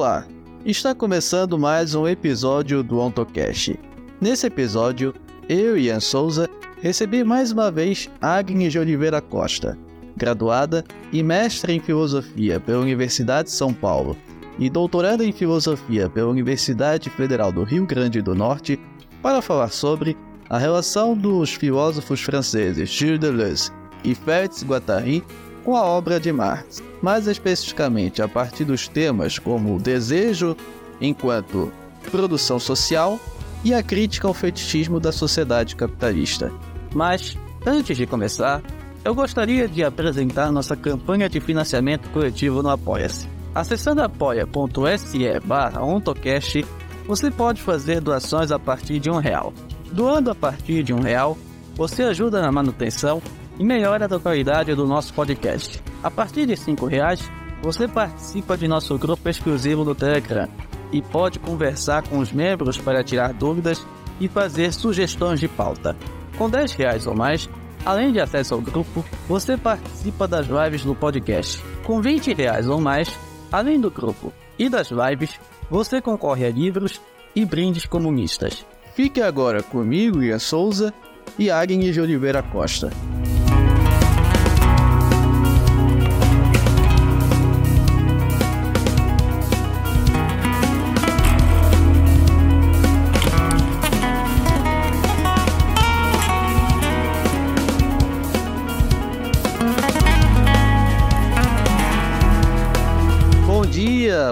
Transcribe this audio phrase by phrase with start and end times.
[0.00, 0.26] Olá,
[0.64, 3.78] está começando mais um episódio do OntoCast.
[4.18, 5.14] Nesse episódio,
[5.46, 6.48] eu, Ian Souza,
[6.80, 9.76] recebi mais uma vez Agnes de Oliveira Costa,
[10.16, 10.82] graduada
[11.12, 14.16] e mestre em Filosofia pela Universidade de São Paulo
[14.58, 18.80] e doutoranda em Filosofia pela Universidade Federal do Rio Grande do Norte,
[19.20, 20.16] para falar sobre
[20.48, 23.70] a relação dos filósofos franceses Gilles Deleuze
[24.02, 25.22] e Félix Guattari
[25.64, 30.56] com a obra de Marx, mais especificamente a partir dos temas como o desejo
[31.00, 31.72] enquanto
[32.10, 33.18] produção social
[33.62, 36.52] e a crítica ao fetichismo da sociedade capitalista.
[36.94, 37.36] Mas,
[37.66, 38.62] antes de começar,
[39.04, 43.28] eu gostaria de apresentar nossa campanha de financiamento coletivo no Apoia-se.
[43.54, 46.64] Acessando apoia.se barra ontocast,
[47.06, 49.52] você pode fazer doações a partir de um real.
[49.90, 51.36] Doando a partir de um real,
[51.74, 53.20] você ajuda na manutenção
[53.60, 55.82] e melhora a qualidade do nosso podcast.
[56.02, 57.30] A partir de R$ reais,
[57.60, 60.48] você participa de nosso grupo exclusivo no Telegram
[60.90, 63.86] e pode conversar com os membros para tirar dúvidas
[64.18, 65.94] e fazer sugestões de pauta.
[66.38, 67.50] Com R$ reais ou mais,
[67.84, 71.62] além de acesso ao grupo, você participa das lives do podcast.
[71.84, 73.10] Com R$ reais ou mais,
[73.52, 76.98] além do grupo e das lives, você concorre a livros
[77.36, 78.64] e brindes comunistas.
[78.94, 80.94] Fique agora comigo, Ian Souza,
[81.38, 82.90] e Agnes de Oliveira Costa.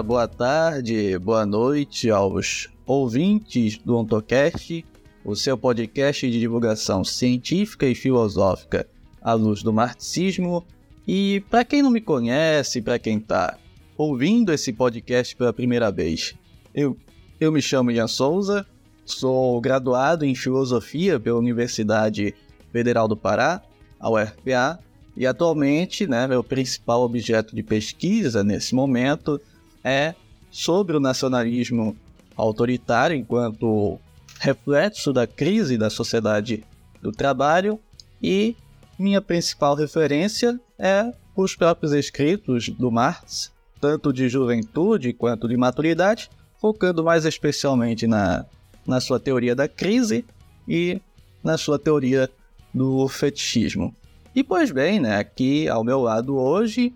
[0.01, 4.85] Boa tarde, boa noite aos ouvintes do OntoCast,
[5.25, 8.87] o seu podcast de divulgação científica e filosófica
[9.21, 10.65] à luz do marxismo.
[11.05, 13.57] E para quem não me conhece, para quem está
[13.97, 16.33] ouvindo esse podcast pela primeira vez,
[16.73, 16.95] eu,
[17.39, 18.65] eu me chamo Ian Souza,
[19.05, 22.33] sou graduado em filosofia pela Universidade
[22.71, 23.61] Federal do Pará,
[23.99, 24.79] a UFPA,
[25.17, 29.41] e atualmente, né, meu principal objeto de pesquisa nesse momento
[29.83, 30.13] é
[30.51, 31.95] sobre o nacionalismo
[32.35, 33.99] autoritário enquanto
[34.39, 36.63] reflexo da crise da sociedade
[37.01, 37.79] do trabalho
[38.21, 38.55] e
[38.97, 46.29] minha principal referência é os próprios escritos do Marx, tanto de juventude quanto de maturidade,
[46.59, 48.45] focando mais especialmente na,
[48.85, 50.25] na sua teoria da crise
[50.67, 51.01] e
[51.43, 52.29] na sua teoria
[52.73, 53.95] do fetichismo.
[54.35, 56.93] E pois bem, né, aqui ao meu lado hoje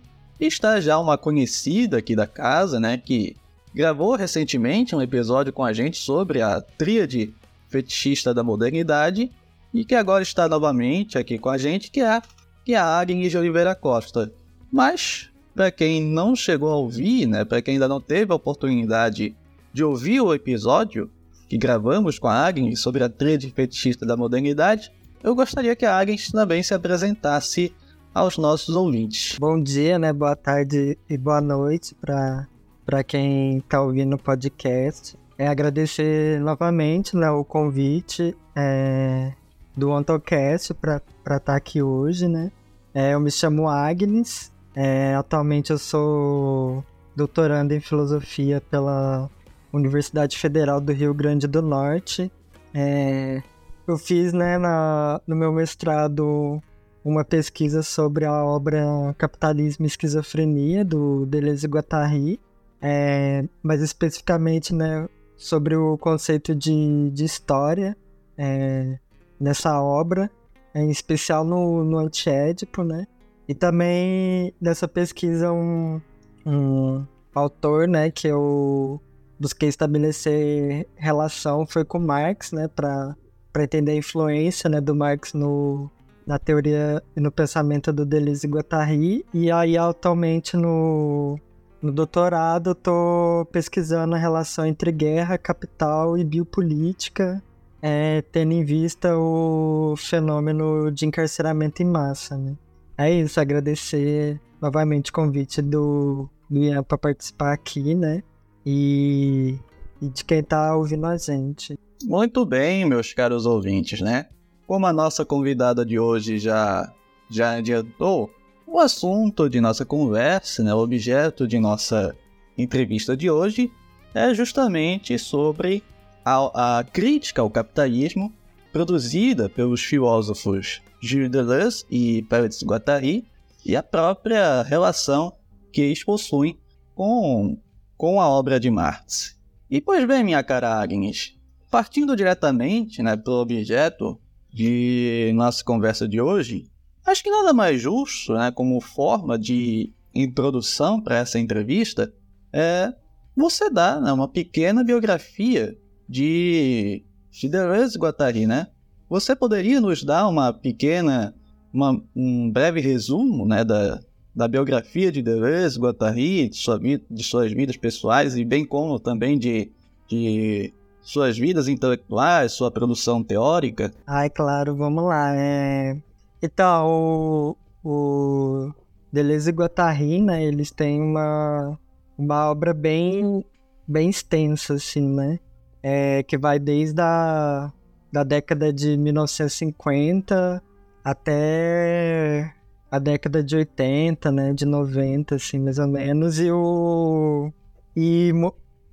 [0.47, 3.35] está já uma conhecida aqui da casa, né, que
[3.73, 7.33] gravou recentemente um episódio com a gente sobre a tríade
[7.67, 9.31] fetichista da modernidade
[9.73, 12.21] e que agora está novamente aqui com a gente, que é,
[12.63, 14.31] que é a Agnes de Oliveira Costa.
[14.71, 19.35] Mas, para quem não chegou a ouvir, né, para quem ainda não teve a oportunidade
[19.73, 21.09] de ouvir o episódio
[21.49, 24.91] que gravamos com a Agnes sobre a tríade fetichista da modernidade,
[25.23, 27.73] eu gostaria que a Agnes também se apresentasse
[28.13, 29.37] aos nossos ouvintes.
[29.39, 30.13] Bom dia, né?
[30.13, 35.17] Boa tarde e boa noite para quem está ouvindo o podcast.
[35.37, 39.33] É agradecer novamente né, o convite é,
[39.75, 42.51] do OntoCast para estar tá aqui hoje, né?
[42.93, 46.85] É, eu me chamo Agnes, é, atualmente eu sou
[47.15, 49.27] doutorando em filosofia pela
[49.71, 52.31] Universidade Federal do Rio Grande do Norte.
[52.71, 53.41] É,
[53.87, 56.61] eu fiz né, na, no meu mestrado
[57.03, 62.39] uma pesquisa sobre a obra Capitalismo e Esquizofrenia, do Deleuze Guattari,
[62.81, 67.97] é, mais especificamente né, sobre o conceito de, de história
[68.37, 68.97] é,
[69.39, 70.29] nessa obra,
[70.73, 73.05] em especial no, no Antiédipo, né?
[73.47, 76.01] E também nessa pesquisa um,
[76.45, 77.05] um
[77.35, 79.01] autor né, que eu
[79.39, 83.15] busquei estabelecer relação foi com Marx, né, para
[83.59, 85.91] entender a influência né, do Marx no,
[86.25, 89.25] na teoria e no pensamento do Deleuze e Guattari.
[89.33, 91.39] E aí, atualmente, no,
[91.81, 97.43] no doutorado, eu tô pesquisando a relação entre guerra, capital e biopolítica,
[97.81, 102.55] é, tendo em vista o fenômeno de encarceramento em massa, né?
[102.97, 108.23] É isso, agradecer novamente o convite do, Ian para participar aqui, né?
[108.65, 109.57] E,
[110.01, 111.77] e de quem tá ouvindo a gente.
[112.03, 114.27] Muito bem, meus caros ouvintes, né?
[114.65, 116.91] Como a nossa convidada de hoje já,
[117.29, 118.29] já adiantou,
[118.65, 122.15] o assunto de nossa conversa, né, o objeto de nossa
[122.57, 123.71] entrevista de hoje
[124.13, 125.83] é justamente sobre
[126.23, 128.31] a, a crítica ao capitalismo
[128.71, 133.25] produzida pelos filósofos Gilles Deleuze e Félix Guattari
[133.65, 135.33] e a própria relação
[135.71, 136.57] que eles possuem
[136.95, 137.57] com
[137.97, 139.39] com a obra de Marx.
[139.69, 141.35] E pois bem, minha cara Agnes,
[141.71, 144.19] partindo diretamente né, pelo objeto
[144.53, 146.65] de nossa conversa de hoje,
[147.05, 152.13] acho que nada mais justo, né, como forma de introdução para essa entrevista,
[152.51, 152.93] é
[153.35, 155.75] você dar né, uma pequena biografia
[156.07, 158.67] de, de Deleuze Guattari, né?
[159.09, 161.33] Você poderia nos dar uma pequena,
[161.73, 163.99] uma, um breve resumo né, da,
[164.35, 169.37] da biografia de Deleuze, Guattari, de, sua, de suas vidas pessoais e bem como também
[169.39, 169.71] de,
[170.07, 170.71] de
[171.03, 173.91] suas vidas intelectuais, sua produção teórica?
[174.07, 175.35] Ai, claro, vamos lá.
[175.35, 175.97] É...
[176.41, 178.73] Então, o, o
[179.11, 181.77] Deleuze e Guattari, né, eles têm uma,
[182.17, 183.45] uma obra bem,
[183.87, 185.39] bem extensa, assim, né?
[185.81, 187.71] É, que vai desde a
[188.11, 190.63] da década de 1950
[191.03, 192.53] até
[192.91, 197.51] a década de 80, né, de 90, assim, mais ou menos, e o
[197.95, 198.31] e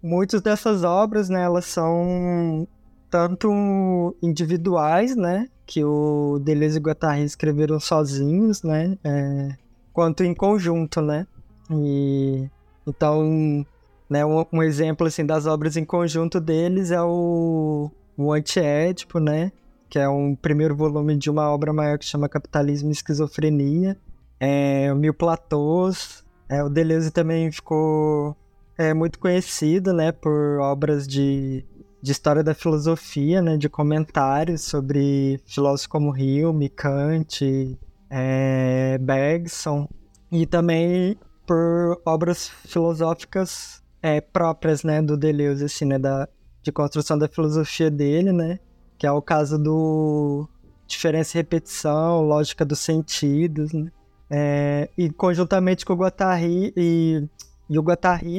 [0.03, 2.67] muitas dessas obras, né, elas são
[3.11, 9.57] tanto individuais, né, que o Deleuze e Guattari escreveram sozinhos, né, é,
[9.93, 11.27] quanto em conjunto, né,
[11.71, 12.49] e
[12.87, 13.65] então,
[14.09, 19.53] né, um, um, exemplo assim das obras em conjunto deles é o, o Antiédipo, né,
[19.89, 23.97] que é um primeiro volume de uma obra maior que chama Capitalismo e Esquizofrenia,
[24.39, 28.37] é, o Mil Platôs, é, o Deleuze também ficou
[28.81, 31.63] é muito conhecido, né, por obras de,
[32.01, 37.79] de história da filosofia, né, de comentários sobre filósofos como Hume, Kant,
[38.09, 39.87] é, Bergson,
[40.33, 41.15] e também
[41.47, 46.27] por obras filosóficas é, próprias, né, do Deleuze, assim, né, da,
[46.63, 48.59] de construção da filosofia dele, né,
[48.97, 50.49] que é o caso do
[50.87, 53.93] diferença e repetição, lógica dos sentidos, né,
[54.31, 57.29] é, e conjuntamente com o Guattari e
[57.71, 57.85] e o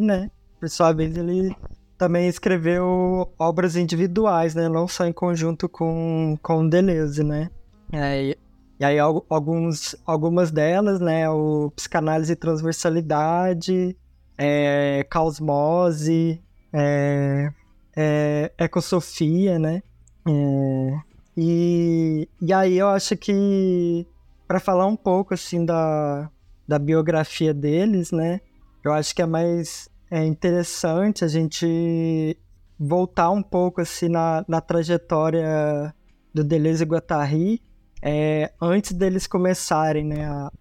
[0.01, 0.29] né,
[0.59, 1.55] por sua vez, ele
[1.97, 7.49] também escreveu obras individuais, né, não só em conjunto com, com Deleuze, né.
[7.93, 8.35] É,
[8.77, 13.95] e aí alguns, algumas delas, né, o Psicanálise e Transversalidade,
[14.37, 16.41] é, Caosmose,
[16.73, 17.53] é,
[17.95, 19.81] é, Ecosofia, né,
[20.27, 20.99] é,
[21.37, 24.05] e, e aí eu acho que
[24.45, 26.29] para falar um pouco assim da,
[26.67, 28.41] da biografia deles, né,
[28.83, 32.37] eu acho que é mais é interessante a gente
[32.77, 35.93] voltar um pouco assim na, na trajetória
[36.33, 37.61] do Deleuze e Guattari
[38.01, 40.51] é, antes deles começarem né, a,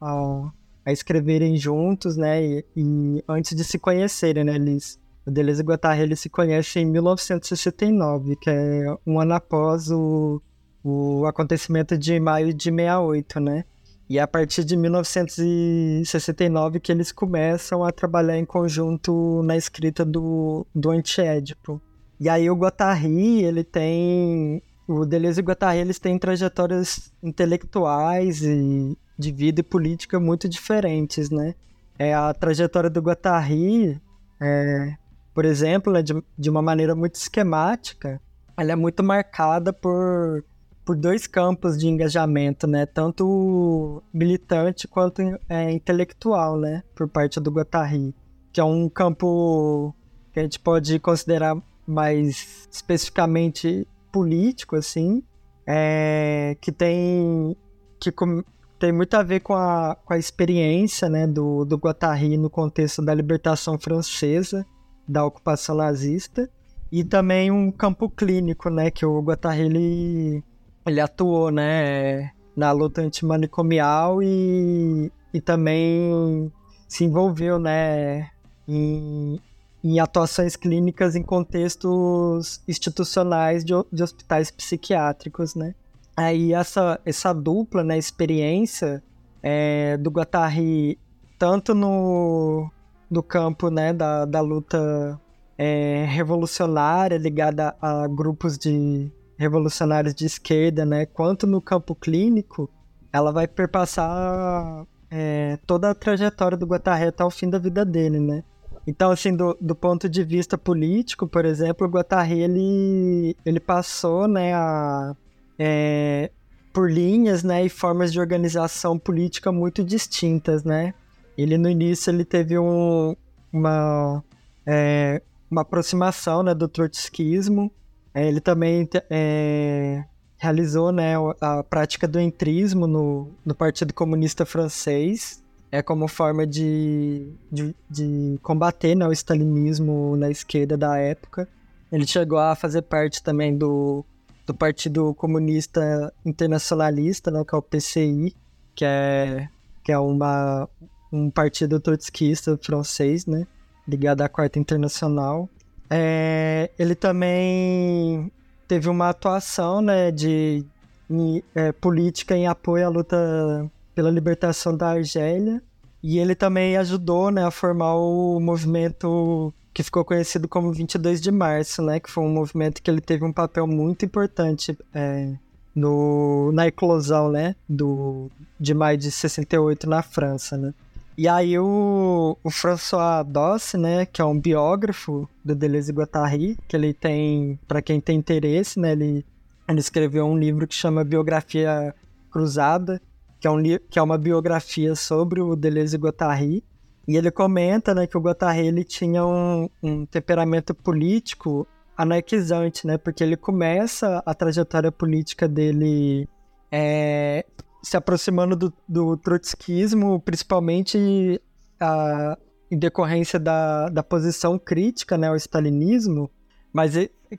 [0.85, 5.65] a, escreverem juntos, né, e, e, antes de se conhecerem, né, eles, o Deleuze e
[5.65, 10.43] Guattari eles se conhecem em 1969, que é um ano após o,
[10.85, 13.65] o acontecimento de maio de 68, né,
[14.11, 20.05] e é a partir de 1969 que eles começam a trabalhar em conjunto na escrita
[20.05, 21.81] do, do Antiédipo.
[22.19, 24.61] E aí o Guattari, ele tem...
[24.89, 30.49] O Deleuze e o Guattari, eles têm trajetórias intelectuais e de vida e política muito
[30.49, 31.55] diferentes, né?
[31.97, 34.03] É, a trajetória do Guattari,
[34.41, 34.97] é,
[35.33, 38.21] por exemplo, é de, de uma maneira muito esquemática,
[38.57, 40.43] ela é muito marcada por
[40.91, 42.85] por dois campos de engajamento, né?
[42.85, 46.83] Tanto militante quanto é, intelectual, né?
[46.97, 48.13] Por parte do Guattari.
[48.53, 49.95] Que é um campo
[50.33, 55.23] que a gente pode considerar mais especificamente político, assim.
[55.65, 57.57] É, que tem...
[58.01, 58.43] Que com,
[58.77, 63.01] tem muito a ver com a, com a experiência né, do, do Guattari no contexto
[63.01, 64.67] da libertação francesa,
[65.07, 66.51] da ocupação nazista,
[66.91, 70.50] e também um campo clínico, né, que o Guattari ele
[70.91, 76.53] ele atuou, né, na luta antimanicomial e, e também
[76.89, 78.31] se envolveu, né,
[78.67, 79.41] em,
[79.83, 85.75] em atuações clínicas em contextos institucionais de, de hospitais psiquiátricos, né.
[86.17, 89.03] Aí essa, essa dupla, né, experiência
[89.43, 90.99] é, do Guattari
[91.39, 92.71] tanto no,
[93.11, 95.19] no campo, né, da, da luta
[95.57, 102.69] é, revolucionária ligada a grupos de revolucionários de esquerda, né, quanto no campo clínico,
[103.11, 108.21] ela vai perpassar é, toda a trajetória do Guattari até o fim da vida dele,
[108.21, 108.45] né.
[108.87, 114.29] Então, assim, do, do ponto de vista político, por exemplo, o Guattari, ele, ele passou,
[114.29, 115.17] né, a,
[115.59, 116.31] é,
[116.71, 120.93] por linhas, né, e formas de organização política muito distintas, né.
[121.39, 123.17] Ele, no início, ele teve um,
[123.51, 124.23] uma,
[124.67, 127.73] é, uma aproximação, né, do trotskismo,
[128.15, 130.05] ele também é,
[130.37, 135.43] realizou né, a prática do entrismo no, no Partido Comunista Francês.
[135.71, 141.49] é como forma de, de, de combater né, o stalinismo na esquerda da época.
[141.93, 144.05] Ele chegou a fazer parte também do,
[144.47, 148.35] do Partido Comunista Internacionalista, né, que é o PCI,
[148.75, 149.49] que é,
[149.85, 150.69] que é uma,
[151.13, 153.47] um partido trotskista francês, né,
[153.87, 155.49] ligado à Quarta Internacional.
[155.91, 158.31] É, ele também
[158.69, 160.65] teve uma atuação né, de,
[161.11, 165.61] em, é, política em apoio à luta pela libertação da Argélia.
[166.03, 171.31] E ele também ajudou né, a formar o movimento que ficou conhecido como 22 de
[171.31, 175.33] Março, né, que foi um movimento que ele teve um papel muito importante é,
[175.75, 180.57] no, na eclosão né, do, de maio de 68 na França.
[180.57, 180.73] Né.
[181.21, 186.59] E aí o, o François Dosse, né, que é um biógrafo do Deleuze e Guattari,
[186.67, 189.27] que ele tem, para quem tem interesse, né, ele,
[189.69, 191.95] ele escreveu um livro que chama Biografia
[192.31, 193.03] Cruzada,
[193.39, 196.65] que é, um, que é uma biografia sobre o Deleuze e Guattari.
[197.07, 201.67] E ele comenta né, que o Guattari ele tinha um, um temperamento político
[201.99, 202.97] anarquizante, né?
[202.97, 206.27] Porque ele começa a trajetória política dele
[206.73, 207.45] é,
[207.83, 211.41] se aproximando do, do trotskismo, principalmente
[211.81, 212.37] a,
[212.71, 216.31] em decorrência da, da posição crítica né, ao stalinismo,
[216.73, 216.93] mas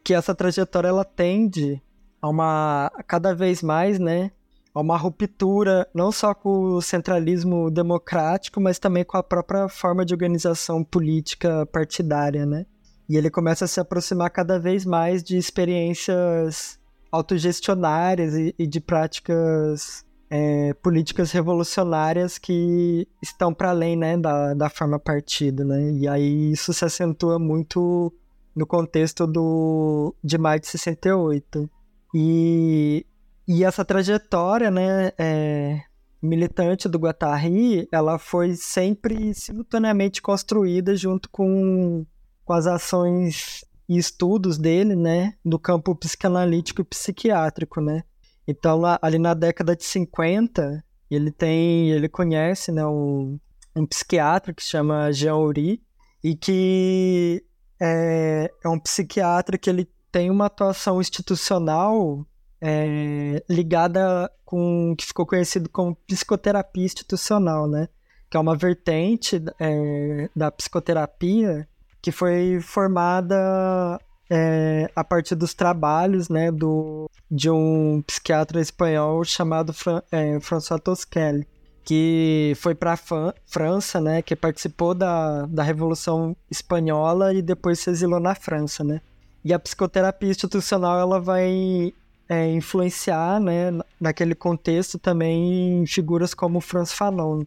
[0.03, 1.81] que essa trajetória ela tende
[2.21, 4.31] a uma cada vez mais, né,
[4.73, 10.05] a uma ruptura não só com o centralismo democrático, mas também com a própria forma
[10.05, 12.65] de organização política partidária, né?
[13.09, 16.79] E ele começa a se aproximar cada vez mais de experiências
[17.11, 24.69] autogestionárias e, e de práticas é, políticas revolucionárias que estão para além né, da, da
[24.69, 25.91] forma partido, né?
[25.91, 28.13] E aí isso se acentua muito
[28.55, 31.69] no contexto do, de maio de 68.
[32.15, 33.05] E,
[33.45, 35.81] e essa trajetória né, é,
[36.21, 42.05] militante do Guattari, ela foi sempre simultaneamente construída junto com,
[42.45, 48.05] com as ações e estudos dele, né, do campo psicanalítico e psiquiátrico, né?
[48.51, 53.39] Então, ali na década de 50, ele tem, ele conhece, né, um,
[53.75, 55.81] um psiquiatra que chama Jean Uri,
[56.23, 57.43] e que
[57.81, 62.25] é, é um psiquiatra que ele tem uma atuação institucional
[62.61, 67.87] é, ligada com que ficou conhecido como psicoterapia institucional, né?
[68.29, 71.67] Que é uma vertente é, da psicoterapia
[72.01, 79.73] que foi formada é, a partir dos trabalhos né, do, de um psiquiatra espanhol chamado
[80.11, 81.47] é, François Tosquelle,
[81.83, 87.89] que foi para a França, né, que participou da, da Revolução Espanhola e depois se
[87.89, 88.83] exilou na França.
[88.83, 89.01] Né?
[89.43, 91.93] E a psicoterapia institucional ela vai
[92.27, 97.43] é, influenciar né, naquele contexto também figuras como Franz Fanon.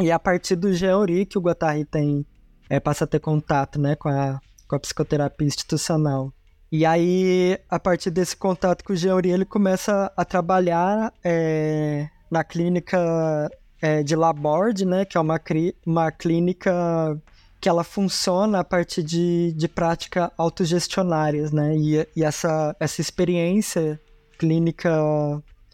[0.00, 2.26] E a partir do Jean que o Guattari tem,
[2.68, 6.32] é, passa a ter contato né, com a com a psicoterapia institucional.
[6.70, 12.44] E aí, a partir desse contato com o Jean ele começa a trabalhar é, na
[12.44, 15.40] clínica é, de Laborde, né, que é uma,
[15.86, 16.70] uma clínica
[17.58, 23.98] que ela funciona a partir de, de práticas autogestionárias, né, e, e essa, essa experiência
[24.38, 24.90] clínica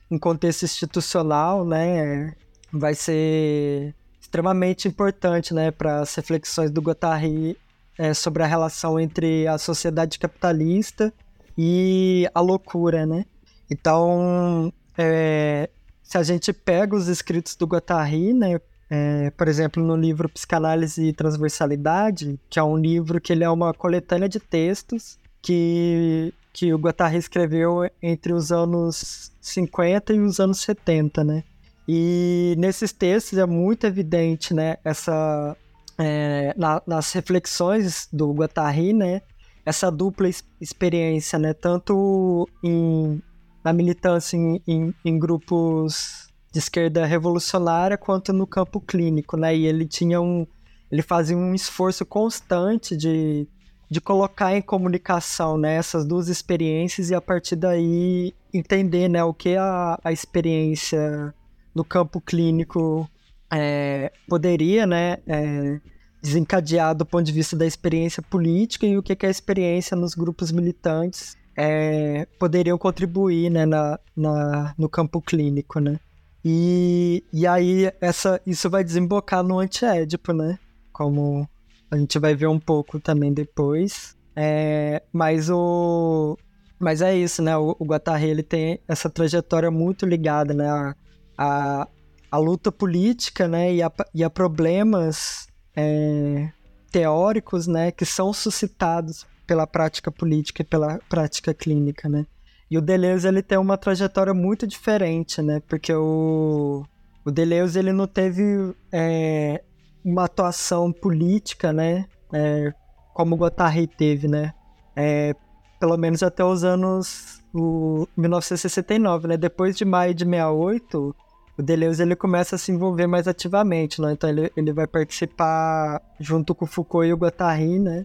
[0.08, 2.34] em contexto institucional, né,
[2.72, 7.58] vai ser extremamente importante, né, para as reflexões do Guattari
[7.98, 11.12] é, sobre a relação entre a sociedade capitalista
[11.56, 13.24] e a loucura, né?
[13.70, 15.68] Então, é,
[16.02, 18.60] se a gente pega os escritos do Guattari, né,
[18.90, 23.50] é, por exemplo, no livro Psicanálise e Transversalidade, que é um livro que ele é
[23.50, 30.38] uma coletânea de textos que, que o Guattari escreveu entre os anos 50 e os
[30.38, 31.44] anos 70, né?
[31.86, 35.56] E nesses textos é muito evidente, né, essa
[35.98, 39.22] é, na, nas reflexões do Guattari, né,
[39.64, 40.28] essa dupla
[40.60, 43.22] experiência, né, tanto em,
[43.64, 49.66] na militância em, em, em, grupos de esquerda revolucionária quanto no campo clínico, né, e
[49.66, 50.46] ele tinha um,
[50.90, 53.48] ele fazia um esforço constante de,
[53.90, 59.32] de colocar em comunicação, né, essas duas experiências e a partir daí entender, né, o
[59.32, 61.34] que a, a experiência
[61.74, 63.08] no campo clínico
[63.54, 65.80] é, poderia, né, é,
[66.23, 70.14] desencadear do ponto de vista da experiência política e o que, que a experiência nos
[70.14, 75.99] grupos militantes é, poderiam contribuir, né, na, na, no campo clínico, né.
[76.44, 80.58] E, e aí essa, isso vai desembocar no antiédipo, né,
[80.92, 81.49] como
[81.90, 84.16] a gente vai ver um pouco também depois.
[84.37, 86.37] É, mas o
[86.78, 87.56] mas é isso, né?
[87.56, 90.68] O, o Guattari ele tem essa trajetória muito ligada, né?
[90.68, 90.94] A,
[91.38, 91.88] a,
[92.35, 96.50] a luta política, né, e a, e a problemas é,
[96.91, 102.26] teóricos, né, que são suscitados pela prática política e pela prática clínica, né.
[102.69, 106.85] E o Deleuze, ele tem uma trajetória muito diferente, né, porque o,
[107.25, 109.62] o Deleuze, ele não teve é,
[110.05, 112.75] uma atuação política, né, é,
[113.14, 114.53] como Guattari teve, né,
[114.97, 115.37] é,
[115.79, 121.14] pelo menos até os anos o 1969, né, depois de maio de 68,
[121.56, 124.12] o Deleuze ele começa a se envolver mais ativamente, né?
[124.12, 128.04] Então ele, ele vai participar junto com o Foucault e o Guattari, né?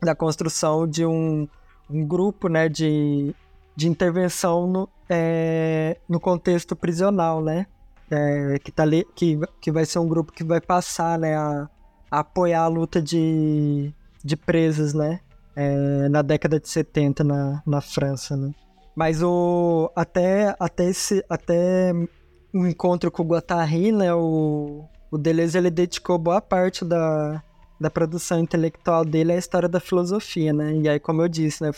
[0.00, 1.48] Da construção de um,
[1.88, 2.68] um grupo, né?
[2.68, 3.34] De,
[3.76, 7.66] de intervenção no, é, no contexto prisional, né?
[8.10, 11.36] É, que, tá ali, que, que vai ser um grupo que vai passar, né?
[11.36, 11.68] A,
[12.10, 15.20] a apoiar a luta de, de presos, né?
[15.54, 18.52] É, na década de 70 na, na França, né?
[18.94, 21.92] Mas o até até esse até
[22.52, 27.42] o encontro com o Guattari, né, o, o Deleuze ele dedicou boa parte da,
[27.80, 30.74] da produção intelectual dele à história da filosofia, né?
[30.74, 31.70] E aí, como eu disse, né,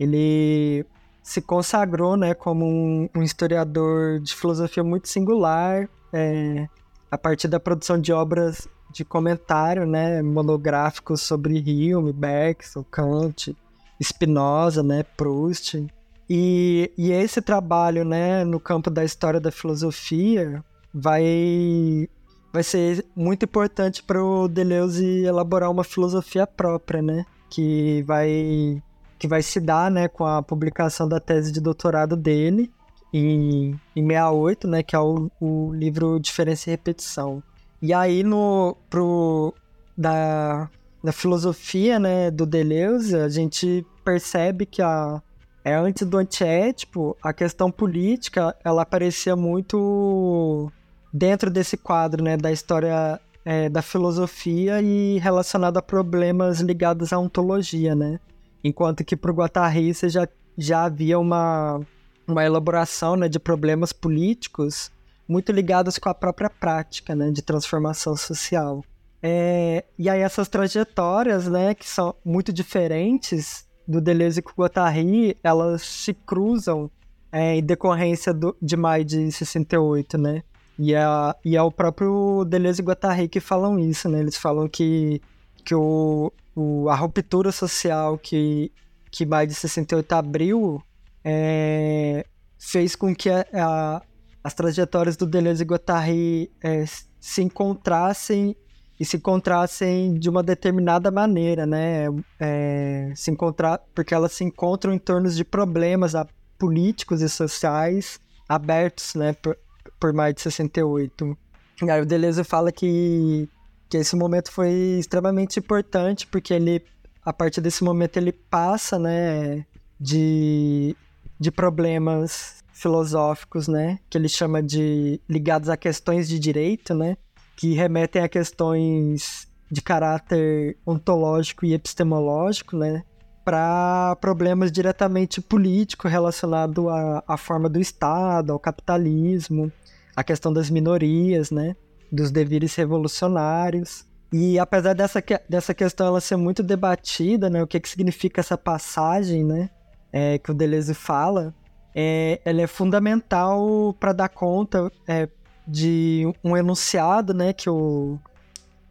[0.00, 0.84] ele
[1.22, 6.66] se consagrou, né, como um, um historiador de filosofia muito singular, é,
[7.10, 13.56] a partir da produção de obras de comentário, né, monográficos sobre Hume, Bergson, Kant,
[14.02, 15.86] Spinoza, né, Proust.
[16.28, 22.08] E, e esse trabalho, né, no campo da história da filosofia, vai
[22.52, 28.82] vai ser muito importante para o Deleuze elaborar uma filosofia própria, né, que vai
[29.18, 32.70] que vai se dar, né, com a publicação da tese de doutorado dele
[33.12, 37.42] em, em 68, né, que é o, o livro Diferença e Repetição.
[37.80, 39.54] E aí no pro
[39.96, 40.68] da
[41.02, 45.20] da filosofia, né, do Deleuze, a gente percebe que a
[45.64, 50.70] é, antes do antiético, a questão política, ela aparecia muito
[51.12, 57.18] dentro desse quadro, né, da história é, da filosofia e relacionado a problemas ligados à
[57.18, 58.20] ontologia, né?
[58.62, 61.80] Enquanto que para o Guattari já, já havia uma,
[62.26, 64.90] uma elaboração né, de problemas políticos
[65.28, 68.84] muito ligados com a própria prática né, de transformação social.
[69.22, 75.36] É, e aí essas trajetórias, né, que são muito diferentes, do Deleuze com o Guattari,
[75.42, 76.90] elas se cruzam
[77.30, 80.42] é, em decorrência do, de maio de 68, né?
[80.78, 81.04] E é,
[81.44, 84.20] e é o próprio Deleuze e Guattari que falam isso, né?
[84.20, 85.20] Eles falam que,
[85.64, 88.72] que o, o, a ruptura social que,
[89.10, 90.82] que maio de 68 abriu
[91.24, 92.26] é,
[92.58, 94.02] fez com que a, a,
[94.42, 96.84] as trajetórias do Deleuze e Guattari é,
[97.20, 98.56] se encontrassem
[99.02, 102.04] e se encontrassem de uma determinada maneira, né?
[102.38, 106.12] É, se encontrar, porque elas se encontram em torno de problemas
[106.56, 109.58] políticos e sociais abertos, né, por,
[109.98, 111.36] por mais de 68.
[111.82, 113.48] E aí o Deleuze fala que,
[113.90, 116.80] que esse momento foi extremamente importante, porque ele,
[117.24, 119.66] a partir desse momento, ele passa, né,
[119.98, 120.94] de,
[121.40, 127.16] de problemas filosóficos, né, que ele chama de ligados a questões de direito, né,
[127.56, 133.02] que remetem a questões de caráter ontológico e epistemológico, né?
[133.44, 139.72] Para problemas diretamente políticos relacionados à, à forma do Estado, ao capitalismo,
[140.14, 141.74] à questão das minorias, né?
[142.10, 144.06] Dos deveres revolucionários.
[144.32, 147.62] E apesar dessa, dessa questão ela ser muito debatida, né?
[147.62, 149.70] O que, que significa essa passagem, né?
[150.12, 151.54] É, que o Deleuze fala,
[151.94, 155.28] é, ela é fundamental para dar conta, é,
[155.66, 158.18] de um enunciado, né, que, o,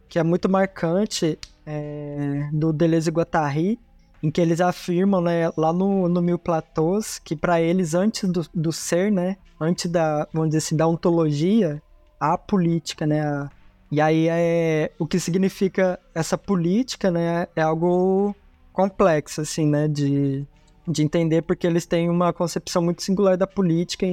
[0.08, 3.78] que é muito marcante é, do Deleuze e Guattari,
[4.22, 8.46] em que eles afirmam, né, lá no, no Mil Platôs, que para eles, antes do,
[8.54, 11.82] do ser, né, antes da, vamos dizer assim, da ontologia,
[12.18, 13.50] há política, né, a,
[13.90, 18.34] e aí é, o que significa essa política, né, é algo
[18.72, 20.46] complexo, assim, né, de,
[20.88, 24.06] de entender, porque eles têm uma concepção muito singular da política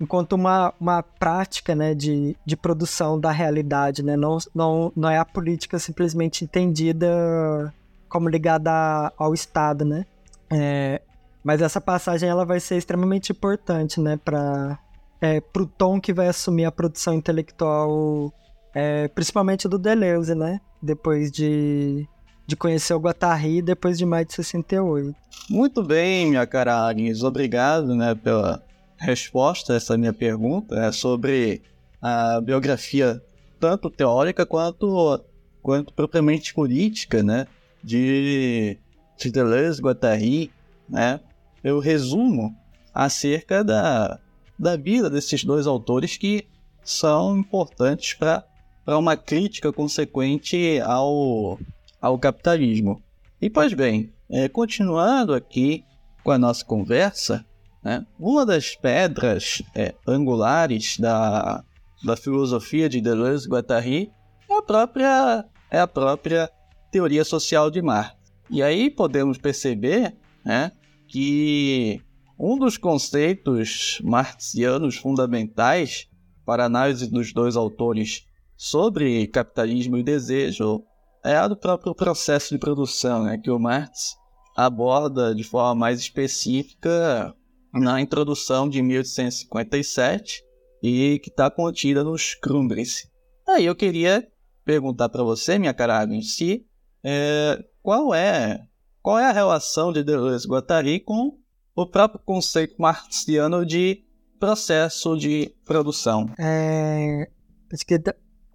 [0.00, 4.16] enquanto uma, uma prática né, de, de produção da realidade, né?
[4.16, 7.72] não, não, não é a política simplesmente entendida
[8.08, 10.06] como ligada ao Estado, né?
[10.50, 11.02] É,
[11.44, 14.78] mas essa passagem ela vai ser extremamente importante, né, para
[15.20, 18.32] é, o tom que vai assumir a produção intelectual,
[18.74, 20.60] é, principalmente do Deleuze, né?
[20.80, 22.08] Depois de,
[22.46, 25.14] de conhecer o Guattari, depois de mais de 68.
[25.50, 28.62] Muito bem, minha cara Agnes, obrigado, né, pela
[28.98, 31.62] resposta a essa minha pergunta é sobre
[32.00, 33.22] a biografia
[33.58, 35.20] tanto teórica quanto,
[35.62, 37.46] quanto propriamente política, né,
[37.82, 38.78] de,
[39.16, 40.50] de Deleuze, Guattari,
[40.88, 41.20] né,
[41.62, 42.54] eu resumo
[42.94, 44.18] acerca da,
[44.58, 46.46] da vida desses dois autores que
[46.82, 48.44] são importantes para
[48.86, 51.58] uma crítica consequente ao,
[52.00, 53.02] ao capitalismo.
[53.40, 55.84] E pois bem, é, continuando aqui
[56.24, 57.44] com a nossa conversa,
[57.82, 61.64] né, uma das pedras é, angulares da,
[62.04, 64.10] da filosofia de Deleuze-Guattari
[64.48, 66.50] é a própria é a própria
[66.90, 68.16] teoria social de Marx.
[68.50, 70.72] E aí podemos perceber né,
[71.06, 72.00] que
[72.38, 76.08] um dos conceitos marxianos fundamentais
[76.46, 80.82] para a análise dos dois autores sobre capitalismo e desejo
[81.24, 84.16] é a do próprio processo de produção, né, que o Marx
[84.56, 87.34] aborda de forma mais específica
[87.78, 90.42] na introdução de 1857
[90.82, 93.08] e que está contida nos Grundrisse.
[93.46, 94.26] Aí eu queria
[94.64, 96.66] perguntar para você, minha cara em si,
[97.02, 98.68] é, qual é
[99.02, 101.38] qual é a relação de Deleuze-Guattari com
[101.74, 104.04] o próprio conceito marxiano de
[104.38, 106.26] processo de produção?
[106.38, 107.26] É,
[107.72, 107.98] acho que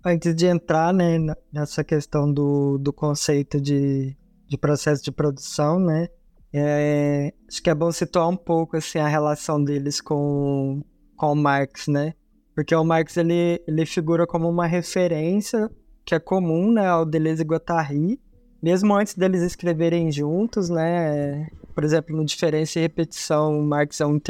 [0.06, 1.18] antes de entrar né,
[1.52, 4.16] nessa questão do, do conceito de,
[4.48, 6.10] de processo de produção, né,
[6.54, 10.84] é, acho que é bom situar um pouco assim, a relação deles com,
[11.18, 12.14] com o Marx, né?
[12.54, 15.70] Porque o Marx ele, ele figura como uma referência
[16.06, 18.20] que é comum né, ao Deleuze e Guattari,
[18.62, 21.50] mesmo antes deles escreverem juntos, né?
[21.74, 24.22] Por exemplo, no Diferença e Repetição, o Marx é um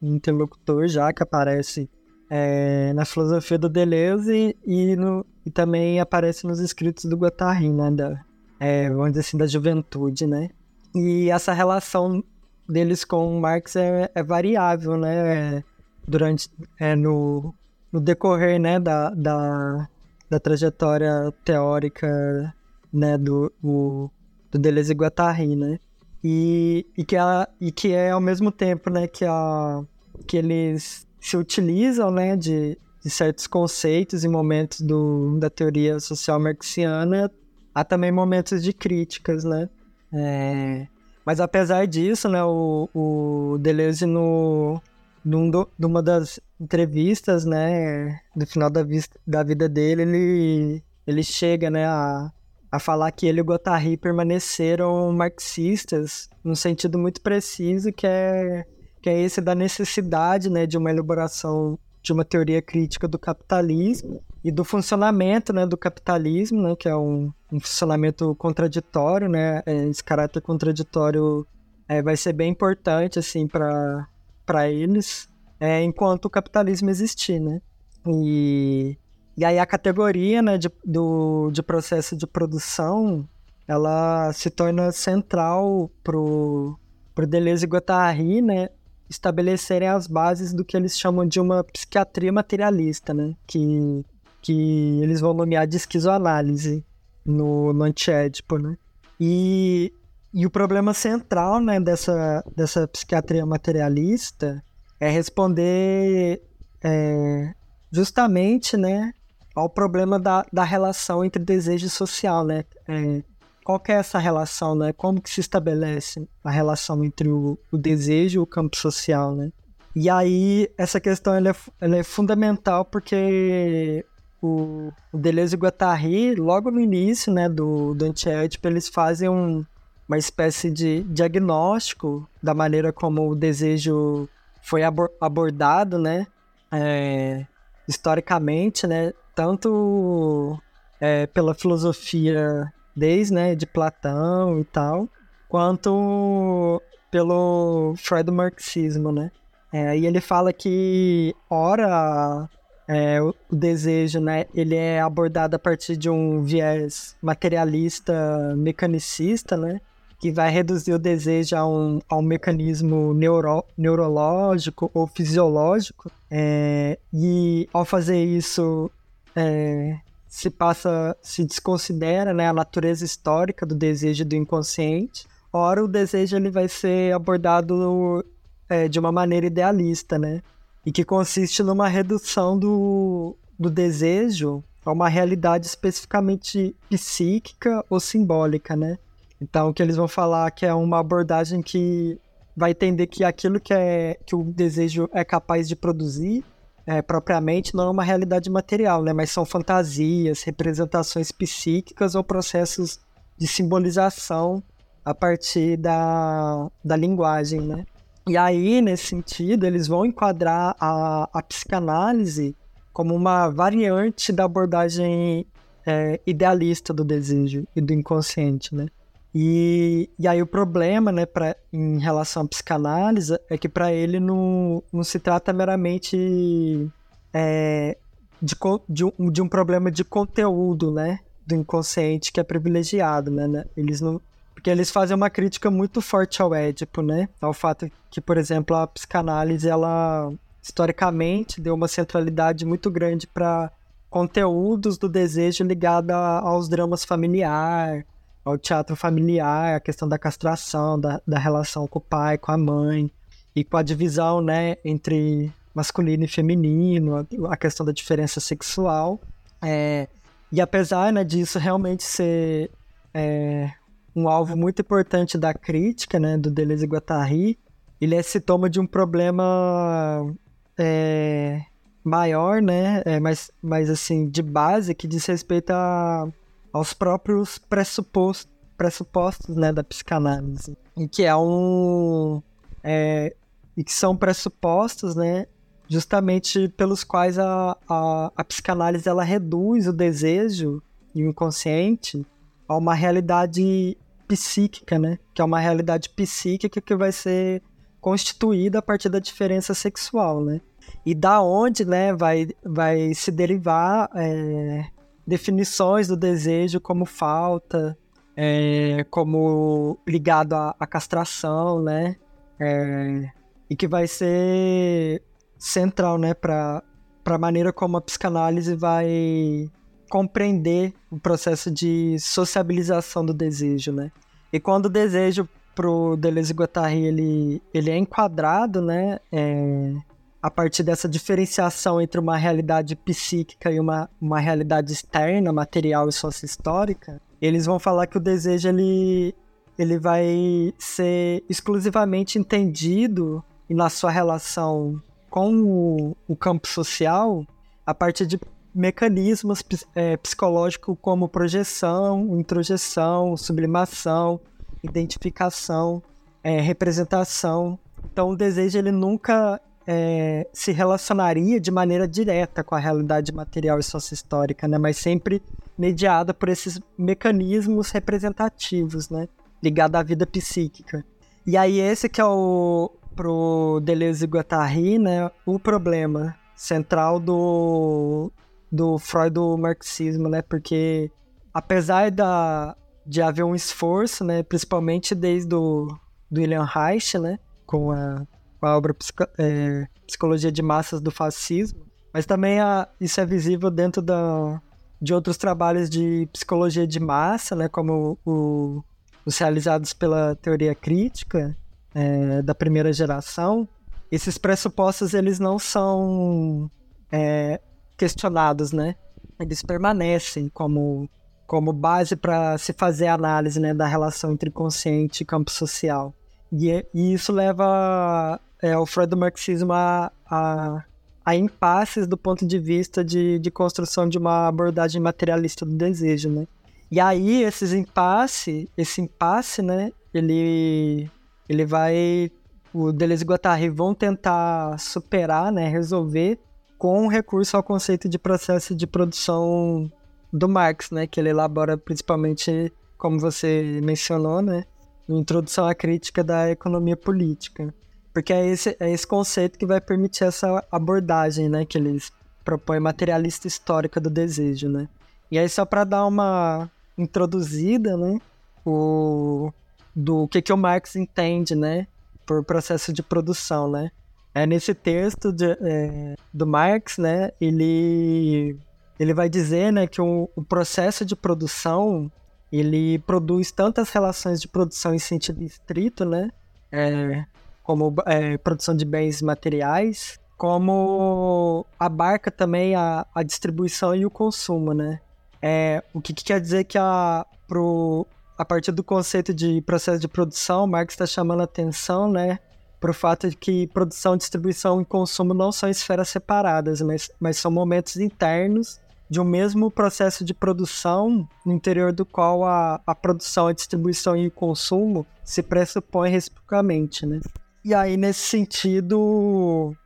[0.00, 1.90] interlocutor já que aparece
[2.30, 7.90] é, na filosofia do Deleuze e, no, e também aparece nos escritos do Guattari, né?
[7.90, 8.24] Da,
[8.60, 10.50] é, vamos dizer assim, da juventude, né?
[10.94, 12.22] E essa relação
[12.68, 15.64] deles com Marx é, é variável, né?
[16.06, 17.54] Durante, é, no,
[17.92, 19.88] no decorrer, né, da, da,
[20.28, 22.52] da trajetória teórica
[22.92, 24.10] né, do, o,
[24.50, 25.78] do Deleuze e Guattari, né?
[26.24, 29.82] E, e, que ela, e que é ao mesmo tempo, né, que, a,
[30.26, 36.38] que eles se utilizam, né, de, de certos conceitos e momentos do, da teoria social
[36.38, 37.30] marxiana,
[37.74, 39.68] há também momentos de críticas, né?
[40.12, 40.86] É,
[41.24, 44.80] mas apesar disso, né, o, o Deleuze no,
[45.24, 51.86] numa das entrevistas, né, no final da, vista, da vida dele, ele, ele chega, né,
[51.86, 52.30] a,
[52.70, 58.66] a falar que ele e o Guattari permaneceram marxistas num sentido muito preciso, que é,
[59.00, 64.20] que é esse da necessidade, né, de uma elaboração de uma teoria crítica do capitalismo
[64.44, 69.84] e do funcionamento, né, do capitalismo, né, que é um, um funcionamento contraditório, né, é,
[69.88, 71.46] esse caráter contraditório
[71.88, 75.28] é, vai ser bem importante, assim, para eles
[75.60, 77.60] é, enquanto o capitalismo existir, né?
[78.04, 78.98] E,
[79.36, 83.28] e aí a categoria né, de, do, de processo de produção
[83.68, 86.76] ela se torna central pro,
[87.14, 88.70] pro Deleuze e Guattari, né?
[89.08, 93.34] estabelecerem as bases do que eles chamam de uma psiquiatria materialista, né?
[93.46, 94.04] Que,
[94.42, 96.84] que eles vão nomear de esquizoanálise
[97.24, 98.76] no, no antiédipo, né?
[99.18, 99.92] E
[100.34, 104.64] e o problema central né, dessa, dessa psiquiatria materialista
[104.98, 106.40] é responder
[106.82, 107.52] é,
[107.90, 109.12] justamente né,
[109.54, 112.46] ao problema da, da relação entre desejo e social.
[112.46, 112.64] Né?
[112.88, 113.22] É,
[113.62, 114.74] qual que é essa relação?
[114.74, 114.94] Né?
[114.94, 119.36] Como que se estabelece a relação entre o, o desejo e o campo social?
[119.36, 119.52] Né?
[119.94, 124.02] E aí, essa questão ela é, ela é fundamental porque
[124.42, 129.64] o, Deleuze e Guattari, logo no início né, do, do Antiédipo, eles fazem um,
[130.08, 134.28] uma espécie de diagnóstico da maneira como o desejo
[134.62, 134.82] foi
[135.20, 136.26] abordado, né?
[136.70, 137.46] É,
[137.86, 139.12] historicamente, né?
[139.34, 140.58] Tanto
[141.00, 145.08] é, pela filosofia desde né, de Platão e tal,
[145.48, 149.30] quanto pelo Freud marxismo, né?
[149.72, 152.48] É, e ele fala que, ora,
[152.92, 159.56] é, o, o, desejo, né, ele é abordado a partir de um viés materialista, mecanicista,
[159.56, 159.80] né?
[160.18, 166.12] que vai reduzir o desejo a um, a um mecanismo neuro, neurológico ou fisiológico.
[166.30, 168.88] É, e ao fazer isso,
[169.34, 175.26] é, se passa, se desconsidera né, a natureza histórica do desejo do inconsciente.
[175.52, 178.24] Ora, o desejo ele vai ser abordado
[178.68, 180.40] é, de uma maneira idealista, né?
[180.84, 188.74] E que consiste numa redução do, do desejo a uma realidade especificamente psíquica ou simbólica,
[188.74, 188.98] né?
[189.40, 192.18] Então, o que eles vão falar que é uma abordagem que
[192.56, 196.44] vai entender que aquilo que, é, que o desejo é capaz de produzir
[196.86, 199.12] é, propriamente não é uma realidade material, né?
[199.12, 203.00] mas são fantasias, representações psíquicas ou processos
[203.38, 204.62] de simbolização
[205.04, 207.60] a partir da, da linguagem.
[207.60, 207.86] Né?
[208.26, 212.54] E aí, nesse sentido, eles vão enquadrar a, a psicanálise
[212.92, 215.46] como uma variante da abordagem
[215.84, 218.86] é, idealista do desejo e do inconsciente, né?
[219.34, 224.20] E, e aí o problema, né, pra, em relação à psicanálise, é que para ele
[224.20, 226.88] não, não se trata meramente
[227.32, 227.96] é,
[228.42, 228.54] de,
[228.88, 233.64] de, um, de um problema de conteúdo, né, do inconsciente que é privilegiado, né, né?
[233.74, 234.20] Eles não,
[234.62, 238.76] porque eles fazem uma crítica muito forte ao Édipo, né, ao fato que, por exemplo,
[238.76, 243.72] a psicanálise ela historicamente deu uma centralidade muito grande para
[244.08, 248.06] conteúdos do desejo ligado aos dramas familiar,
[248.44, 252.56] ao teatro familiar, a questão da castração, da, da relação com o pai, com a
[252.56, 253.10] mãe,
[253.56, 259.20] e com a divisão né, entre masculino e feminino, a, a questão da diferença sexual.
[259.60, 260.06] É,
[260.52, 262.70] e apesar né, disso realmente ser
[263.12, 263.72] é,
[264.14, 267.58] um alvo muito importante da crítica né, do Deleuze e Guattari,
[268.00, 270.34] ele é sintoma de um problema
[270.78, 271.62] é,
[272.04, 276.28] maior, né, é, mas, mas assim, de base, que diz respeito a
[276.72, 280.76] aos próprios pressupostos, pressupostos né, da psicanálise.
[280.96, 282.42] E que é um.
[282.82, 283.34] É,
[283.76, 285.46] e que são pressupostos, né?
[285.88, 290.82] Justamente pelos quais a, a, a psicanálise ela reduz o desejo
[291.14, 292.24] e o inconsciente
[292.66, 293.96] a uma realidade
[294.32, 295.18] psíquica, né?
[295.34, 297.62] Que é uma realidade psíquica que vai ser
[298.00, 300.60] constituída a partir da diferença sexual, né?
[301.04, 304.86] E da onde, né, vai, vai se derivar é,
[305.26, 307.96] definições do desejo como falta,
[308.34, 312.16] é, como ligado à, castração, né?
[312.58, 313.30] É,
[313.68, 315.22] e que vai ser
[315.58, 316.82] central, né, para
[317.26, 319.70] a maneira como a psicanálise vai
[320.12, 324.12] compreender o processo de sociabilização do desejo, né?
[324.52, 329.94] E quando o desejo pro Deleuze e Guattari ele, ele é enquadrado, né, é,
[330.42, 336.12] a partir dessa diferenciação entre uma realidade psíquica e uma, uma realidade externa, material e
[336.12, 339.34] sócio-histórica, eles vão falar que o desejo ele,
[339.78, 347.46] ele vai ser exclusivamente entendido na sua relação com o, o campo social
[347.86, 348.38] a partir de
[348.74, 349.62] mecanismos
[349.94, 354.40] é, psicológicos como projeção, introjeção, sublimação,
[354.82, 356.02] identificação,
[356.42, 357.78] é, representação.
[358.12, 363.78] Então o desejo ele nunca é, se relacionaria de maneira direta com a realidade material
[363.78, 364.78] e sócio-histórica, né?
[364.78, 365.42] mas sempre
[365.76, 369.28] mediada por esses mecanismos representativos, né?
[369.62, 371.04] ligado à vida psíquica.
[371.46, 378.30] E aí esse que é o, pro Deleuze e Guattari, né, o problema central do,
[378.72, 381.10] do Freud do marxismo, né, porque
[381.52, 382.74] apesar da,
[383.06, 385.86] de haver um esforço, né, principalmente desde o
[386.30, 388.26] do William Reich, né, com a
[388.58, 388.94] com a obra
[389.38, 394.62] é, Psicologia de Massas do Fascismo, mas também a, isso é visível dentro da,
[395.00, 398.80] de outros trabalhos de psicologia de massa, né, como o,
[399.26, 401.56] os realizados pela teoria crítica
[401.92, 403.68] é, da primeira geração.
[404.12, 406.70] Esses pressupostos eles não são
[407.10, 407.60] é,
[408.02, 408.96] questionados, né?
[409.38, 411.08] Eles permanecem como
[411.46, 416.14] como base para se fazer a análise né, da relação entre consciente e campo social.
[416.50, 420.82] E, e isso leva é, o Freud do marxismo a, a,
[421.22, 426.30] a impasses do ponto de vista de, de construção de uma abordagem materialista do desejo,
[426.30, 426.46] né?
[426.90, 431.10] E aí, esses impasse, esse impasse, né, ele,
[431.48, 432.30] ele vai...
[432.72, 436.38] O Deleuze e Guattari vão tentar superar, né, resolver
[436.82, 439.88] com recurso ao conceito de processo de produção
[440.32, 444.64] do Marx, né, que ele elabora principalmente, como você mencionou, né,
[445.08, 447.72] Introdução à Crítica da Economia Política.
[448.12, 451.64] Porque é esse, é esse conceito que vai permitir essa abordagem, né?
[451.64, 452.10] Que eles
[452.44, 454.88] propõem materialista histórica do desejo, né?
[455.30, 456.68] E aí, só para dar uma
[456.98, 458.20] introduzida, né?
[458.66, 459.52] O,
[459.94, 461.86] do que, que o Marx entende, né?
[462.26, 463.90] Por processo de produção, né?
[464.34, 467.30] É nesse texto de, é, do Marx, né?
[467.40, 468.56] Ele,
[468.98, 469.86] ele vai dizer, né?
[469.86, 472.10] Que o, o processo de produção
[472.50, 476.30] ele produz tantas relações de produção em sentido estrito, né?
[476.70, 477.24] É,
[477.62, 484.74] como é, produção de bens materiais, como abarca também a, a distribuição e o consumo,
[484.74, 485.00] né?
[485.40, 490.00] É, o que, que quer dizer que a, pro, a partir do conceito de processo
[490.00, 492.38] de produção, Marx está chamando a atenção, né,
[492.82, 497.36] para o fato de que produção, distribuição e consumo não são esferas separadas, mas, mas
[497.36, 502.92] são momentos internos de um mesmo processo de produção, no interior do qual a, a
[502.92, 507.20] produção, a distribuição e o consumo se pressupõem reciprocamente, né?
[507.64, 509.76] E aí, nesse sentido,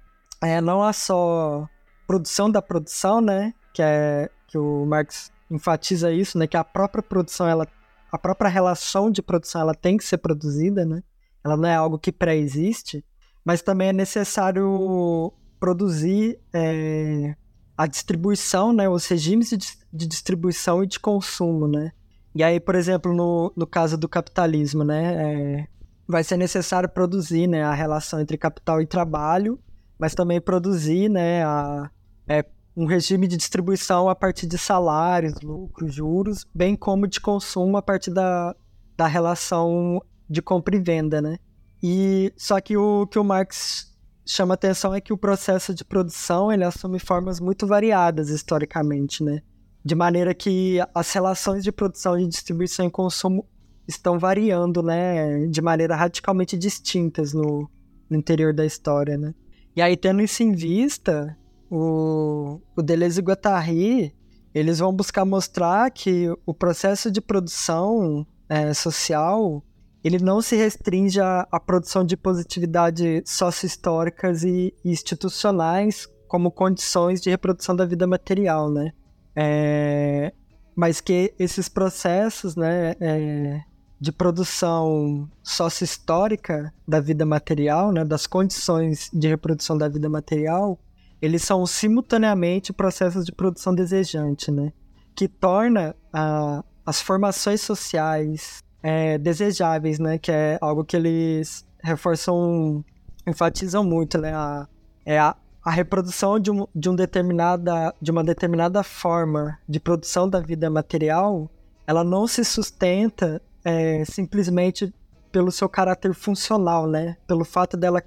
[0.42, 1.68] é, não há só
[2.06, 3.52] produção da produção, né?
[3.74, 6.46] Que é que o Marx enfatiza isso, né?
[6.46, 7.66] Que a própria produção, ela,
[8.10, 11.02] a própria relação de produção, ela tem que ser produzida, né?
[11.46, 13.04] Ela não é algo que pré-existe,
[13.44, 17.36] mas também é necessário produzir é,
[17.78, 18.88] a distribuição, né?
[18.88, 21.92] Os regimes de, de distribuição e de consumo, né?
[22.34, 25.14] E aí, por exemplo, no, no caso do capitalismo, né?
[25.14, 25.68] É,
[26.08, 29.58] vai ser necessário produzir né, a relação entre capital e trabalho,
[29.96, 31.88] mas também produzir né, a,
[32.28, 32.44] é,
[32.76, 37.82] um regime de distribuição a partir de salários, lucros, juros, bem como de consumo a
[37.82, 38.54] partir da,
[38.96, 41.38] da relação de compra e venda, né?
[41.82, 46.50] E só que o que o Marx chama atenção é que o processo de produção
[46.50, 49.42] ele assume formas muito variadas historicamente, né?
[49.84, 53.46] De maneira que as relações de produção, de distribuição e consumo
[53.86, 57.70] estão variando, né, de maneira radicalmente distintas no,
[58.10, 59.32] no interior da história, né?
[59.76, 61.36] E aí, tendo isso em vista,
[61.70, 64.14] o, o Deleuze e Guattari,
[64.54, 69.62] eles vão buscar mostrar que o processo de produção é, social,
[70.06, 77.20] ele não se restringe à, à produção de positividade sócio-históricas e, e institucionais como condições
[77.20, 78.92] de reprodução da vida material, né?
[79.34, 80.32] É,
[80.76, 83.60] mas que esses processos, né, é,
[84.00, 90.78] de produção sócio-histórica da vida material, né, das condições de reprodução da vida material,
[91.20, 94.72] eles são simultaneamente processos de produção desejante, né,
[95.16, 102.84] que torna a, as formações sociais é, desejáveis, né, que é algo que eles reforçam,
[103.26, 104.68] enfatizam muito, né, a,
[105.04, 110.28] é a, a reprodução de, um, de, um determinada, de uma determinada forma de produção
[110.28, 111.50] da vida material,
[111.84, 114.94] ela não se sustenta é, simplesmente
[115.32, 117.16] pelo seu caráter funcional, né?
[117.26, 118.00] Pelo fato dela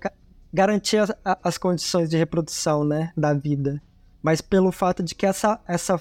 [0.53, 1.11] garantir as,
[1.43, 3.81] as, condições de reprodução, né, da vida,
[4.23, 5.99] mas pelo fato de que essa, essa,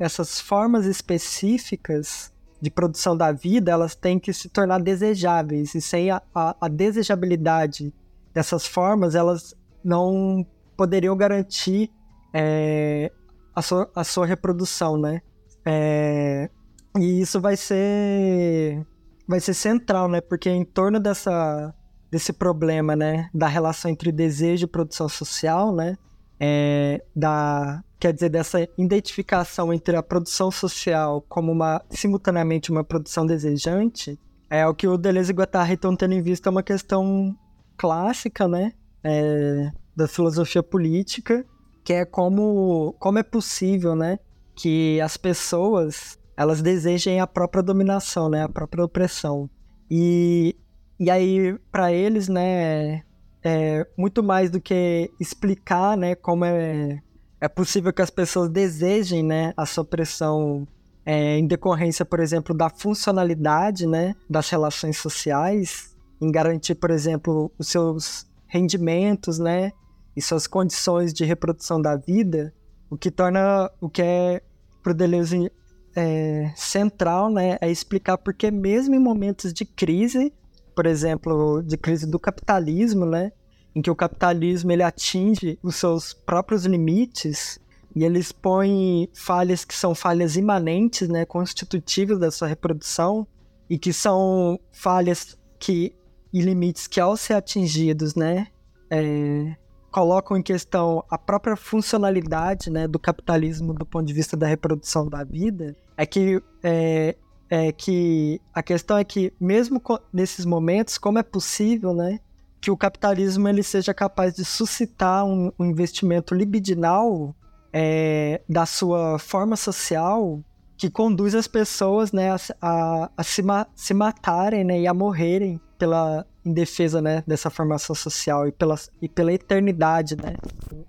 [0.00, 6.10] essas formas específicas de produção da vida, elas têm que se tornar desejáveis e sem
[6.10, 7.94] a, a, a desejabilidade
[8.34, 11.90] dessas formas, elas não poderiam garantir
[12.32, 13.10] é,
[13.54, 15.22] a, sua, a sua reprodução, né?
[15.64, 16.50] É,
[16.98, 18.84] e isso vai ser
[19.26, 20.20] vai ser central, né?
[20.20, 21.74] Porque em torno dessa
[22.10, 25.94] desse problema, né, da relação entre desejo e produção social, né,
[26.40, 33.26] é, da quer dizer dessa identificação entre a produção social como uma simultaneamente uma produção
[33.26, 34.18] desejante,
[34.50, 37.36] é o que o Deleuze e Guattari estão tendo em vista é uma questão
[37.76, 38.72] clássica, né,
[39.04, 41.44] é, da filosofia política,
[41.84, 44.18] que é como como é possível, né,
[44.54, 49.50] que as pessoas elas desejem a própria dominação, né, a própria opressão.
[49.90, 50.54] E,
[50.96, 53.02] e aí, para eles, né,
[53.42, 57.02] é muito mais do que explicar, né, como é,
[57.40, 60.66] é possível que as pessoas desejem, né, a sua opressão
[61.04, 67.50] é, em decorrência, por exemplo, da funcionalidade, né, das relações sociais, em garantir, por exemplo,
[67.58, 69.72] os seus rendimentos, né,
[70.16, 72.52] e suas condições de reprodução da vida,
[72.90, 74.42] o que torna o que é
[74.82, 75.52] para o Deleuze
[75.94, 80.32] é, central né, é explicar porque mesmo em momentos de crise,
[80.74, 83.32] por exemplo, de crise do capitalismo, né,
[83.78, 87.60] em que o capitalismo ele atinge os seus próprios limites
[87.94, 93.24] e ele expõe falhas que são falhas imanentes, né, constitutivas da sua reprodução
[93.70, 95.94] e que são falhas que
[96.32, 98.48] e limites que ao ser atingidos, né,
[98.90, 99.54] é,
[99.92, 105.08] colocam em questão a própria funcionalidade né, do capitalismo do ponto de vista da reprodução
[105.08, 107.14] da vida, é que, é,
[107.48, 109.80] é que a questão é que, mesmo
[110.12, 112.18] nesses momentos, como é possível né,
[112.60, 117.34] que o capitalismo ele seja capaz de suscitar um, um investimento libidinal
[117.72, 120.40] é, da sua forma social
[120.76, 124.94] que conduz as pessoas né, a, a, a se, ma se matarem né, e a
[124.94, 130.34] morrerem pela em defesa né, dessa formação social e pela, e pela eternidade, né?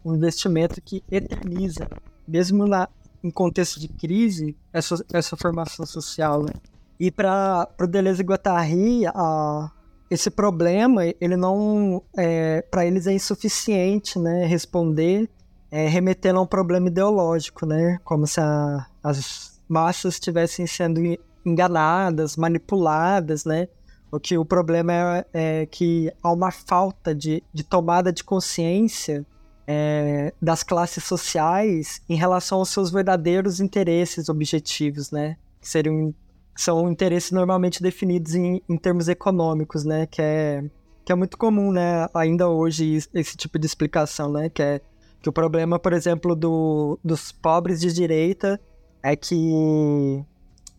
[0.06, 1.86] Um investimento que eterniza,
[2.26, 2.88] mesmo na,
[3.22, 6.54] em contexto de crise, essa, essa formação social, né?
[6.98, 9.70] E para o Deleuze e Guattari, a,
[10.10, 14.46] esse problema, ele não, é, para eles é insuficiente, né?
[14.46, 15.30] Responder
[15.72, 18.00] é, remetendo a um problema ideológico, né?
[18.04, 21.00] Como se a, as massas estivessem sendo
[21.46, 23.68] enganadas, manipuladas, né?
[24.12, 29.24] O que o problema é, é que há uma falta de, de tomada de consciência
[29.68, 35.38] é, das classes sociais em relação aos seus verdadeiros interesses objetivos, né?
[35.62, 36.14] Que seriam
[36.62, 40.06] são interesses normalmente definidos em, em termos econômicos, né?
[40.06, 40.64] Que é,
[41.06, 42.08] que é muito comum, né?
[42.14, 44.50] Ainda hoje esse tipo de explicação, né?
[44.50, 44.82] Que é
[45.22, 48.60] Que o problema, por exemplo, do, dos pobres de direita
[49.02, 50.24] é que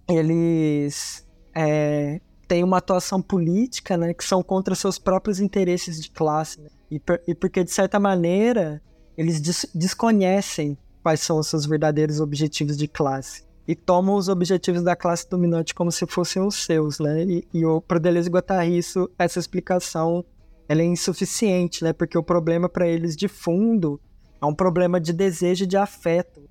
[0.08, 6.60] eles é, têm uma atuação política, né, que são contra seus próprios interesses de classe.
[6.60, 6.68] Né?
[6.90, 8.82] E, per, e, porque, de certa maneira,
[9.16, 13.44] eles des, desconhecem quais são os seus verdadeiros objetivos de classe.
[13.66, 17.22] E tomam os objetivos da classe dominante como se fossem os seus, né?
[17.24, 20.24] E, e pro Deleuze e Guattari, isso, essa explicação
[20.68, 21.92] ela é insuficiente, né?
[21.92, 24.00] Porque o problema para eles de fundo
[24.40, 26.42] é um problema de desejo de afeto,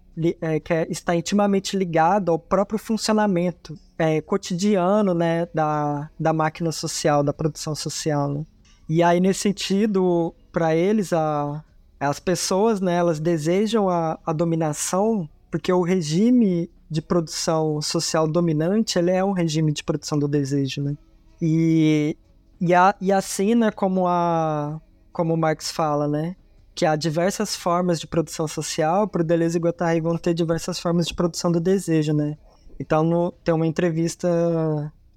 [0.41, 6.71] é, que é, está intimamente ligado ao próprio funcionamento é, cotidiano, né, da, da máquina
[6.71, 8.27] social, da produção social.
[8.27, 8.45] Né?
[8.87, 11.63] E aí, nesse sentido, para eles, a,
[11.99, 18.97] as pessoas, né, elas desejam a, a dominação porque o regime de produção social dominante,
[18.97, 20.97] ele é um regime de produção do desejo, né?
[21.41, 22.17] E
[22.61, 24.81] e, a, e como, a,
[25.13, 26.35] como Marx fala, né,
[26.75, 30.77] que há diversas formas de produção social, para o Deleuze e Guattari vão ter diversas
[30.77, 32.37] formas de produção do desejo, né.
[32.77, 34.27] Então, no, tem uma entrevista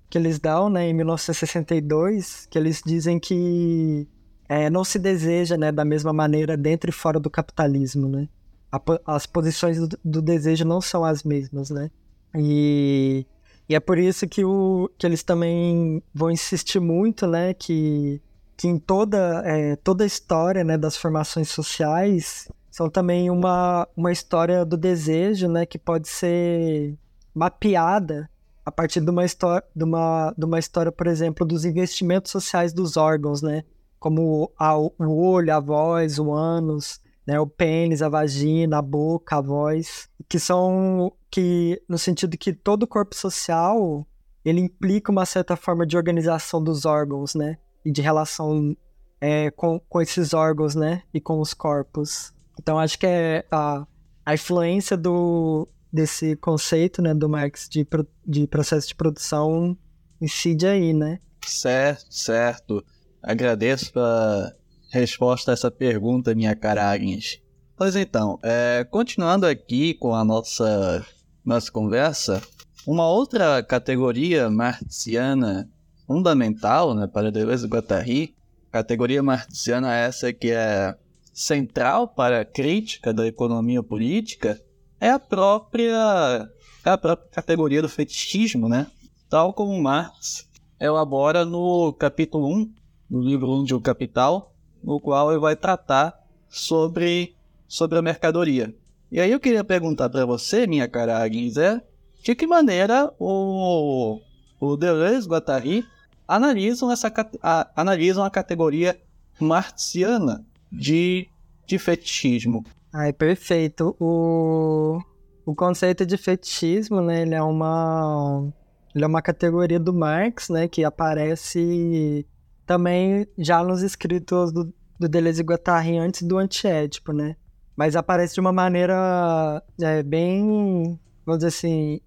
[0.08, 4.06] que eles dão, né, em 1962, que eles dizem que
[4.48, 8.28] é, não se deseja, né, da mesma maneira dentro e fora do capitalismo, né.
[8.72, 8.80] A,
[9.14, 11.90] as posições do, do desejo não são as mesmas, né.
[12.34, 13.26] E
[13.68, 18.20] e é por isso que, o, que eles também vão insistir muito, né, que,
[18.54, 24.12] que em toda, é, toda a história né, das formações sociais são também uma, uma
[24.12, 26.98] história do desejo, né, que pode ser
[27.34, 28.28] mapeada
[28.62, 32.72] a partir de uma história, de uma, de uma história, por exemplo, dos investimentos sociais
[32.72, 33.64] dos órgãos, né,
[33.98, 39.36] como a, o olho, a voz, o ânus, né, o pênis, a vagina, a boca,
[39.36, 44.06] a voz, que são que no sentido que todo corpo social
[44.44, 47.58] ele implica uma certa forma de organização dos órgãos, né?
[47.84, 48.76] E de relação
[49.20, 51.02] é, com, com esses órgãos, né?
[51.14, 52.32] E com os corpos.
[52.60, 53.86] Então acho que é a,
[54.26, 57.86] a influência do, desse conceito, né, do Marx de,
[58.26, 59.76] de processo de produção
[60.20, 61.20] incide aí, né?
[61.44, 62.84] Certo, certo.
[63.22, 64.52] Agradeço pela
[64.92, 67.40] resposta a essa pergunta, minha cara Agnes.
[67.76, 71.04] Pois então, é, continuando aqui com a nossa
[71.44, 72.40] nossa conversa,
[72.86, 75.68] uma outra categoria marxiana
[76.06, 78.34] fundamental né, para Deleuze e Guattari,
[78.70, 80.94] categoria marxiana essa que é
[81.32, 84.60] central para a crítica da economia política,
[85.00, 86.48] é a própria,
[86.84, 88.86] é a própria categoria do fetichismo, né?
[89.28, 90.46] tal como Marx
[90.78, 92.72] elabora no capítulo 1,
[93.10, 94.51] no livro 1 de O Capital,
[94.82, 96.18] no qual ele vai tratar
[96.48, 97.34] sobre,
[97.66, 98.74] sobre a mercadoria.
[99.10, 101.80] E aí eu queria perguntar para você, minha cara Agnes, é
[102.22, 104.20] de que maneira o,
[104.60, 105.84] o Deleuze e Guattari
[106.26, 107.12] analisam, essa,
[107.42, 108.98] a, analisam a categoria
[109.40, 111.28] marxiana de,
[111.66, 112.64] de fetichismo.
[112.92, 113.96] Ai, perfeito.
[113.98, 115.00] O,
[115.44, 118.52] o conceito de fetichismo, né, ele é uma
[118.94, 122.26] ele é uma categoria do Marx, né, que aparece
[122.66, 127.36] também já nos escritos do, do Deleuze e Guattari antes do antiédipo, né?
[127.76, 132.00] mas aparece de uma maneira é, bem, vamos dizer assim,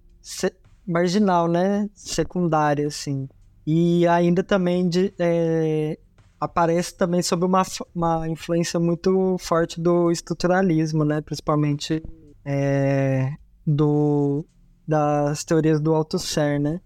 [0.86, 1.88] marginal, né?
[1.94, 3.28] Secundária, assim.
[3.66, 5.98] E ainda também de, é,
[6.40, 7.62] aparece também sob uma,
[7.94, 11.20] uma influência muito forte do estruturalismo, né?
[11.20, 12.02] Principalmente
[12.44, 13.34] é,
[13.66, 14.46] do,
[14.86, 16.80] das teorias do Althusser, né?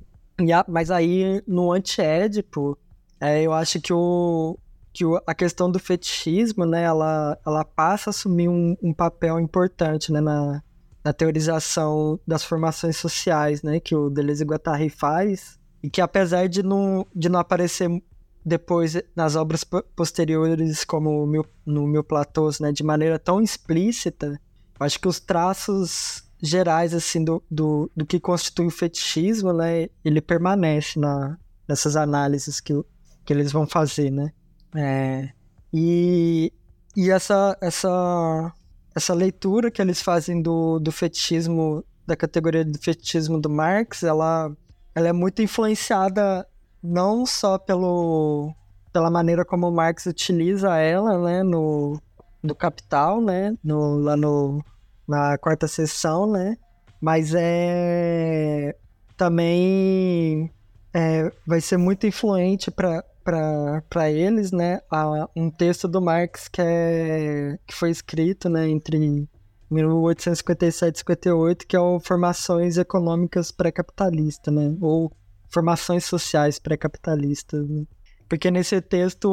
[0.54, 2.78] A, mas aí, no anti-édipo,
[3.20, 4.58] é, eu acho que o,
[4.92, 10.10] que a questão do fetichismo, né, ela, ela passa a assumir um, um papel importante,
[10.10, 10.62] né, na,
[11.04, 16.48] na teorização das formações sociais, né, que o Deleuze e Guattari faz, e que apesar
[16.48, 17.88] de não, de não aparecer
[18.44, 19.64] depois nas obras
[19.94, 21.26] posteriores, como
[21.64, 24.40] no Mil Platôs, né, de maneira tão explícita,
[24.78, 30.22] acho que os traços gerais, assim, do, do, do que constitui o fetichismo, né, ele
[30.22, 32.72] permanece na, nessas análises que,
[33.30, 34.32] que eles vão fazer, né.
[34.74, 35.28] É,
[35.72, 36.52] e,
[36.96, 38.52] e essa, essa,
[38.92, 44.50] essa leitura que eles fazem do, do fetichismo, da categoria do fetichismo do Marx, ela,
[44.96, 46.44] ela é muito influenciada
[46.82, 48.52] não só pelo,
[48.92, 52.02] pela maneira como Marx utiliza ela, né, no,
[52.42, 54.60] no Capital, né, no, lá no,
[55.06, 56.56] na quarta sessão, né,
[57.00, 58.74] mas é
[59.16, 60.50] também
[60.92, 64.80] é, vai ser muito influente para para eles, né,
[65.36, 69.28] um texto do Marx que, é, que foi escrito, né, entre
[69.70, 75.12] 1857 e 58, que é o Formações Econômicas Pré-Capitalistas, né, ou
[75.48, 77.84] Formações Sociais Pré-Capitalistas, né?
[78.28, 79.28] porque nesse texto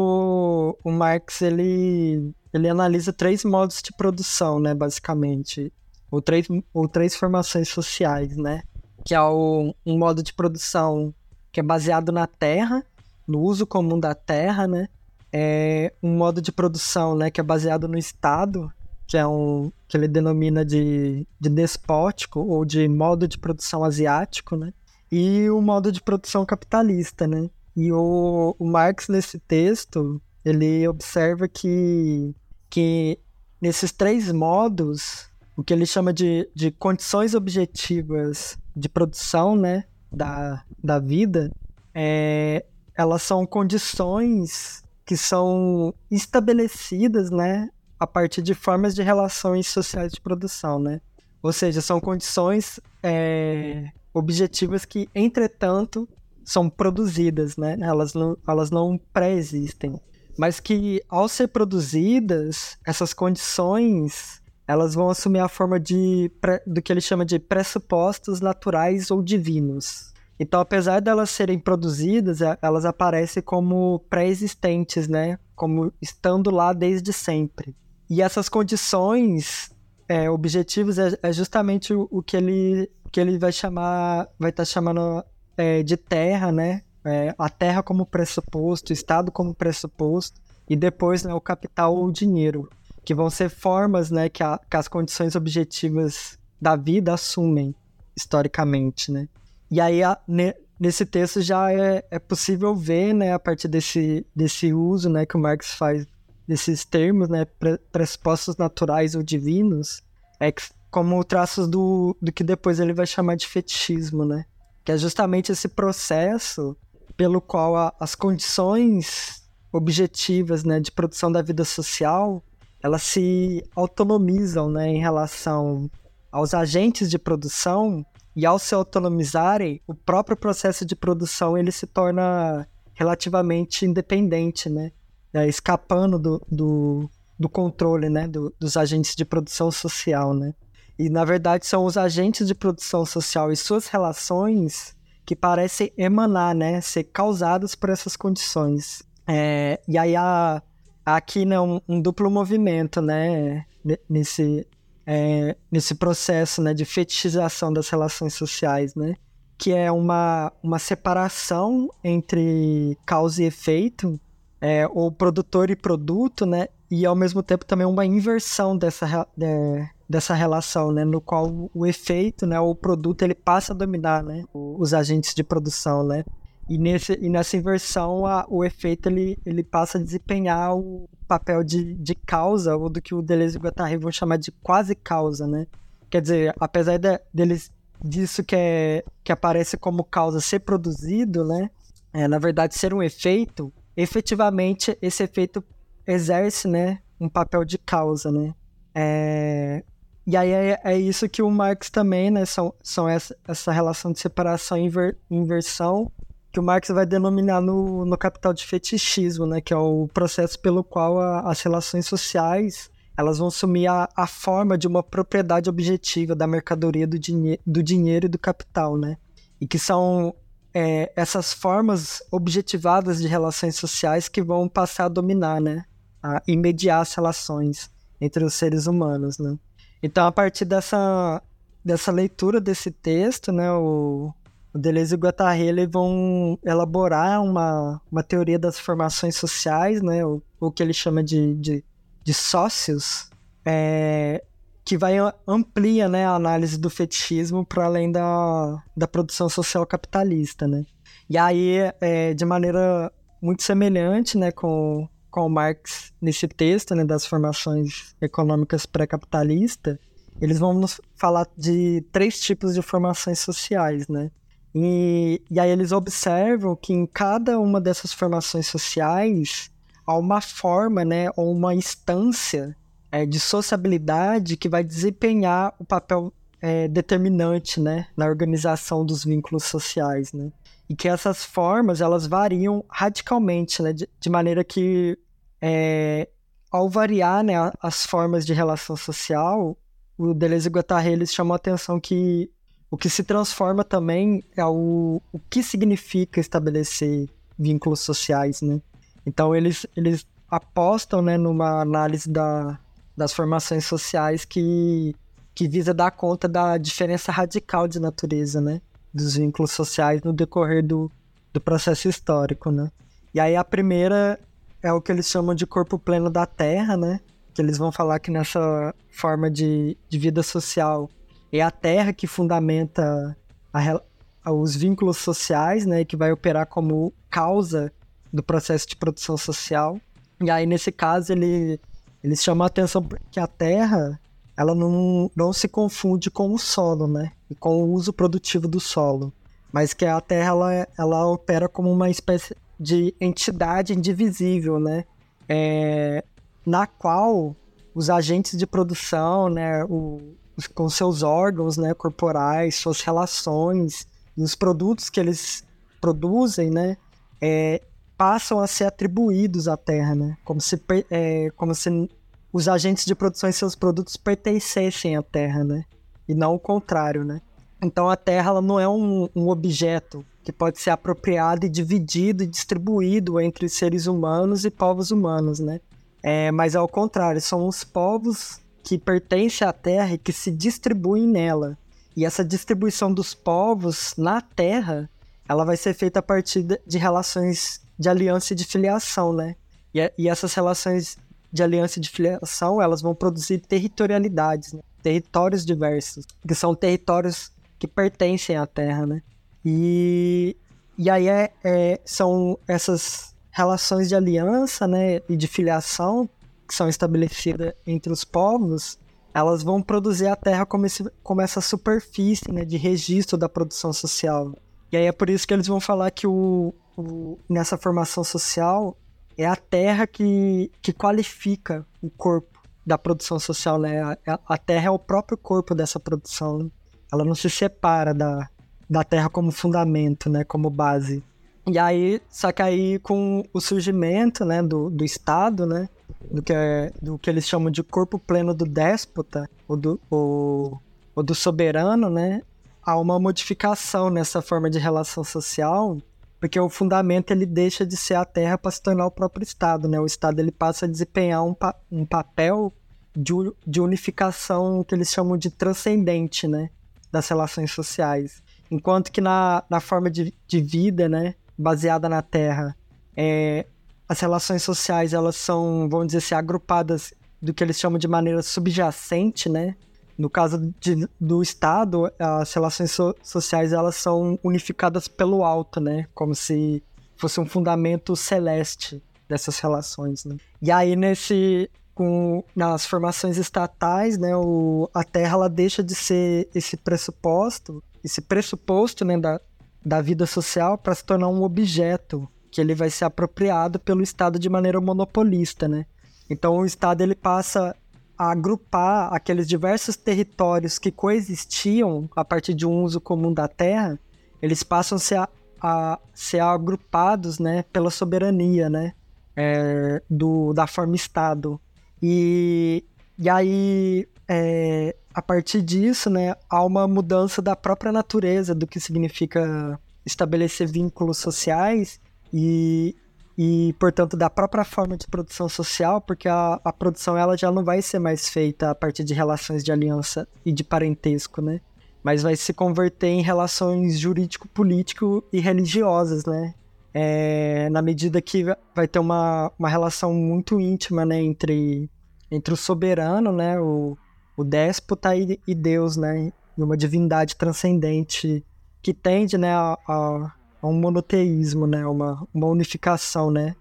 [0.83, 5.71] o Marx ele, ele analisa três modos de produção, né, basicamente,
[6.09, 8.63] ou três, ou três formações sociais, né,
[9.05, 11.13] que é o, um modo de produção
[11.51, 12.83] que é baseado na terra,
[13.28, 14.88] no uso comum da terra, né,
[15.32, 18.71] é um modo de produção, né, que é baseado no Estado,
[19.07, 24.57] que é um que ele denomina de, de despótico ou de modo de produção asiático,
[24.57, 24.73] né?
[25.09, 27.49] E o modo de produção capitalista, né?
[27.73, 32.36] E o, o Marx nesse texto ele observa que
[32.69, 33.17] que
[33.61, 40.63] nesses três modos o que ele chama de, de condições objetivas de produção, né, da,
[40.84, 41.51] da vida,
[41.95, 42.63] é,
[42.97, 47.69] elas são condições que são estabelecidas, né,
[47.99, 50.99] a partir de formas de relações sociais de produção, né?
[51.41, 56.09] Ou seja, são condições é, objetivas que, entretanto,
[56.43, 57.77] são produzidas, né?
[57.79, 59.99] Elas não, elas não pré-existem.
[60.37, 66.29] Mas que, ao ser produzidas, essas condições elas vão assumir a forma de,
[66.65, 70.13] do que ele chama de pressupostos naturais ou divinos.
[70.39, 75.39] Então, apesar delas serem produzidas, é, elas aparecem como pré-existentes, né?
[75.55, 77.75] Como estando lá desde sempre.
[78.09, 79.71] E essas condições
[80.07, 84.65] é, é, é justamente o, o, que ele que ele vai chamar, vai estar tá
[84.65, 85.23] chamando
[85.57, 86.83] é, de terra, né?
[87.03, 92.07] É, a terra como pressuposto, o Estado como pressuposto, e depois né, o capital ou
[92.07, 92.69] o dinheiro,
[93.05, 97.73] que vão ser formas né, que, a, que as condições objetivas da vida assumem
[98.15, 99.29] historicamente, né?
[99.70, 104.26] E aí, a, ne, nesse texto já é, é possível ver, né, a partir desse,
[104.36, 106.05] desse uso né, que o Marx faz
[106.47, 107.45] desses termos, né,
[107.91, 110.01] pressupostos naturais ou divinos,
[110.39, 110.53] é
[110.89, 114.45] como traços do, do que depois ele vai chamar de fetichismo, né?
[114.86, 116.78] Que é justamente esse processo
[117.18, 119.43] pelo qual a, as condições
[119.74, 122.41] objetivas, né, de produção da vida social,
[122.82, 125.91] elas se autonomizam, né, em relação
[126.32, 128.05] aos agentes de produção
[128.38, 134.91] e ao se autonomizarem, o próprio processo de produção ele se torna relativamente independente, né?
[135.33, 137.09] é, escapando do, do,
[137.39, 140.35] do controle né, do, dos agentes de produção social.
[140.35, 140.53] Né?
[140.99, 146.55] E, na verdade, são os agentes de produção social e suas relações que parecem emanar,
[146.55, 149.03] né, ser causados por essas condições.
[149.27, 150.61] É, e aí há,
[151.05, 153.65] há aqui né, um, um, duplo movimento né,
[154.09, 154.65] nesse,
[155.08, 159.16] é, nesse processo né, de fetichização das relações sociais, né,
[159.58, 164.20] que é uma, uma separação entre causa e efeito,
[164.60, 166.68] é, o produtor e produto, né?
[166.89, 171.03] E ao mesmo tempo também uma inversão dessa, de, dessa relação, né?
[171.03, 172.60] No qual o efeito, né?
[172.60, 174.43] O produto ele passa a dominar, né?
[174.53, 176.24] Os agentes de produção, né?
[176.70, 181.63] E, nesse, e nessa inversão, a, o efeito ele, ele passa a desempenhar o papel
[181.63, 184.93] de, de causa, ou do que o Deleuze e o Guattari vão chamar de quase
[184.93, 185.65] causa, né?
[186.09, 187.72] Quer dizer, apesar de, deles
[188.03, 191.70] disso que, é, que aparece como causa ser produzido, né?
[192.13, 195.63] É, na verdade, ser um efeito, efetivamente esse efeito
[196.05, 198.53] exerce, né, um papel de causa, né?
[198.95, 199.84] É...
[200.26, 204.11] E aí é, é, isso que o Marx também, né, são, são essa, essa relação
[204.11, 206.11] de separação e inver, inversão
[206.58, 210.60] que o Marx vai denominar no, no Capital de Fetichismo, né, que é o processo
[210.60, 215.70] pelo qual a, as relações sociais elas vão assumir a, a forma de uma propriedade
[215.70, 219.18] objetiva da mercadoria do, dinhe do dinheiro e do capital, né?
[219.62, 220.34] E que são
[220.74, 225.84] é, essas formas objetivadas de relações sociais que vão passar a dominar, né?
[226.24, 229.55] A imediar as relações entre os seres humanos, né?
[230.01, 231.41] Então, a partir dessa,
[231.86, 234.32] dessa leitura desse texto, né, o,
[234.78, 240.41] o Deleuze e o Guattari vão elaborar uma, uma teoria das formações sociais, né, o,
[240.59, 241.84] o que ele chama de, de,
[242.23, 243.30] de sócios,
[243.65, 244.43] é,
[244.86, 245.15] que vai
[245.47, 250.86] amplia né, a análise do fetichismo para além da, da produção social capitalista, né?
[251.30, 253.11] E aí, é, de maneira
[253.41, 259.97] muito semelhante né, com, com Marx nesse texto né, das formações econômicas pré-capitalistas,
[260.39, 264.32] eles vão nos falar de três tipos de formações sociais, né?
[264.80, 269.71] E, e aí eles observam que em cada uma dessas formações sociais
[270.05, 272.78] há uma forma, né, ou uma instância
[273.11, 279.63] é, de sociabilidade que vai desempenhar o papel é, determinante né, na organização dos vínculos
[279.63, 280.32] sociais.
[280.32, 280.51] Né?
[280.88, 285.17] E que essas formas elas variam radicalmente, né, de, de maneira que
[285.59, 286.30] é,
[286.71, 289.75] ao variar né, as formas de relação social,
[290.15, 292.51] o Deleuze e Guattari eles chamam a atenção que
[292.89, 298.79] o que se transforma também é o, o que significa estabelecer vínculos sociais, né?
[299.25, 302.79] Então eles, eles apostam né, numa análise da,
[303.15, 305.13] das formações sociais que,
[305.53, 308.81] que visa dar conta da diferença radical de natureza, né?
[309.13, 311.11] Dos vínculos sociais no decorrer do,
[311.51, 312.89] do processo histórico, né?
[313.33, 314.39] E aí a primeira
[314.81, 317.19] é o que eles chamam de corpo pleno da Terra, né?
[317.53, 321.09] Que eles vão falar que nessa forma de, de vida social
[321.51, 323.35] é a Terra que fundamenta
[323.73, 326.03] a, os vínculos sociais, né?
[326.03, 327.91] Que vai operar como causa
[328.31, 329.99] do processo de produção social.
[330.41, 331.79] E aí, nesse caso, ele,
[332.23, 334.19] eles chamam a atenção que a Terra
[334.55, 337.31] ela não, não se confunde com o solo, né?
[337.49, 339.31] E com o uso produtivo do solo.
[339.71, 345.05] Mas que a Terra ela, ela opera como uma espécie de entidade indivisível, né?
[345.47, 346.23] É,
[346.65, 347.55] na qual
[347.93, 350.35] os agentes de produção, né, o,
[350.74, 355.64] com seus órgãos, né, corporais, suas relações e os produtos que eles
[356.01, 356.97] produzem, né,
[357.41, 357.82] é,
[358.18, 360.82] passam a ser atribuídos à Terra, né, como se,
[361.12, 362.10] é, como se
[362.51, 365.86] os agentes de produção e seus produtos pertencessem à Terra, né,
[366.28, 367.41] e não o contrário, né.
[367.82, 372.43] Então a Terra ela não é um, um objeto que pode ser apropriado e dividido
[372.43, 375.80] e distribuído entre seres humanos e povos humanos, né?
[376.24, 381.27] É, mas ao contrário, são os povos que pertencem à Terra e que se distribuem
[381.27, 381.77] nela.
[382.15, 385.09] E essa distribuição dos povos na Terra,
[385.45, 389.57] ela vai ser feita a partir de relações de aliança e de filiação, né?
[389.93, 391.17] E, e essas relações
[391.51, 394.79] de aliança e de filiação, elas vão produzir territorialidades, né?
[395.03, 399.21] territórios diversos, que são territórios que pertencem à Terra, né?
[399.65, 400.55] E,
[400.97, 406.29] e aí é, é, são essas relações de aliança né, e de filiação
[406.68, 408.99] que são estabelecidas entre os povos,
[409.34, 413.93] elas vão produzir a Terra como, esse, como essa superfície né, de registro da produção
[413.93, 414.53] social.
[414.91, 418.97] E aí é por isso que eles vão falar que o, o, nessa formação social
[419.38, 424.01] é a Terra que, que qualifica o corpo da produção social, né?
[424.01, 426.59] A, a Terra é o próprio corpo dessa produção.
[426.59, 426.70] Né?
[427.11, 428.49] Ela não se separa da,
[428.89, 431.24] da Terra como fundamento, né, como base.
[431.68, 435.89] E aí, só que aí com o surgimento, né, do, do Estado, né,
[436.32, 440.82] do que, é, do que eles chamam de corpo pleno do déspota, ou do, ou,
[441.15, 442.41] ou do soberano, né,
[442.88, 445.97] há uma modificação nessa forma de relação social,
[446.39, 449.88] porque o fundamento ele deixa de ser a terra para se tornar o próprio Estado,
[449.88, 449.99] né?
[449.99, 452.71] O Estado ele passa a desempenhar um, pa um papel
[453.15, 453.34] de,
[453.65, 456.69] de unificação que eles chamam de transcendente, né?
[457.11, 458.41] Das relações sociais.
[458.69, 462.75] Enquanto que na, na forma de, de vida, né, baseada na Terra,
[463.15, 463.65] é,
[464.08, 468.41] as relações sociais elas são, vamos dizer assim, agrupadas do que eles chamam de maneira
[468.41, 469.76] subjacente, né?
[470.18, 476.08] No caso de, do Estado, as relações so, sociais elas são unificadas pelo alto, né?
[476.16, 476.84] Como se
[477.16, 480.38] fosse um fundamento celeste dessas relações, né?
[480.62, 486.47] E aí nesse com nas formações estatais, né, o, a Terra ela deixa de ser
[486.53, 489.39] esse pressuposto esse pressuposto né, da,
[489.86, 494.39] da vida social para se tornar um objeto que ele vai ser apropriado pelo Estado
[494.39, 495.85] de maneira monopolista, né?
[496.29, 497.75] Então o Estado ele passa
[498.17, 503.99] a agrupar aqueles diversos territórios que coexistiam a partir de um uso comum da terra,
[504.41, 505.29] eles passam a ser, a,
[505.61, 508.93] a ser agrupados, né, pela soberania, né,
[509.35, 511.61] é, do, da forma Estado.
[512.01, 512.83] E,
[513.19, 518.79] e aí é, a partir disso, né, há uma mudança da própria natureza do que
[518.79, 521.99] significa estabelecer vínculos sociais
[522.34, 522.95] e,
[523.38, 527.63] e portanto, da própria forma de produção social, porque a, a produção ela já não
[527.63, 531.61] vai ser mais feita a partir de relações de aliança e de parentesco, né?
[532.03, 536.53] Mas vai se converter em relações jurídico-político e religiosas, né?
[536.93, 541.88] É, na medida que vai ter uma, uma relação muito íntima, né, entre,
[542.32, 543.95] entre o soberano, né, o,
[544.36, 546.32] o déspota e, e Deus, né?
[546.57, 548.43] E uma divindade transcendente
[548.82, 550.32] que tende, né, a, a,
[550.62, 551.86] a um monoteísmo, né?
[551.86, 553.55] Uma, uma unificação, né?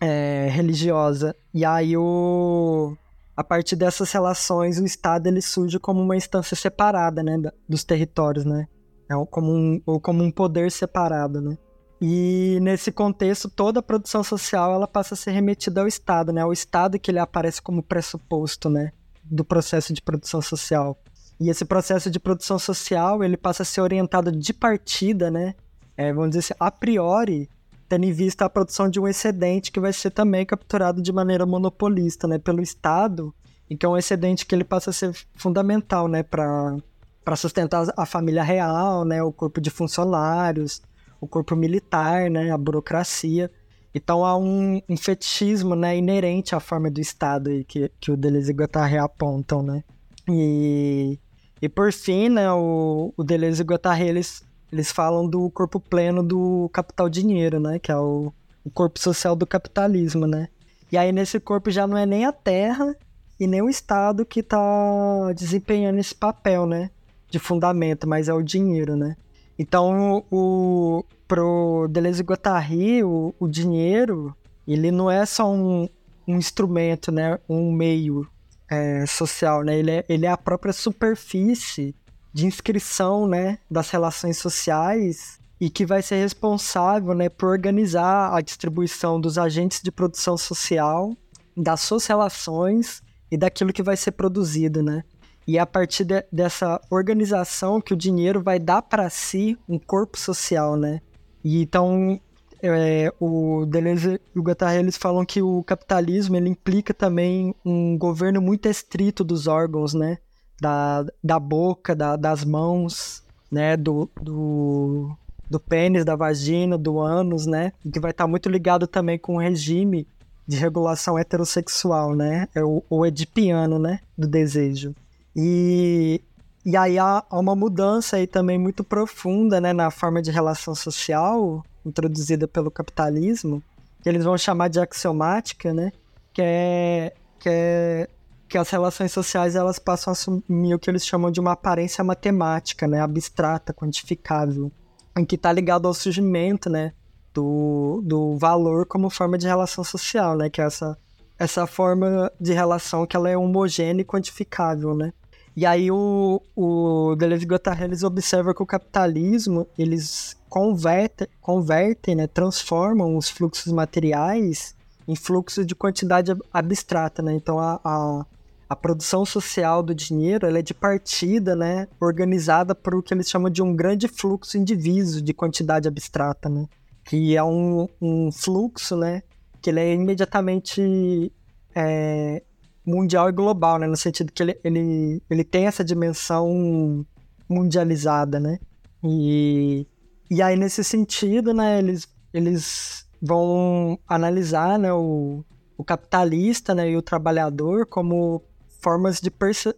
[0.00, 1.34] É, religiosa.
[1.54, 2.96] E aí o
[3.36, 7.38] a partir dessas relações o Estado ele surge como uma instância separada, né,
[7.68, 8.66] dos territórios, né?
[9.10, 11.56] É como um, ou como um poder separado, né?
[12.00, 16.44] E nesse contexto toda a produção social ela passa a ser remetida ao Estado, né?
[16.44, 18.92] O Estado que ele aparece como pressuposto, né?
[19.30, 20.98] do processo de produção social.
[21.38, 25.54] E esse processo de produção social, ele passa a ser orientado de partida, né?
[25.96, 27.48] É, vamos dizer assim, a priori,
[27.88, 31.46] tendo em vista a produção de um excedente que vai ser também capturado de maneira
[31.46, 32.38] monopolista, né?
[32.38, 33.34] Pelo Estado,
[33.68, 36.22] e que é um excedente que ele passa a ser fundamental, né?
[36.22, 39.22] Para sustentar a família real, né?
[39.22, 40.82] O corpo de funcionários,
[41.20, 43.50] o corpo militar, né, a burocracia.
[43.94, 48.16] Então há um, um fetichismo né, inerente à forma do Estado aí, que, que o
[48.16, 49.82] Deleuze e Guattari apontam, né?
[50.28, 51.18] E,
[51.62, 56.22] e por fim, né, o, o Deleuze e Guattari, eles, eles falam do corpo pleno
[56.22, 57.78] do capital dinheiro, né?
[57.78, 58.32] Que é o,
[58.64, 60.48] o corpo social do capitalismo, né?
[60.90, 62.94] E aí nesse corpo já não é nem a terra
[63.38, 66.90] e nem o Estado que está desempenhando esse papel, né?
[67.28, 69.16] De fundamento, mas é o dinheiro, né?
[69.58, 74.36] Então, o, pro Deleuze e Guattari, o, o dinheiro,
[74.66, 75.88] ele não é só um,
[76.26, 77.38] um instrumento, né?
[77.48, 78.28] Um meio
[78.70, 79.78] é, social, né?
[79.78, 81.94] Ele é, ele é a própria superfície
[82.36, 83.58] de inscrição, né?
[83.70, 87.30] Das relações sociais e que vai ser responsável, né?
[87.30, 91.16] Por organizar a distribuição dos agentes de produção social,
[91.56, 95.02] das suas relações e daquilo que vai ser produzido, né?
[95.48, 99.78] E é a partir de, dessa organização que o dinheiro vai dar para si um
[99.78, 101.00] corpo social, né?
[101.42, 102.20] E então
[102.62, 107.96] é, o Deleuze e o Guattari eles falam que o capitalismo ele implica também um
[107.96, 110.18] governo muito estrito dos órgãos, né?
[110.60, 113.76] Da, da boca, da, das mãos, né?
[113.76, 115.16] Do, do,
[115.50, 117.72] do pênis, da vagina, do ânus, né?
[117.92, 120.06] Que vai estar muito ligado também com o regime
[120.46, 122.48] de regulação heterossexual, né?
[122.54, 124.00] É o, o edipiano, né?
[124.16, 124.94] Do desejo.
[125.34, 126.20] E,
[126.64, 129.72] e aí há, há uma mudança aí também muito profunda, né?
[129.72, 133.62] Na forma de relação social introduzida pelo capitalismo,
[134.02, 135.92] que eles vão chamar de axiomática, né?
[136.32, 138.08] Que é, que é
[138.48, 142.02] que as relações sociais elas passam a assumir o que eles chamam de uma aparência
[142.04, 143.00] matemática, né?
[143.00, 144.70] Abstrata, quantificável,
[145.16, 146.92] em que está ligado ao surgimento, né?
[147.36, 150.48] do, do valor como forma de relação social, né?
[150.48, 150.96] Que é essa,
[151.38, 155.12] essa forma de relação que ela é homogênea e quantificável, né?
[155.54, 162.14] E aí o, o Deleuze e Guattari, eles observam que o capitalismo, eles convertem, convertem
[162.14, 164.74] né, transformam os fluxos materiais
[165.08, 167.34] em fluxos de quantidade abstrata, né?
[167.34, 168.26] Então a, a,
[168.68, 173.50] a produção social do dinheiro, é de partida, né, organizada por o que eles chamam
[173.50, 176.66] de um grande fluxo indiviso de quantidade abstrata, né?
[177.06, 179.22] que é um, um fluxo, né?
[179.62, 181.32] Que ele é imediatamente
[181.74, 182.42] é,
[182.84, 183.86] mundial e global, né?
[183.86, 187.06] No sentido que ele, ele, ele tem essa dimensão
[187.48, 188.58] mundializada, né?
[189.04, 189.86] E,
[190.28, 191.78] e aí, nesse sentido, né?
[191.78, 195.44] Eles, eles vão analisar né, o,
[195.78, 198.42] o capitalista né, e o trabalhador como
[198.86, 199.74] formas de perso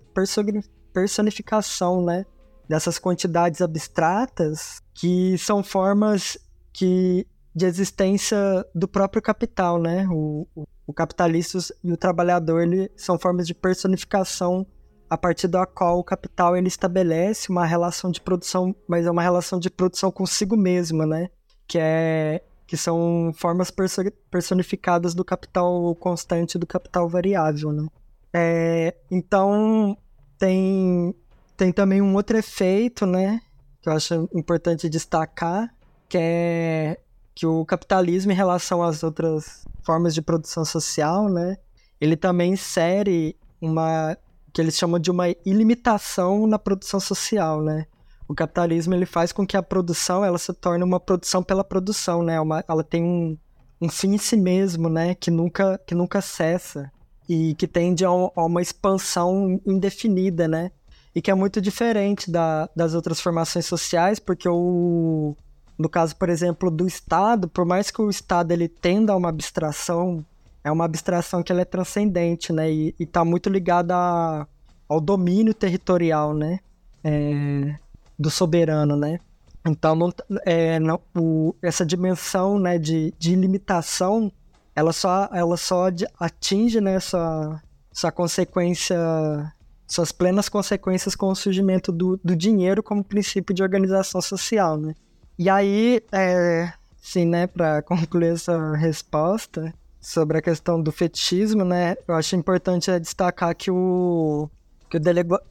[0.93, 2.27] personificação, né?
[2.69, 6.37] Dessas quantidades abstratas que são formas
[6.75, 8.37] que de existência
[8.75, 10.07] do próprio capital, né?
[10.11, 14.67] O, o, o capitalista e o trabalhador ele, são formas de personificação
[15.09, 19.23] a partir da qual o capital ele estabelece uma relação de produção, mas é uma
[19.23, 21.31] relação de produção consigo mesma, né?
[21.67, 23.73] Que é que são formas
[24.31, 27.89] personificadas do capital constante e do capital variável, né?
[28.33, 29.97] É, então
[30.39, 31.15] tem
[31.57, 33.41] tem também um outro efeito, né?
[33.83, 35.75] Que eu acho importante destacar,
[36.09, 37.01] que é
[37.35, 41.57] que o capitalismo em relação às outras formas de produção social, né,
[42.01, 44.19] ele também insere uma
[44.53, 47.87] que eles chamam de uma ilimitação na produção social, né?
[48.27, 52.23] O capitalismo ele faz com que a produção ela se torne uma produção pela produção,
[52.23, 52.41] né?
[52.41, 53.39] Uma, ela tem um,
[53.81, 55.15] um fim em si mesmo, né?
[55.15, 56.91] Que nunca que nunca cessa
[57.29, 60.71] e que tende a, a uma expansão indefinida, né?
[61.15, 65.37] E que é muito diferente da, das outras formações sociais, porque o,
[65.79, 69.29] no caso, por exemplo, do Estado, por mais que o Estado ele tenda a uma
[69.29, 70.25] abstração,
[70.65, 72.71] é uma abstração que ela é transcendente, né?
[72.71, 74.47] E está muito ligada a,
[74.89, 76.61] ao domínio territorial, né?
[77.05, 77.77] É,
[78.19, 79.21] do soberano, né?
[79.67, 80.13] Então, não,
[80.45, 84.33] é, não, o, essa dimensão né, de, de limitação,
[84.79, 85.87] ela só, ela só
[86.21, 87.61] atinge né, sua,
[87.93, 88.97] sua consequência,
[89.89, 94.95] suas plenas consequências com o surgimento do, do dinheiro como princípio de organização social, né?
[95.37, 101.97] E aí, é, sim, né, para concluir essa resposta sobre a questão do fetichismo, né,
[102.07, 104.49] eu acho importante destacar que o
[104.89, 105.01] que o,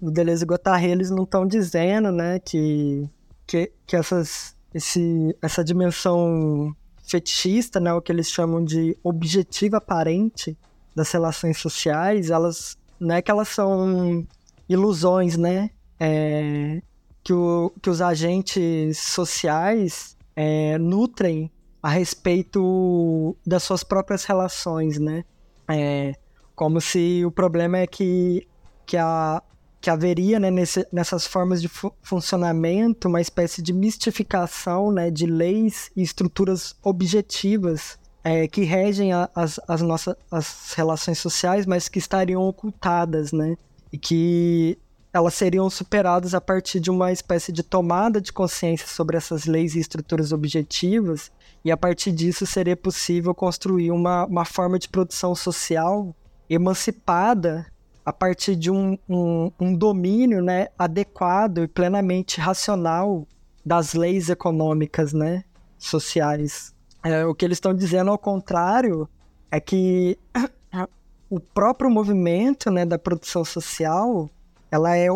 [0.01, 3.07] o Deleuze e Guattari, eles não estão dizendo, né, que,
[3.45, 6.75] que, que essas, esse, essa dimensão
[7.07, 10.57] fetichista, né, o que eles chamam de objetivo aparente
[10.95, 14.27] das relações sociais, elas não é que elas são
[14.67, 16.81] ilusões, né, é,
[17.23, 21.51] que, o, que os agentes sociais é, nutrem
[21.81, 25.23] a respeito das suas próprias relações, né?
[25.69, 26.13] É,
[26.55, 28.47] como se o problema é que,
[28.85, 29.41] que a,
[29.79, 35.25] que haveria né, nesse, nessas formas de fu funcionamento uma espécie de mistificação né, de
[35.25, 41.87] leis e estruturas objetivas é, que regem a, as, as nossas as relações sociais, mas
[41.87, 43.55] que estariam ocultadas, né?
[43.89, 44.77] E que
[45.13, 49.75] elas seriam superadas a partir de uma espécie de tomada de consciência sobre essas leis
[49.75, 51.31] e estruturas objetivas,
[51.63, 56.13] e a partir disso seria possível construir uma, uma forma de produção social
[56.49, 57.65] emancipada
[58.07, 63.27] a partir de um, um, um domínio né, adequado e plenamente racional
[63.65, 65.43] das leis econômicas né,
[65.77, 66.73] sociais.
[67.03, 69.09] É, o que eles estão dizendo, ao contrário,
[69.51, 70.17] é que
[71.29, 74.29] o próprio movimento né, da produção social
[74.71, 75.09] ela é,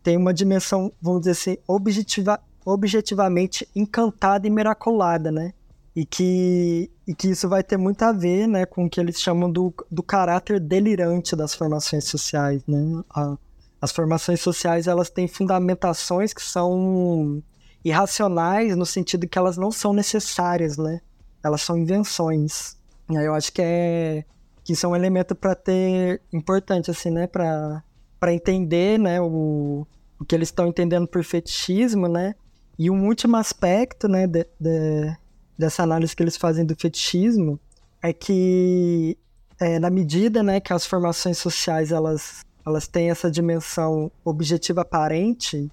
[0.00, 5.52] tem uma dimensão, vamos dizer assim, objetiva, objetivamente encantada e miraculada, né?
[5.96, 9.18] E que, e que isso vai ter muito a ver né, com o que eles
[9.18, 12.62] chamam do, do caráter delirante das formações sociais.
[12.68, 13.02] Né?
[13.08, 13.38] A,
[13.80, 17.42] as formações sociais elas têm fundamentações que são
[17.84, 21.00] irracionais no sentido que elas não são necessárias, né?
[21.42, 22.76] Elas são invenções.
[23.08, 24.24] E aí eu acho que é
[24.64, 27.82] que isso é um elemento para ter importante assim, né, para
[28.18, 29.86] para entender, né, o,
[30.18, 32.34] o que eles estão entendendo por fetichismo, né?
[32.78, 35.16] E um último aspecto, né, de, de,
[35.58, 37.58] dessa análise que eles fazem do fetichismo
[38.02, 39.16] é que
[39.58, 45.70] é, na medida, né, que as formações sociais elas elas têm essa dimensão objetiva aparente,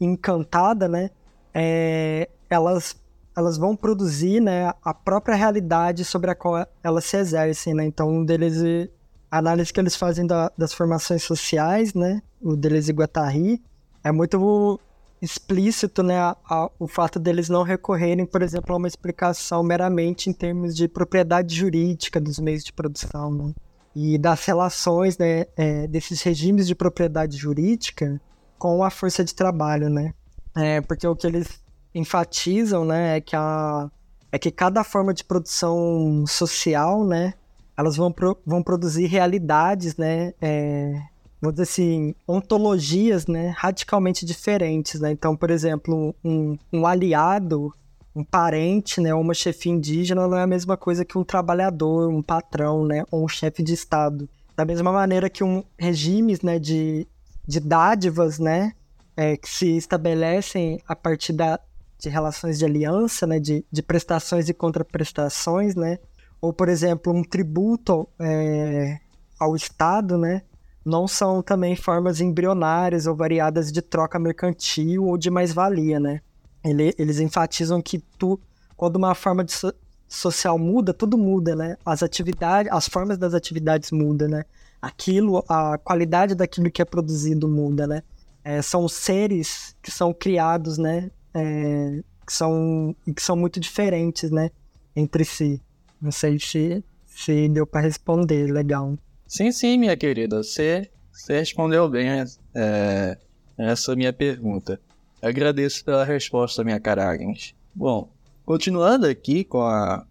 [0.00, 1.10] encantada, né?
[1.54, 2.96] É, elas
[3.36, 7.84] elas vão produzir, né, a própria realidade sobre a qual elas se exercem, né?
[7.84, 8.88] Então, um deles
[9.30, 13.62] a análise que eles fazem da, das formações sociais, né, o Deleuze e Guattari,
[14.02, 14.80] é muito
[15.20, 20.28] explícito, né, a, a, o fato deles não recorrerem, por exemplo, a uma explicação meramente
[20.28, 23.54] em termos de propriedade jurídica dos meios de produção, né,
[23.94, 28.20] e das relações, né, é, desses regimes de propriedade jurídica
[28.58, 30.12] com a força de trabalho, né,
[30.54, 31.62] é, porque o que eles
[31.94, 33.90] enfatizam, né, é que a
[34.32, 37.32] é que cada forma de produção social, né,
[37.76, 40.32] elas vão, pro, vão produzir realidades, né?
[40.40, 41.00] É,
[41.46, 43.54] vamos dizer assim, ontologias, né?
[43.56, 45.10] Radicalmente diferentes, né?
[45.10, 47.72] Então, por exemplo, um, um aliado,
[48.14, 49.14] um parente, né?
[49.14, 53.04] Ou uma chefia indígena não é a mesma coisa que um trabalhador, um patrão, né?
[53.10, 54.28] Ou um chefe de estado.
[54.56, 56.58] Da mesma maneira que um regimes, né?
[56.58, 57.06] De,
[57.46, 58.72] de dádivas, né?
[59.16, 61.58] É, que se estabelecem a partir da,
[61.98, 63.38] de relações de aliança, né?
[63.38, 65.98] De, de prestações e contraprestações, né?
[66.40, 68.98] ou por exemplo um tributo é,
[69.38, 70.42] ao Estado, né?
[70.86, 76.20] Não são também formas embrionárias ou variadas de troca mercantil ou de mais-valia, né?
[76.64, 78.38] Ele, eles enfatizam que tu,
[78.76, 79.74] quando uma forma de so,
[80.06, 81.76] social muda, tudo muda, né?
[81.84, 84.44] As atividades, as formas das atividades mudam, né?
[84.80, 88.04] Aquilo, a qualidade daquilo que é produzido muda, né?
[88.44, 91.10] É, são seres que são criados, né?
[91.34, 94.52] É, que são que são muito diferentes, né?
[94.94, 95.60] Entre si.
[96.00, 98.96] Não sei se, se deu para responder legal.
[99.26, 100.42] Sim, sim, minha querida.
[100.42, 102.08] Você, você respondeu bem
[102.54, 103.18] é,
[103.58, 104.80] essa minha pergunta.
[105.20, 107.54] Agradeço pela resposta, minha cara Agnes.
[107.74, 108.08] Bom,
[108.44, 110.06] continuando aqui com a,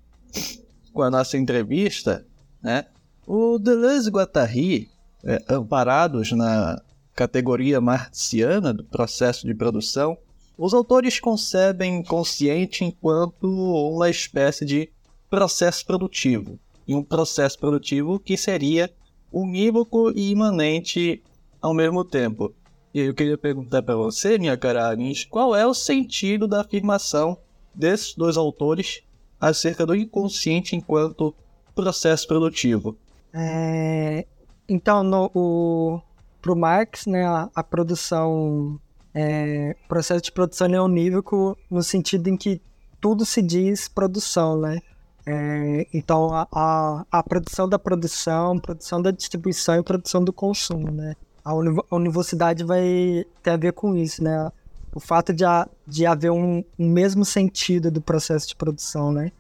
[0.92, 2.26] com a nossa entrevista,
[2.62, 2.86] né?
[3.26, 4.90] O Deleuze e Guattari,
[5.24, 6.82] é, amparados na
[7.16, 10.18] categoria marxiana do processo de produção,
[10.58, 14.90] os autores concebem consciente enquanto uma espécie de
[15.30, 16.60] processo produtivo.
[16.88, 18.92] E um processo produtivo que seria
[19.36, 21.22] unívoco e imanente
[21.62, 22.56] ao mesmo tempo.
[22.94, 24.96] E eu queria perguntar para você, minha cara
[25.30, 27.38] qual é o sentido da afirmação
[27.74, 29.04] desses dois autores
[29.40, 31.36] acerca do inconsciente enquanto
[31.76, 32.98] processo produtivo?
[33.34, 34.26] É,
[34.70, 36.02] então, no, o,
[36.42, 38.80] pro Marx, né, a, a produção,
[39.14, 42.62] é, processo de produção é unívoco no sentido em que
[43.02, 44.80] tudo se diz produção, né?
[45.26, 50.92] É, então, a, a, a, produção da produção, produção da distribuição e produção do consumo,
[50.92, 51.16] né?
[51.44, 54.52] A, uni a universidade vai ter a ver com isso, né?
[54.94, 59.32] O fato de, a, de haver um, um mesmo sentido do processo de produção, né?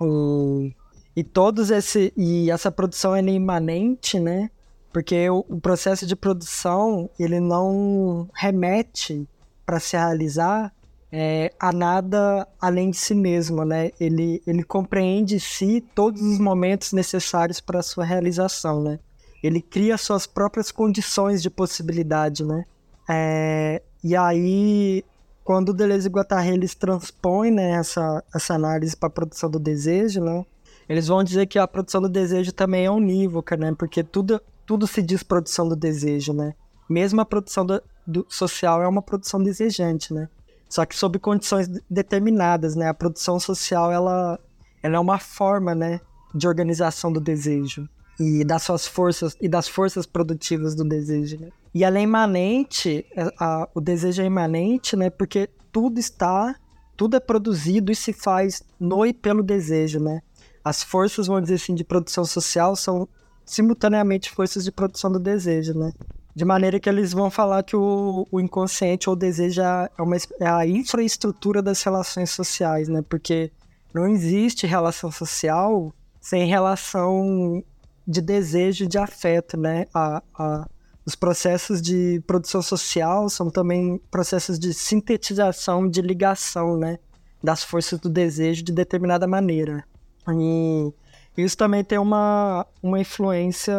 [0.00, 0.70] O,
[1.16, 4.48] e todos esse e essa produção é imanente, né?
[4.92, 9.28] Porque o, o processo de produção ele não remete
[9.64, 10.72] para se realizar
[11.18, 13.90] é, a nada além de si mesmo, né?
[13.98, 18.98] Ele, ele compreende si todos os momentos necessários para sua realização, né?
[19.42, 22.66] Ele cria suas próprias condições de possibilidade, né?
[23.08, 25.02] É, e aí,
[25.42, 30.20] quando Deleuze e Guattari eles transpõem né, essa, essa análise para a produção do desejo,
[30.20, 30.44] né?
[30.86, 33.74] Eles vão dizer que a produção do desejo também é unívoca, né?
[33.78, 36.54] Porque tudo, tudo se diz produção do desejo, né?
[36.88, 40.28] mesmo a produção do, do social é uma produção desejante, né?
[40.68, 42.88] Só que sob condições determinadas, né?
[42.88, 44.38] A produção social, ela,
[44.82, 46.00] ela é uma forma, né,
[46.34, 47.88] de organização do desejo
[48.18, 51.38] e das suas forças e das forças produtivas do desejo.
[51.38, 51.48] Né?
[51.74, 53.04] E ela é imanente,
[53.38, 55.10] a, a, o desejo é imanente, né?
[55.10, 56.56] Porque tudo está,
[56.96, 60.22] tudo é produzido e se faz no e pelo desejo, né?
[60.64, 63.08] As forças, vamos dizer assim, de produção social são
[63.44, 65.92] simultaneamente forças de produção do desejo, né?
[66.36, 70.46] De maneira que eles vão falar que o, o inconsciente ou desejo é, uma, é
[70.46, 73.00] a infraestrutura das relações sociais, né?
[73.08, 73.50] Porque
[73.94, 77.64] não existe relação social sem relação
[78.06, 79.86] de desejo, de afeto, né?
[79.94, 80.68] A, a,
[81.06, 86.98] os processos de produção social são também processos de sintetização, de ligação, né?
[87.42, 89.84] Das forças do desejo de determinada maneira.
[90.28, 90.92] E
[91.34, 93.74] isso também tem uma, uma influência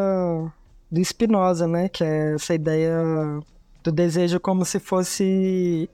[0.91, 1.89] do Spinoza, né?
[1.89, 3.01] Que é essa ideia
[3.83, 5.89] do desejo como se fosse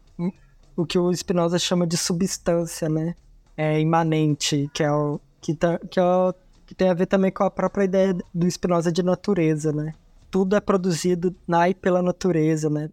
[0.76, 3.16] o que o Spinoza chama de substância, né?
[3.56, 6.34] É imanente, que é o que, tá, que, é o,
[6.66, 9.94] que tem a ver também com a própria ideia do Spinoza de natureza, né?
[10.32, 12.90] Tudo é produzido na e pela natureza, né?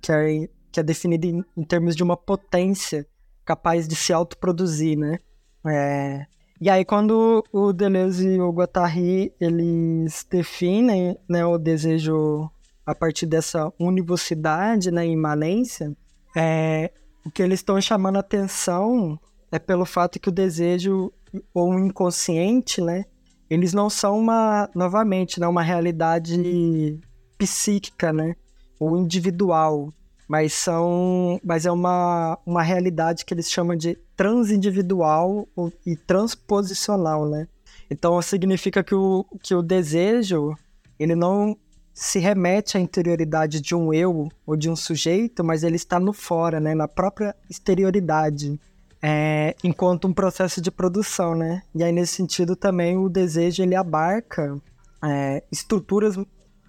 [0.00, 3.06] Que é, que é definido em, em termos de uma potência
[3.44, 5.18] capaz de se autoproduzir, né?
[5.66, 6.26] É,
[6.64, 12.48] e aí, quando o Deleuze e o Guattari, eles definem né, o desejo
[12.86, 15.92] a partir dessa univocidade, né, imanência,
[16.36, 16.92] é,
[17.26, 19.18] o que eles estão chamando a atenção
[19.50, 21.12] é pelo fato que o desejo
[21.52, 23.06] ou o inconsciente, né,
[23.50, 27.00] eles não são uma, novamente, né, uma realidade
[27.36, 28.36] psíquica, né,
[28.78, 29.92] ou individual,
[30.32, 35.46] mas são mas é uma, uma realidade que eles chamam de transindividual
[35.84, 37.46] e transposicional, né?
[37.90, 40.56] Então significa que o, que o desejo
[40.98, 41.54] ele não
[41.92, 46.14] se remete à interioridade de um eu ou de um sujeito, mas ele está no
[46.14, 46.74] fora, né?
[46.74, 48.58] Na própria exterioridade,
[49.02, 51.62] é, enquanto um processo de produção, né?
[51.74, 54.58] E aí nesse sentido também o desejo ele abarca
[55.04, 56.16] é, estruturas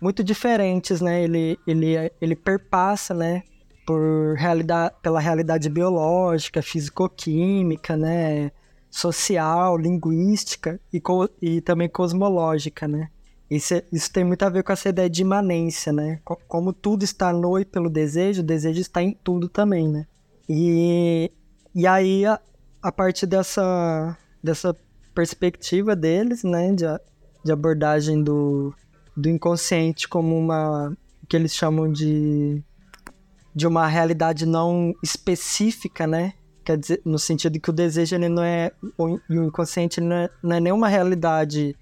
[0.02, 1.24] muito diferentes, né?
[1.24, 3.42] Ele, ele, ele perpassa, né?
[3.86, 8.52] Por realidade, pela realidade biológica, físico-química, né,
[8.90, 13.10] social, linguística e, co e também cosmológica, né.
[13.50, 16.20] Isso, isso tem muito a ver com essa ideia de imanência, né?
[16.48, 20.08] Como tudo está no e pelo desejo, o desejo está em tudo também, né?
[20.50, 21.32] E,
[21.76, 22.40] e aí, a,
[22.82, 24.76] a partir dessa, dessa
[25.14, 26.86] perspectiva deles, né, de,
[27.46, 28.74] de abordagem do,
[29.16, 30.98] do inconsciente como uma,
[31.30, 32.64] que eles chamam de
[33.56, 36.34] de uma realidade não específica, né?
[36.64, 38.72] Quer dizer, no sentido que o desejo ele não é
[39.30, 41.76] e o inconsciente não é, não é nenhuma realidade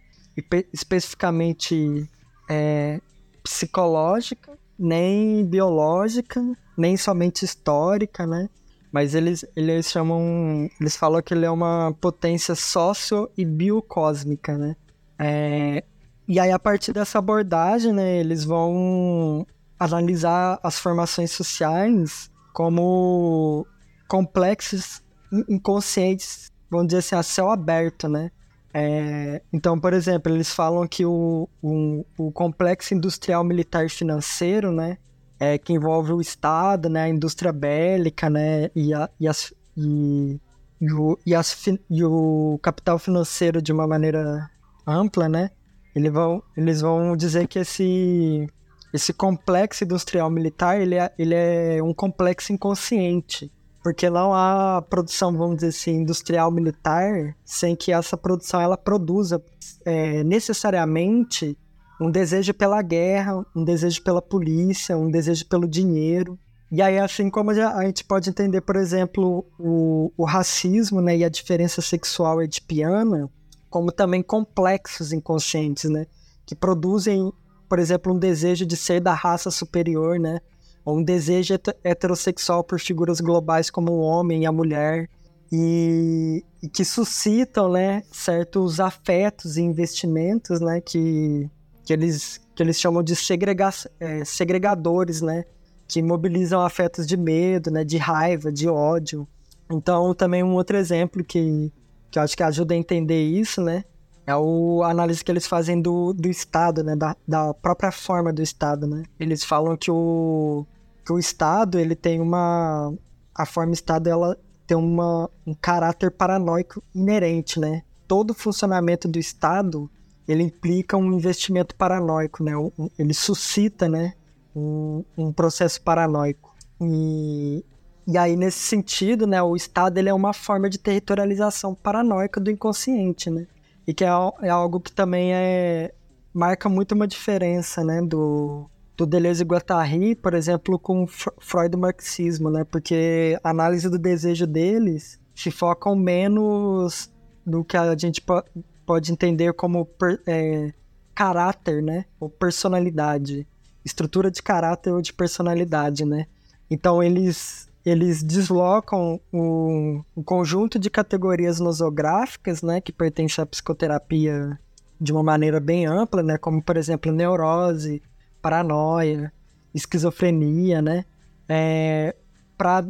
[0.74, 2.10] especificamente
[2.50, 3.00] é,
[3.44, 6.42] psicológica, nem biológica,
[6.76, 8.50] nem somente histórica, né?
[8.92, 14.76] Mas eles, eles chamam, eles falam que ele é uma potência sócio e biocósmica, né?
[15.18, 15.84] É,
[16.28, 19.46] e aí a partir dessa abordagem, né, eles vão
[19.82, 23.66] analisar as formações sociais como
[24.08, 25.02] complexos
[25.50, 28.30] inconscientes, vamos dizer assim, a céu aberto, né?
[28.74, 34.98] É, então, por exemplo, eles falam que o, o, o, complexo industrial militar financeiro, né,
[35.40, 40.40] é, que envolve o Estado, né, a indústria bélica, né, e, a, e, as, e,
[40.80, 44.50] e, o, e, as, e o capital financeiro de uma maneira
[44.88, 45.50] ampla, né,
[45.94, 48.48] eles vão, eles vão dizer que esse
[48.94, 53.52] esse complexo industrial militar, ele é, ele é um complexo inconsciente.
[53.84, 59.44] Porque não há produção, vamos dizer assim, industrial militar sem que essa produção ela produza
[59.84, 61.58] é, necessariamente
[62.00, 66.38] um desejo pela guerra, um desejo pela polícia, um desejo pelo dinheiro.
[66.72, 71.24] E aí, assim como a gente pode entender, por exemplo, o, o racismo né, e
[71.24, 73.30] a diferença sexual edipiana,
[73.70, 76.06] como também complexos inconscientes, né?
[76.46, 77.32] Que produzem
[77.72, 80.42] por exemplo, um desejo de ser da raça superior, né?
[80.84, 81.54] Ou um desejo
[81.86, 85.08] heterossexual por figuras globais como o homem e a mulher.
[85.50, 91.50] E, e que suscitam, né, certos afetos e investimentos, né, que,
[91.86, 93.70] que, eles, que eles chamam de segrega
[94.02, 95.46] é, segregadores, né,
[95.88, 99.26] que mobilizam afetos de medo, né, de raiva, de ódio.
[99.72, 101.72] Então, também um outro exemplo que,
[102.10, 103.86] que eu acho que ajuda a entender isso, né,
[104.26, 106.96] é o, análise que eles fazem do, do Estado, né?
[106.96, 109.04] Da, da própria forma do Estado, né?
[109.20, 110.66] Eles falam que o,
[111.06, 112.94] que o Estado, ele tem uma...
[113.34, 117.84] A forma Estado, ela tem uma, um caráter paranoico inerente, né?
[118.08, 119.90] Todo funcionamento do Estado,
[120.28, 122.52] ele implica um investimento paranoico, né?
[123.00, 124.14] Ele suscita, né?
[124.56, 126.54] um, um processo paranoico.
[126.80, 127.64] E,
[128.08, 132.52] e aí, nesse sentido, né, o Estado ele é uma forma de territorialização paranoica do
[132.52, 133.48] inconsciente, né?
[133.88, 134.10] E que é,
[134.42, 135.94] é algo que também é,
[136.34, 141.80] marca muito uma diferença, né, do, do Deleuze e Guattari, por exemplo, com Freud e
[141.80, 142.64] marxismo, né?
[142.64, 147.12] Porque a análise do desejo deles se focam menos
[147.46, 148.44] no que a gente po
[148.86, 150.74] pode entender como per, é,
[151.16, 152.06] caráter, né?
[152.20, 153.48] Ou personalidade.
[153.84, 156.28] Estrutura de caráter ou de personalidade, né?
[156.70, 164.60] Então eles eles deslocam um, um, conjunto de categorias nosográficas, né, que pertence à psicoterapia
[165.00, 168.02] de uma maneira bem ampla, né, como por exemplo neurose,
[168.42, 169.34] paranoia,
[169.74, 171.06] esquizofrenia, né,
[171.50, 172.16] é,
[172.56, 172.86] para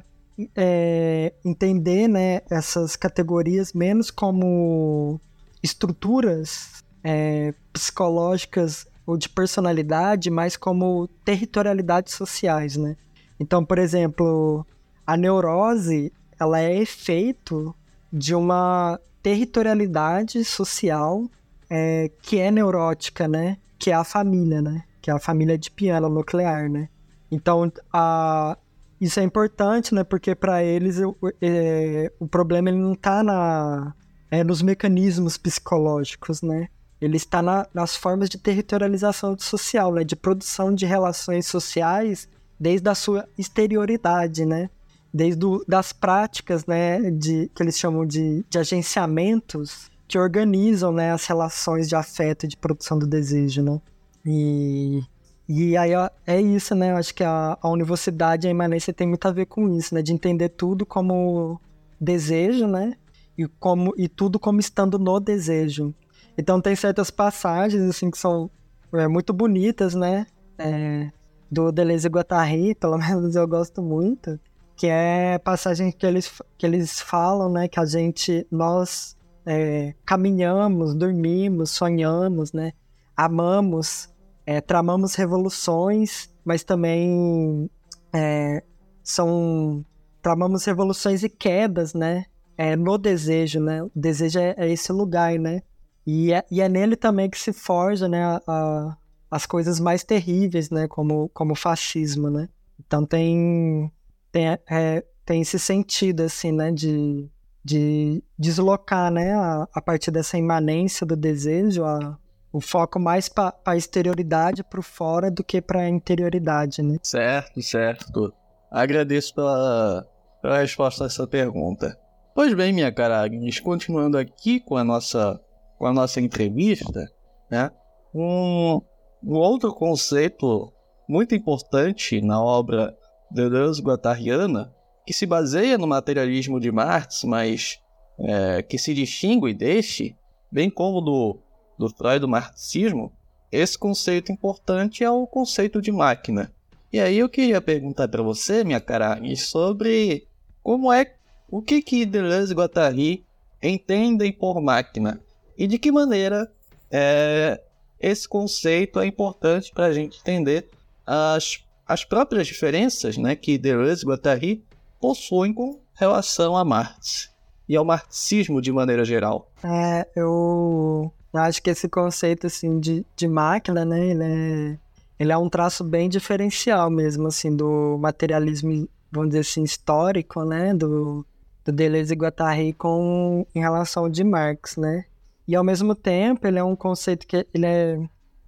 [0.56, 5.22] é, entender, né, essas categorias menos como
[5.64, 12.98] estruturas é, psicológicas ou de personalidade, mas como territorialidades sociais, né.
[13.40, 14.66] Então, por exemplo,
[15.12, 17.76] a neurose ela é efeito
[18.12, 21.30] de uma territorialidade social
[21.70, 23.58] é, que é neurótica, né?
[23.78, 24.84] Que é a família, né?
[25.02, 26.88] Que é a família de piano nuclear, né?
[27.30, 28.58] Então, a,
[29.02, 30.06] isso é importante, né?
[30.06, 33.94] Porque para eles o, é, o problema ele não está na,
[34.32, 36.70] é, nos mecanismos psicológicos, né?
[37.02, 40.06] Ele está na, nas formas de territorialização social, né?
[40.06, 44.70] De produção de relações sociais desde a sua exterioridade, né?
[45.14, 47.12] Desde o, das práticas, né?
[47.12, 51.12] De, que eles chamam de, de agenciamentos que organizam, né?
[51.12, 53.82] As relações de afeto e de produção do desejo, né?
[54.26, 55.02] E,
[55.48, 55.92] e aí
[56.26, 56.92] é isso, né?
[56.92, 60.02] Eu acho que a, a universidade, a imanência tem muito a ver com isso, né?
[60.02, 61.60] De entender tudo como
[62.00, 62.94] desejo, né?
[63.38, 65.94] E, como, e tudo como estando no desejo.
[66.38, 68.50] Então tem certas passagens, assim, que são
[68.94, 70.26] é, muito bonitas, né?
[70.58, 71.12] É,
[71.50, 74.40] do Deleuze e Guattari, pelo menos eu gosto muito,
[74.82, 79.16] que é passagem que eles, que eles falam, né, que a gente, nós
[79.46, 82.74] é, caminhamos, dormimos, sonhamos, né,
[83.16, 84.10] amamos,
[84.44, 87.70] é, tramamos revoluções, mas também
[88.12, 88.64] é,
[89.04, 89.86] são
[90.20, 92.26] tramamos revoluções e quedas, né,
[92.58, 95.62] é, no desejo, né, o desejo é, é esse lugar, né,
[96.08, 98.98] e é, e é nele também que se forja, né, a
[99.30, 100.90] as coisas mais terríveis, né?
[100.90, 102.50] Como, como o fascismo, né?
[102.78, 103.90] Então tem,
[104.32, 106.72] tem, é, tem esse sentido, assim, né?
[106.72, 107.30] De,
[107.64, 109.34] de deslocar, né?
[109.34, 112.18] A, a partir dessa imanência do desejo, a,
[112.52, 116.98] o foco mais para a exterioridade, para o fora, do que para a interioridade, né?
[117.04, 118.34] Certo, certo.
[118.70, 120.08] Agradeço pela,
[120.42, 121.98] pela resposta a essa pergunta.
[122.34, 125.40] Pois bem, minha cara Agnes, continuando aqui com a nossa,
[125.78, 127.12] com a nossa entrevista,
[127.50, 127.70] né?
[128.14, 128.82] Um,
[129.24, 130.72] um outro conceito
[131.08, 132.96] muito importante na obra
[133.34, 134.74] Deleuze-Guattariana,
[135.06, 137.80] que se baseia no materialismo de Marx, mas
[138.20, 140.16] é, que se distingue deste,
[140.52, 141.40] bem como do,
[141.78, 143.12] do Freud do marxismo,
[143.52, 146.52] esse conceito importante é o conceito de máquina.
[146.94, 150.28] E aí eu queria perguntar para você, minha cara, sobre
[150.62, 151.16] como é
[151.50, 153.26] o que que Deleuze e Guattari
[153.62, 155.20] entendem por máquina
[155.58, 156.52] e de que maneira
[156.90, 157.62] é,
[158.00, 160.70] esse conceito é importante para a gente entender
[161.06, 164.64] as, as próprias diferenças né, que Deleuze e Guattari
[165.00, 167.30] possuem com relação a Marx
[167.68, 169.52] e ao marxismo de maneira geral.
[169.64, 174.80] É, eu acho que esse conceito assim de, de máquina, né, ele é,
[175.20, 180.74] ele é um traço bem diferencial mesmo assim do materialismo, vamos dizer assim, histórico, né,
[180.74, 181.26] do,
[181.64, 185.06] do Deleuze e Guattari com em relação ao de Marx, né?
[185.48, 187.96] E ao mesmo tempo, ele é um conceito que ele é,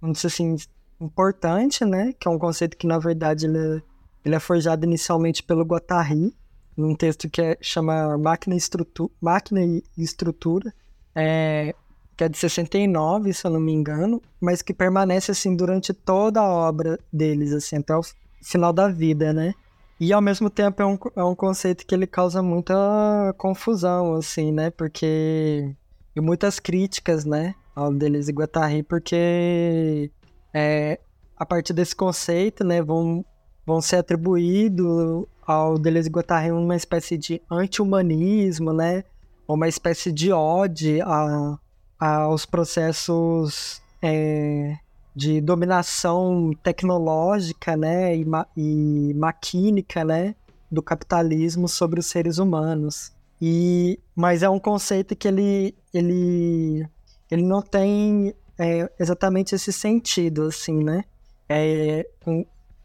[0.00, 0.56] vamos dizer assim,
[1.04, 2.12] importante, né?
[2.18, 3.82] Que é um conceito que, na verdade, ele é,
[4.24, 6.34] ele é forjado inicialmente pelo Guattari,
[6.76, 10.72] num texto que é, chama Máquina, Estrutu Máquina e Estrutura,
[11.14, 11.74] é,
[12.16, 16.40] que é de 69, se eu não me engano, mas que permanece, assim, durante toda
[16.40, 18.02] a obra deles, assim, até o
[18.42, 19.54] final da vida, né?
[20.00, 22.74] E ao mesmo tempo é um, é um conceito que ele causa muita
[23.38, 24.70] confusão, assim, né?
[24.70, 25.74] Porque
[26.16, 30.10] e muitas críticas, né, ao Deleuze e Guattari, porque
[30.54, 31.00] é,
[31.36, 33.24] a partir desse conceito, né, vão,
[33.66, 39.02] vão ser atribuídos ao Deleuze e Guattari uma espécie de anti-humanismo, né,
[39.48, 41.58] uma espécie de ódio a,
[41.98, 44.78] aos processos é,
[45.14, 50.36] de dominação tecnológica, né, e, ma e maquínica, né,
[50.70, 53.12] do capitalismo sobre os seres humanos.
[53.42, 56.88] E, mas é um conceito que ele, ele,
[57.30, 61.04] ele não tem é, exatamente esse sentido, assim, né?
[61.48, 62.06] É,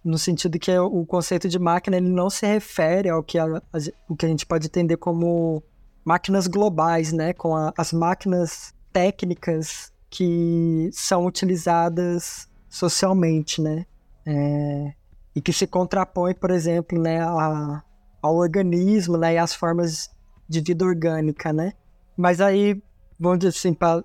[0.04, 3.78] no sentido que o conceito de máquina ele não se refere ao que a, a,
[4.08, 5.64] o que a gente pode entender como
[6.04, 13.86] máquinas globais, né, com a, as máquinas técnicas que são utilizadas socialmente, né,
[14.26, 14.94] é,
[15.36, 17.84] e que se contrapõe, por exemplo, né, a,
[18.22, 20.10] ao organismo, né, e às formas
[20.48, 21.74] de vida orgânica, né.
[22.18, 22.82] Mas aí,
[23.20, 24.04] vamos dizer assim, para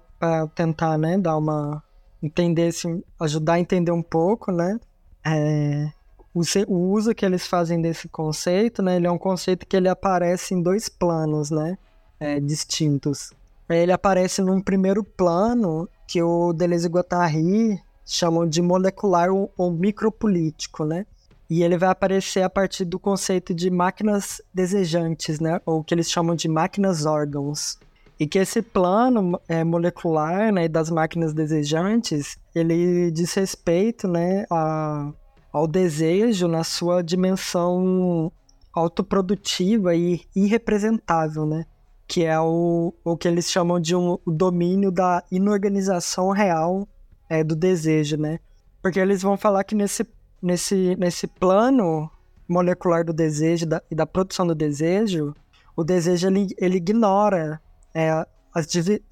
[0.54, 1.82] tentar, né, dar uma
[2.22, 4.80] entender, assim, ajudar a entender um pouco, né,
[5.24, 5.90] é,
[6.34, 9.88] o, o, uso que eles fazem desse conceito, né, ele é um conceito que ele
[9.88, 11.78] aparece em dois planos, né,
[12.18, 13.32] é, distintos.
[13.68, 19.70] Ele aparece num primeiro plano que o Deleuze e Guattari chamam de molecular ou, ou
[19.70, 21.06] micropolítico, né,
[21.48, 26.10] e ele vai aparecer a partir do conceito de máquinas desejantes, né, ou que eles
[26.10, 27.78] chamam de máquinas órgãos.
[28.18, 35.12] E que esse plano é, molecular né, das máquinas desejantes, ele diz respeito né, a,
[35.52, 38.30] ao desejo na sua dimensão
[38.72, 41.64] autoprodutiva e irrepresentável, né?
[42.06, 46.86] Que é o, o que eles chamam de um, o domínio da inorganização real
[47.28, 48.38] é, do desejo, né?
[48.82, 50.06] Porque eles vão falar que nesse,
[50.42, 52.10] nesse, nesse plano
[52.48, 55.34] molecular do desejo da, e da produção do desejo,
[55.76, 57.60] o desejo ele, ele ignora
[57.94, 58.10] é,
[58.54, 58.66] as,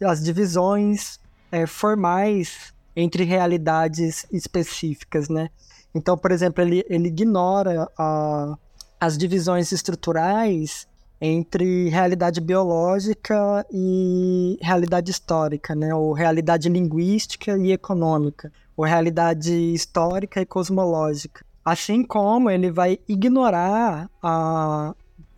[0.05, 5.49] as divisões é, formais entre realidades específicas, né?
[5.95, 8.57] Então, por exemplo, ele, ele ignora a,
[9.01, 10.87] as divisões estruturais
[11.21, 15.95] entre realidade biológica e realidade histórica, né?
[15.95, 21.45] Ou realidade linguística e econômica, ou realidade histórica e cosmológica.
[21.65, 24.95] Assim como ele vai ignorar para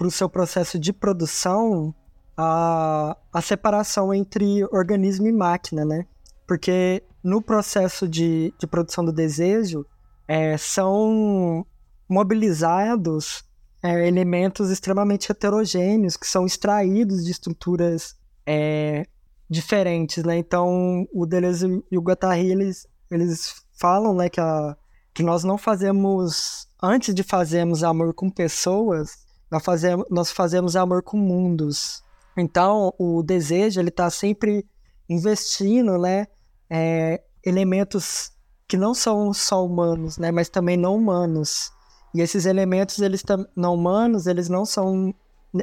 [0.06, 1.94] o seu processo de produção
[2.36, 6.06] a, a separação entre organismo e máquina, né?
[6.46, 9.86] Porque no processo de, de produção do desejo
[10.28, 11.66] é, são
[12.08, 13.44] mobilizados
[13.82, 18.16] é, elementos extremamente heterogêneos que são extraídos de estruturas
[18.46, 19.06] é,
[19.48, 20.36] diferentes, né?
[20.36, 24.76] Então, o Deleuze e o Guattari, eles, eles falam né, que, a,
[25.12, 29.18] que nós não fazemos, antes de fazermos amor com pessoas,
[29.50, 32.02] nós fazemos, nós fazemos amor com mundos.
[32.36, 34.66] Então, o desejo, ele está sempre
[35.08, 36.26] investindo, né,
[36.68, 38.32] é, elementos
[38.66, 41.70] que não são só humanos, né, mas também não humanos.
[42.14, 43.22] E esses elementos, eles
[43.56, 45.14] não humanos, eles não são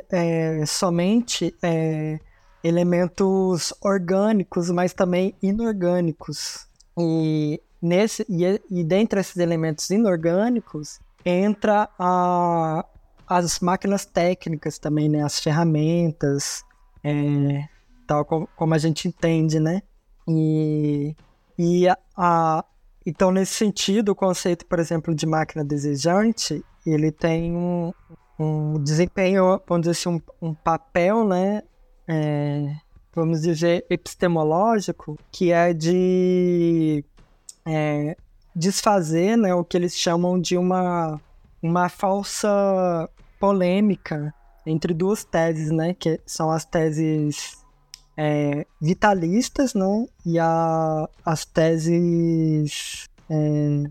[0.10, 2.20] é, somente é,
[2.64, 6.68] elementos orgânicos, mas também inorgânicos.
[6.98, 12.86] E, nesse, e, e dentre esses elementos inorgânicos, entra a,
[13.32, 15.24] as máquinas técnicas também, né?
[15.24, 16.66] As ferramentas,
[17.02, 17.66] é,
[18.06, 19.82] tal como, como, a gente entende, né?
[20.28, 21.16] E,
[21.58, 22.66] e a, a,
[23.06, 27.94] então, nesse sentido, o conceito, por exemplo, de máquina desejante, ele tem um,
[28.38, 31.64] um desempenho, vamos dizer assim, um, um papel, né?
[32.06, 32.76] É,
[33.14, 37.06] vamos dizer, epistemológico, que é de
[37.66, 38.18] é,
[38.54, 41.20] desfazer né, o que eles chamam de uma,
[41.62, 43.10] uma falsa
[43.42, 44.32] polêmica
[44.64, 45.96] entre duas teses, né?
[45.96, 47.58] Que são as teses
[48.16, 50.06] é, vitalistas, né?
[50.24, 53.84] E a, as teses é,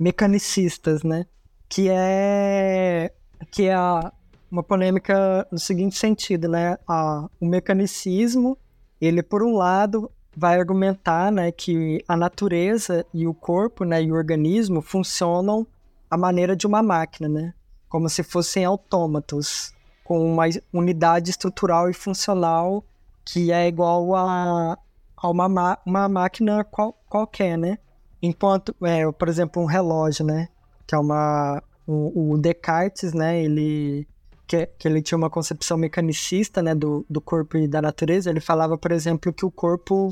[0.00, 1.26] mecanicistas, né?
[1.68, 3.12] Que é
[3.50, 4.10] que é a,
[4.50, 6.78] uma polêmica no seguinte sentido, né?
[6.88, 8.56] A, o mecanicismo,
[8.98, 14.12] ele por um lado vai argumentar, né, que a natureza e o corpo, né, e
[14.12, 15.66] o organismo funcionam
[16.10, 17.54] à maneira de uma máquina, né?
[17.96, 19.72] Como se fossem autômatos,
[20.04, 22.84] com uma unidade estrutural e funcional
[23.24, 24.76] que é igual a,
[25.16, 27.78] a uma, uma máquina qual, qualquer, né?
[28.20, 30.50] Enquanto, é, por exemplo, um relógio, né?
[30.86, 31.62] Que é uma...
[31.86, 33.42] O, o Descartes, né?
[33.42, 34.06] Ele...
[34.46, 36.74] Que, que ele tinha uma concepção mecanicista, né?
[36.74, 38.28] Do, do corpo e da natureza.
[38.28, 40.10] Ele falava, por exemplo, que o corpo...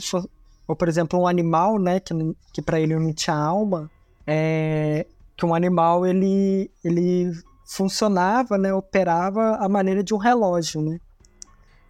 [0.67, 2.01] Ou, por exemplo, um animal, né?
[2.01, 2.15] Que,
[2.51, 3.91] que para ele não tinha alma.
[4.27, 5.07] É,
[5.37, 6.71] que um animal, ele...
[6.83, 7.31] ele
[7.65, 10.99] funcionava, né, operava a maneira de um relógio, né?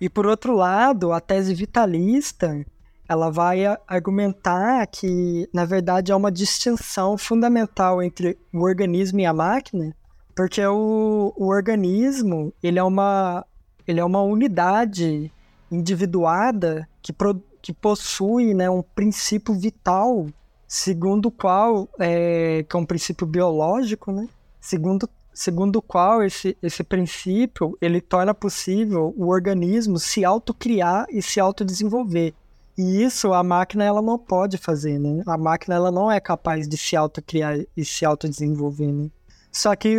[0.01, 2.65] E por outro lado, a tese vitalista,
[3.09, 9.33] ela vai argumentar que, na verdade, há uma distinção fundamental entre o organismo e a
[9.33, 9.95] máquina,
[10.35, 13.47] porque o, o organismo, ele é uma
[13.87, 15.31] ele é uma unidade
[15.71, 20.27] individuada que, pro, que possui né, um princípio vital,
[20.67, 24.27] segundo o qual, é, que é um princípio biológico, né,
[24.61, 31.21] segundo segundo o qual esse, esse princípio ele torna possível o organismo se autocriar e
[31.21, 32.33] se autodesenvolver.
[32.79, 35.23] E isso a máquina ela não pode fazer, né?
[35.27, 39.11] A máquina ela não é capaz de se autocriar e se autodesenvolver, né?
[39.51, 39.97] Só que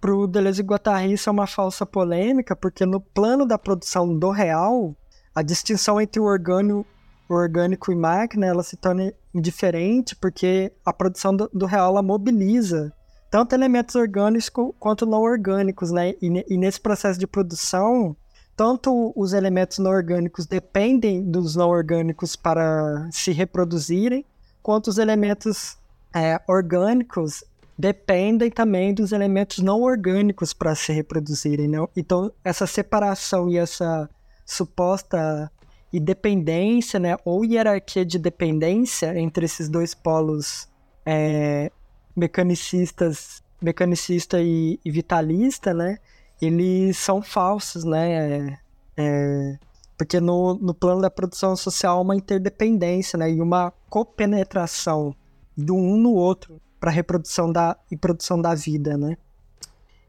[0.00, 4.30] pro Deleuze e Guattari isso é uma falsa polêmica, porque no plano da produção do
[4.30, 4.94] real,
[5.34, 6.86] a distinção entre o orgânico,
[7.28, 12.02] o orgânico e máquina, ela se torna indiferente, porque a produção do, do real ela
[12.02, 12.92] mobiliza
[13.30, 16.10] tanto elementos orgânicos quanto não orgânicos, né?
[16.20, 18.16] E, e nesse processo de produção,
[18.56, 24.24] tanto os elementos não orgânicos dependem dos não orgânicos para se reproduzirem,
[24.62, 25.78] quanto os elementos
[26.14, 27.44] é, orgânicos
[27.78, 31.68] dependem também dos elementos não orgânicos para se reproduzirem.
[31.68, 31.78] Né?
[31.96, 34.10] Então, essa separação e essa
[34.44, 35.50] suposta
[35.92, 40.68] independência, né, ou hierarquia de dependência entre esses dois polos
[41.04, 41.72] é,
[42.20, 45.98] mecanicistas, mecanicista e, e vitalista, né,
[46.40, 48.12] eles são falsos, né?
[48.12, 48.58] É,
[48.96, 49.58] é,
[49.96, 53.30] porque no, no plano da produção social há uma interdependência, né?
[53.30, 55.14] E uma copenetração
[55.56, 59.16] do um no outro para reprodução da e produção da vida, né?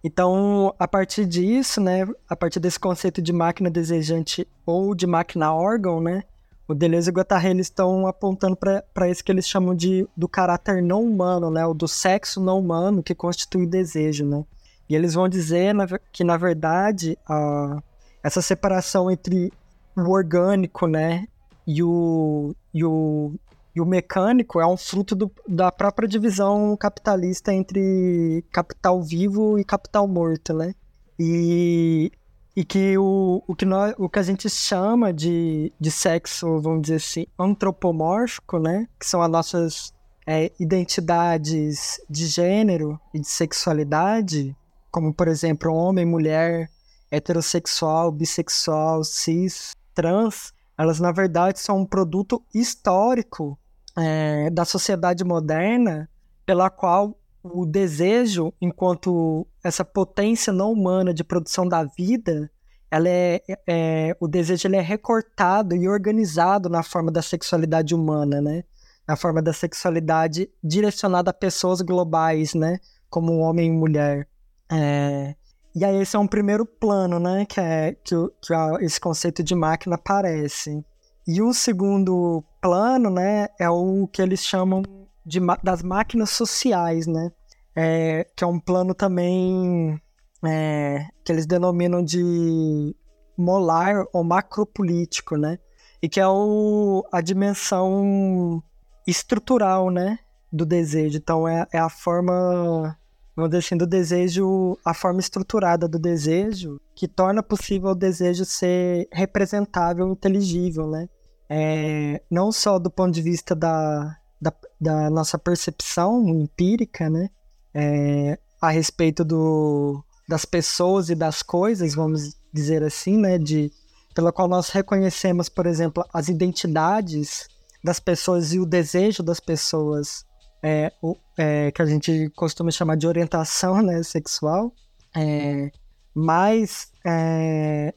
[0.03, 5.53] Então, a partir disso, né, a partir desse conceito de máquina desejante ou de máquina
[5.53, 6.23] órgão, né,
[6.71, 10.81] o Deleuze e o Guattari estão apontando para isso que eles chamam de do caráter
[10.81, 14.43] não humano, né, ou do sexo não humano que constitui o desejo, né.
[14.89, 15.73] E eles vão dizer
[16.11, 17.81] que, na verdade, a,
[18.23, 19.51] essa separação entre
[19.95, 21.27] o orgânico, né,
[21.65, 23.33] e o, e o,
[23.75, 29.63] e o mecânico é um fruto do, da própria divisão capitalista entre capital vivo e
[29.63, 30.73] capital morto, né?
[31.19, 32.11] E,
[32.55, 36.83] e que o, o, que nós, o que a gente chama de, de sexo, vamos
[36.83, 38.87] dizer assim, antropomórfico, né?
[38.99, 39.93] Que são as nossas
[40.27, 44.55] é, identidades de gênero e de sexualidade,
[44.91, 46.69] como por exemplo homem, mulher,
[47.09, 53.57] heterossexual, bissexual, cis, trans, elas na verdade são um produto histórico
[53.97, 56.09] é, da sociedade moderna,
[56.45, 62.49] pela qual o desejo, enquanto essa potência não humana de produção da vida,
[62.89, 68.41] ela é, é, o desejo ele é recortado e organizado na forma da sexualidade humana,
[68.41, 68.63] né?
[69.07, 72.79] Na forma da sexualidade direcionada a pessoas globais, né?
[73.09, 74.27] Como homem e mulher.
[74.69, 75.35] É,
[75.73, 79.55] e aí esse é um primeiro plano, né, que é que, que esse conceito de
[79.55, 80.83] máquina aparece.
[81.25, 84.83] E um segundo plano, né, é o que eles chamam
[85.25, 87.31] de das máquinas sociais, né,
[87.75, 89.99] é, que é um plano também
[90.45, 92.95] é, que eles denominam de
[93.37, 95.57] molar ou macropolítico, né,
[96.01, 98.61] e que é o, a dimensão
[99.07, 100.19] estrutural, né,
[100.51, 101.17] do desejo.
[101.17, 102.97] Então é, é a forma
[103.35, 108.45] vamos dizer assim, do desejo, a forma estruturada do desejo, que torna possível o desejo
[108.45, 111.07] ser representável, inteligível, né?
[111.49, 117.29] É, não só do ponto de vista da, da, da nossa percepção empírica, né?
[117.73, 123.37] É, a respeito do, das pessoas e das coisas, vamos dizer assim, né?
[123.37, 123.71] De,
[124.13, 127.47] pela qual nós reconhecemos, por exemplo, as identidades
[127.83, 130.25] das pessoas e o desejo das pessoas
[130.61, 134.71] é, o, é, que a gente costuma chamar de orientação né, sexual,
[135.15, 135.71] é,
[136.13, 137.93] mas é,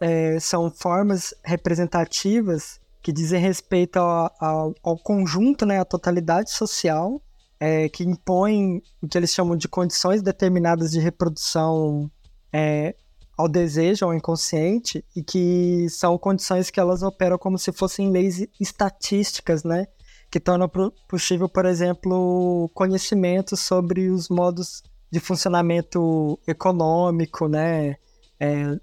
[0.00, 7.20] é, são formas representativas que dizem respeito ao, ao, ao conjunto, né, à totalidade social,
[7.60, 12.10] é, que impõem o que eles chamam de condições determinadas de reprodução
[12.50, 12.96] é,
[13.36, 18.46] ao desejo, ao inconsciente, e que são condições que elas operam como se fossem leis
[18.58, 19.86] estatísticas, né?
[20.30, 20.68] que torna
[21.08, 27.96] possível, por exemplo, conhecimento sobre os modos de funcionamento econômico, né,
[28.38, 28.78] é,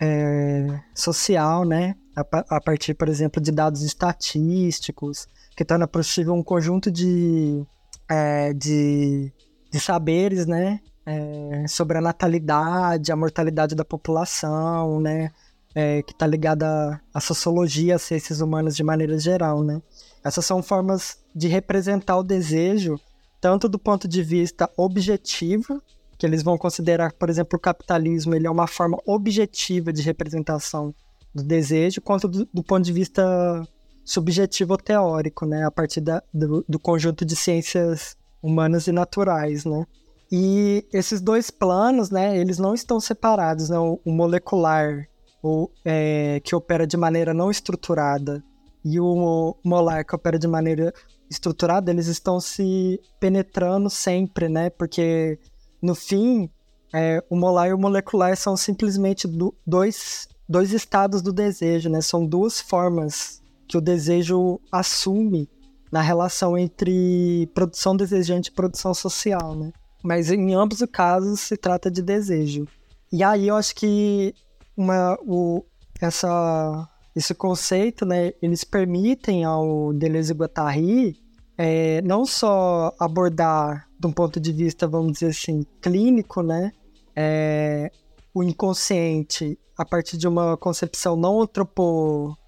[0.00, 6.42] é, social, né, a, a, partir, por exemplo, de dados estatísticos, que torna possível um
[6.42, 7.62] conjunto de,
[8.10, 9.32] é, de,
[9.70, 15.30] de saberes, né, é, sobre a natalidade, a mortalidade da população, né,
[15.72, 19.80] é, que está ligada à sociologia, às ciências humanas de maneira geral, né.
[20.24, 23.00] Essas são formas de representar o desejo,
[23.40, 25.80] tanto do ponto de vista objetivo,
[26.18, 30.92] que eles vão considerar, por exemplo, o capitalismo ele é uma forma objetiva de representação
[31.32, 33.66] do desejo, quanto do, do ponto de vista
[34.10, 39.86] subjetivo teórico, né, a partir da, do, do, conjunto de ciências humanas e naturais, né.
[40.32, 45.06] E esses dois planos, né, eles não estão separados, né, o, o molecular,
[45.40, 48.42] o, é, que opera de maneira não estruturada,
[48.84, 50.92] e o molar que opera de maneira
[51.30, 54.70] estruturada, eles estão se penetrando sempre, né?
[54.70, 55.38] Porque
[55.82, 56.48] no fim,
[56.92, 62.00] é, o molar e o molecular são simplesmente do, dois, dois estados do desejo, né?
[62.00, 63.39] São duas formas
[63.70, 65.48] que o desejo assume
[65.92, 69.72] na relação entre produção desejante e produção social, né?
[70.02, 72.66] Mas em ambos os casos se trata de desejo.
[73.12, 74.34] E aí eu acho que
[74.76, 75.64] uma, o,
[76.00, 81.16] essa, esse conceito, né, eles permitem ao Deleuze e Guattari
[81.56, 86.72] é, não só abordar de um ponto de vista, vamos dizer assim, clínico, né,
[87.14, 87.88] é,
[88.34, 91.38] o inconsciente a partir de uma concepção não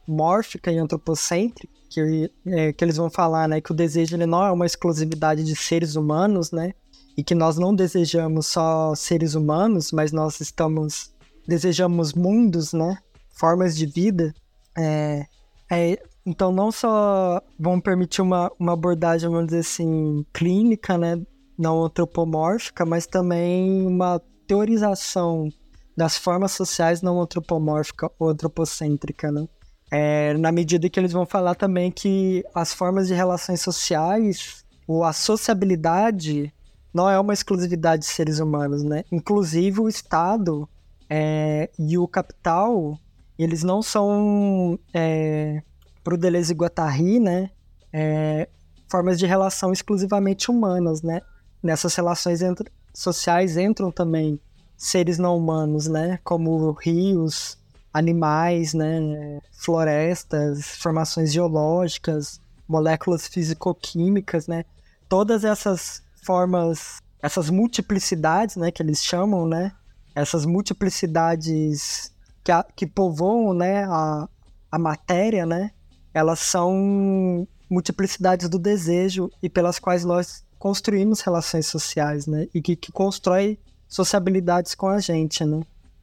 [0.03, 4.45] antropomórfica e antropocêntrica, que, é, que eles vão falar, né, que o desejo ele não
[4.45, 6.73] é uma exclusividade de seres humanos, né,
[7.17, 11.13] e que nós não desejamos só seres humanos, mas nós estamos
[11.47, 12.99] desejamos mundos, né,
[13.31, 14.33] formas de vida.
[14.79, 15.27] É,
[15.71, 21.21] é, então não só vão permitir uma, uma abordagem, vamos dizer assim, clínica, né,
[21.59, 25.49] não antropomórfica, mas também uma teorização
[25.97, 29.47] das formas sociais não antropomórfica ou antropocêntrica, né?
[29.95, 35.05] É, na medida que eles vão falar também que as formas de relações sociais, ou
[35.05, 36.51] a sociabilidade,
[36.95, 39.05] não é uma exclusividade de seres humanos, né?
[39.13, 40.67] Inclusive o Estado
[41.11, 42.99] é, e o capital,
[43.39, 45.63] eles não são, é,
[46.03, 47.51] para o Deleuze e Guattari, né?
[47.93, 48.49] É,
[48.91, 51.21] formas de relação exclusivamente humanas, né?
[51.63, 54.41] Nessas relações entre, sociais entram também
[54.75, 56.19] seres não humanos, né?
[56.25, 57.59] Como rios,
[57.93, 64.65] animais, né, florestas, formações geológicas, moléculas físico-químicas, né,
[65.09, 69.73] todas essas formas, essas multiplicidades, né, que eles chamam, né,
[70.15, 72.13] essas multiplicidades
[72.43, 74.29] que, a, que povoam, né, a,
[74.71, 75.71] a matéria, né,
[76.15, 82.75] elas são multiplicidades do desejo e pelas quais nós construímos relações sociais, né, e que,
[82.75, 85.61] que constrói sociabilidades com a gente, né.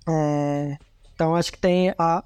[0.08, 0.78] É,
[1.20, 2.24] então acho que tem a,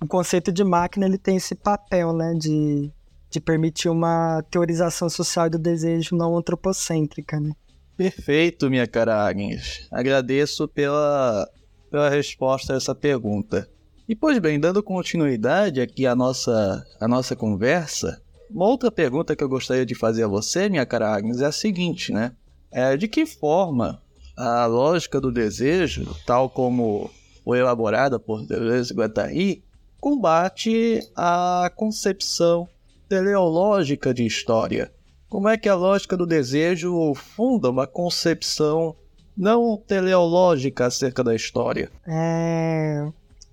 [0.00, 2.88] o conceito de máquina ele tem esse papel, né, de,
[3.28, 7.50] de permitir uma teorização social do desejo não antropocêntrica, né?
[7.96, 9.88] Perfeito, minha cara Agnes.
[9.90, 11.48] Agradeço pela,
[11.90, 13.68] pela resposta a essa pergunta.
[14.08, 19.42] E pois bem, dando continuidade aqui à nossa, à nossa conversa, uma outra pergunta que
[19.42, 22.30] eu gostaria de fazer a você, minha cara Agnes, é a seguinte, né?
[22.70, 24.00] É, de que forma
[24.36, 27.10] a lógica do desejo, tal como
[27.44, 29.64] foi elaborada por Deleuze e Guattari,
[30.00, 32.66] combate a concepção
[33.08, 34.90] teleológica de história.
[35.28, 38.96] Como é que a lógica do desejo funda uma concepção
[39.36, 41.90] não teleológica acerca da história?
[42.06, 43.06] É...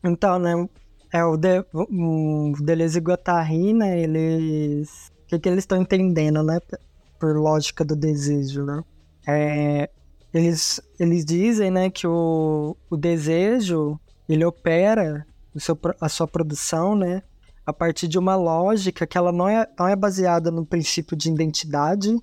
[0.03, 0.67] Então, né,
[1.11, 1.65] é o, de...
[1.73, 5.11] o Deleuze e Guattari, né, eles...
[5.23, 6.59] O que, que eles estão entendendo, né,
[7.19, 8.83] por lógica do desejo, né?
[9.27, 9.89] É,
[10.33, 15.25] eles, eles dizem, né, que o, o desejo, ele opera
[15.57, 17.21] seu, a sua produção, né,
[17.65, 21.29] a partir de uma lógica que ela não é, não é baseada no princípio de
[21.29, 22.15] identidade,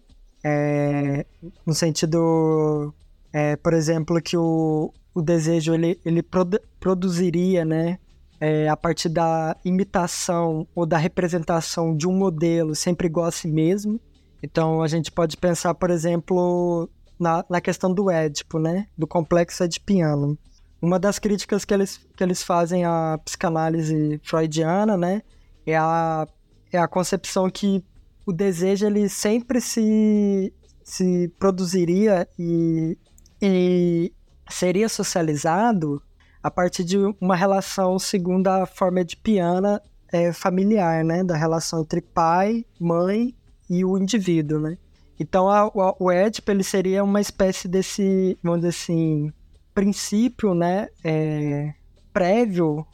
[0.42, 1.26] é,
[1.66, 2.94] no sentido,
[3.32, 7.98] é, por exemplo, que o, o desejo ele, ele produ produziria, né,
[8.40, 13.48] é, a partir da imitação ou da representação de um modelo sempre igual a si
[13.48, 14.00] mesmo.
[14.42, 16.88] Então a gente pode pensar, por exemplo,
[17.18, 18.86] na, na questão do Édipo, né?
[18.96, 20.38] Do complexo edipiano.
[20.80, 25.22] Uma das críticas que eles, que eles fazem à psicanálise freudiana, né?
[25.66, 26.26] É a,
[26.72, 27.84] é a concepção que
[28.24, 30.52] o desejo ele sempre se,
[30.84, 32.96] se produziria e,
[33.42, 34.12] e
[34.48, 36.00] seria socializado
[36.42, 39.82] a partir de uma relação segundo a forma edipiana
[40.12, 41.24] é, familiar, né?
[41.24, 43.34] Da relação entre pai, mãe
[43.68, 44.78] e o indivíduo, né?
[45.18, 49.32] Então a, a, o Édipo ele seria uma espécie desse, vamos dizer assim,
[49.74, 51.74] princípio, né, é,
[52.12, 52.86] prévio,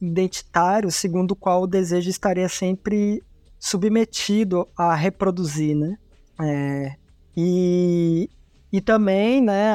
[0.00, 3.22] identitário, segundo o qual o desejo estaria sempre
[3.58, 5.98] submetido a reproduzir, né?
[6.40, 6.96] É,
[7.36, 8.30] e,
[8.72, 9.74] e também, né,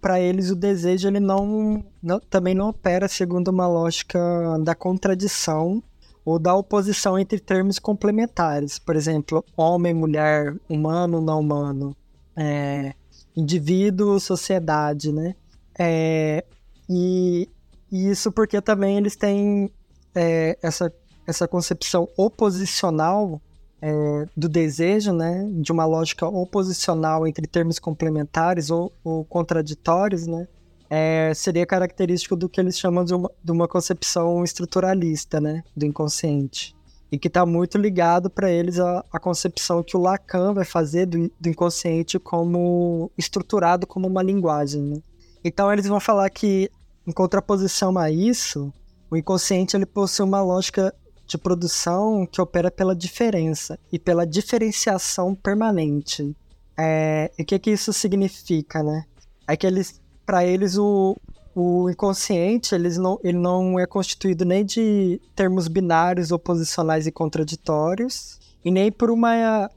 [0.00, 4.18] para eles o desejo ele não, não, também não opera segundo uma lógica
[4.64, 5.82] da contradição
[6.30, 11.96] ou da oposição entre termos complementares, por exemplo, homem, mulher, humano, não humano,
[12.36, 12.94] é,
[13.36, 15.34] indivíduo, sociedade, né?
[15.76, 16.44] É,
[16.88, 17.48] e,
[17.90, 19.72] e, isso porque também eles têm
[20.14, 20.92] é, essa,
[21.26, 23.42] essa concepção oposicional
[23.82, 25.48] é, do desejo, né?
[25.52, 30.46] De uma lógica oposicional entre termos complementares ou, ou contraditórios, né?
[30.90, 35.86] É, seria característico do que eles chamam de uma, de uma concepção estruturalista, né, do
[35.86, 36.74] inconsciente.
[37.12, 41.06] E que está muito ligado para eles a, a, concepção que o Lacan vai fazer
[41.06, 44.82] do, do inconsciente como estruturado como uma linguagem.
[44.82, 45.02] Né?
[45.44, 46.70] Então eles vão falar que,
[47.06, 48.72] em contraposição a isso,
[49.10, 50.94] o inconsciente ele possui uma lógica
[51.26, 56.34] de produção que opera pela diferença e pela diferenciação permanente.
[56.76, 59.04] É, e o que, que isso significa, né?
[59.46, 59.99] É que eles,
[60.30, 61.16] para eles, o,
[61.56, 68.38] o inconsciente eles não, ele não é constituído nem de termos binários, oposicionais e contraditórios,
[68.64, 69.68] e nem por uma,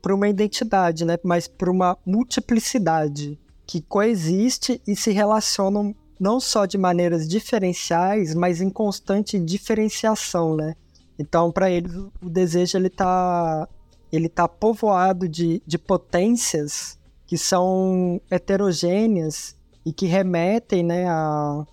[0.00, 1.18] por uma identidade, né?
[1.22, 8.62] mas por uma multiplicidade que coexiste e se relacionam não só de maneiras diferenciais, mas
[8.62, 10.74] em constante diferenciação, né?
[11.18, 13.68] Então, para eles, o desejo ele está
[14.10, 19.57] ele tá povoado de, de potências que são heterogêneas
[19.88, 21.64] e que remetem né, a,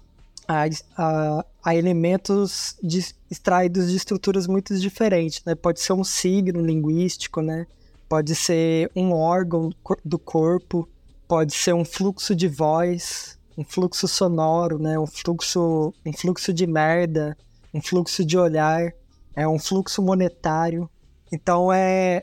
[0.48, 0.66] a,
[0.98, 5.44] a, a elementos de, extraídos de estruturas muito diferentes.
[5.44, 5.54] Né?
[5.54, 7.68] Pode ser um signo linguístico, né?
[8.08, 9.70] pode ser um órgão
[10.06, 10.88] do corpo,
[11.28, 14.98] pode ser um fluxo de voz, um fluxo sonoro, né?
[14.98, 17.38] um, fluxo, um fluxo de merda,
[17.74, 18.94] um fluxo de olhar,
[19.36, 20.90] é um fluxo monetário.
[21.30, 22.22] Então é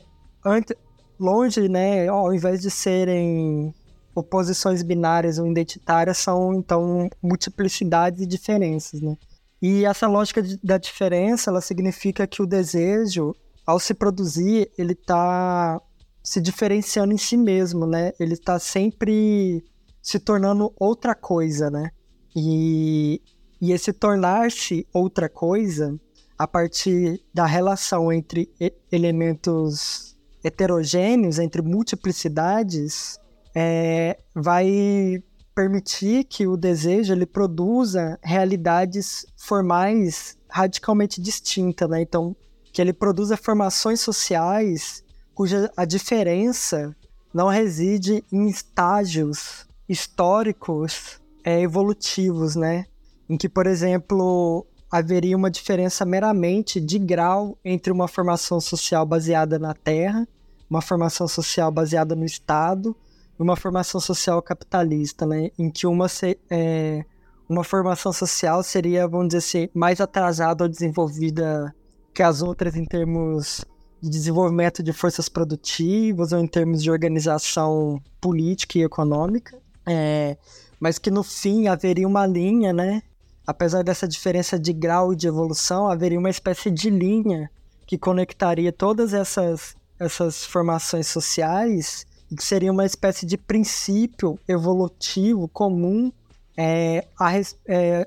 [1.20, 2.08] longe, né?
[2.08, 3.74] Ao invés de serem
[4.14, 9.16] oposições binárias ou identitárias, são então multiplicidades e diferenças, né?
[9.60, 13.34] E essa lógica de, da diferença, ela significa que o desejo,
[13.64, 15.80] ao se produzir, ele está
[16.22, 18.12] se diferenciando em si mesmo, né?
[18.18, 19.64] Ele está sempre
[20.00, 21.90] se tornando outra coisa, né?
[22.34, 23.22] E,
[23.60, 25.98] e esse tornar-se outra coisa,
[26.36, 28.50] a partir da relação entre
[28.90, 33.20] elementos heterogêneos, entre multiplicidades,
[33.54, 35.22] é, vai
[35.54, 42.00] permitir que o desejo ele produza realidades formais radicalmente distintas, né?
[42.00, 42.34] Então,
[42.72, 45.04] que ele produza formações sociais
[45.34, 46.94] cuja a diferença
[47.32, 52.86] não reside em estágios históricos é, evolutivos, né?
[53.28, 59.58] Em que, por exemplo, haveria uma diferença meramente de grau entre uma formação social baseada
[59.58, 60.26] na terra,
[60.68, 62.96] uma formação social baseada no Estado
[63.42, 65.50] uma formação social capitalista, né?
[65.58, 66.06] Em que uma,
[66.50, 67.04] é,
[67.48, 71.74] uma formação social seria, vamos dizer assim, mais atrasada ou desenvolvida
[72.14, 73.64] que as outras em termos
[74.00, 79.56] de desenvolvimento de forças produtivas ou em termos de organização política e econômica,
[79.86, 80.36] é,
[80.80, 83.02] mas que no fim haveria uma linha, né?
[83.46, 87.50] Apesar dessa diferença de grau de evolução, haveria uma espécie de linha
[87.86, 96.12] que conectaria todas essas, essas formações sociais que seria uma espécie de princípio evolutivo comum
[96.56, 98.06] é, a, é,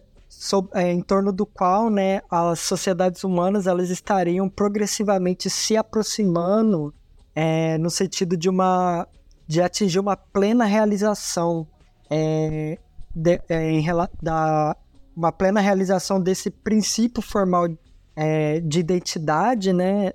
[0.73, 6.93] é, em torno do qual né, as sociedades humanas elas estariam progressivamente se aproximando
[7.33, 9.07] é, no sentido de uma
[9.47, 11.67] de atingir uma plena realização
[12.09, 12.79] é,
[13.15, 13.85] de, é, em,
[14.21, 14.75] da,
[15.15, 20.13] uma plena realização desse princípio formal de identidade, né,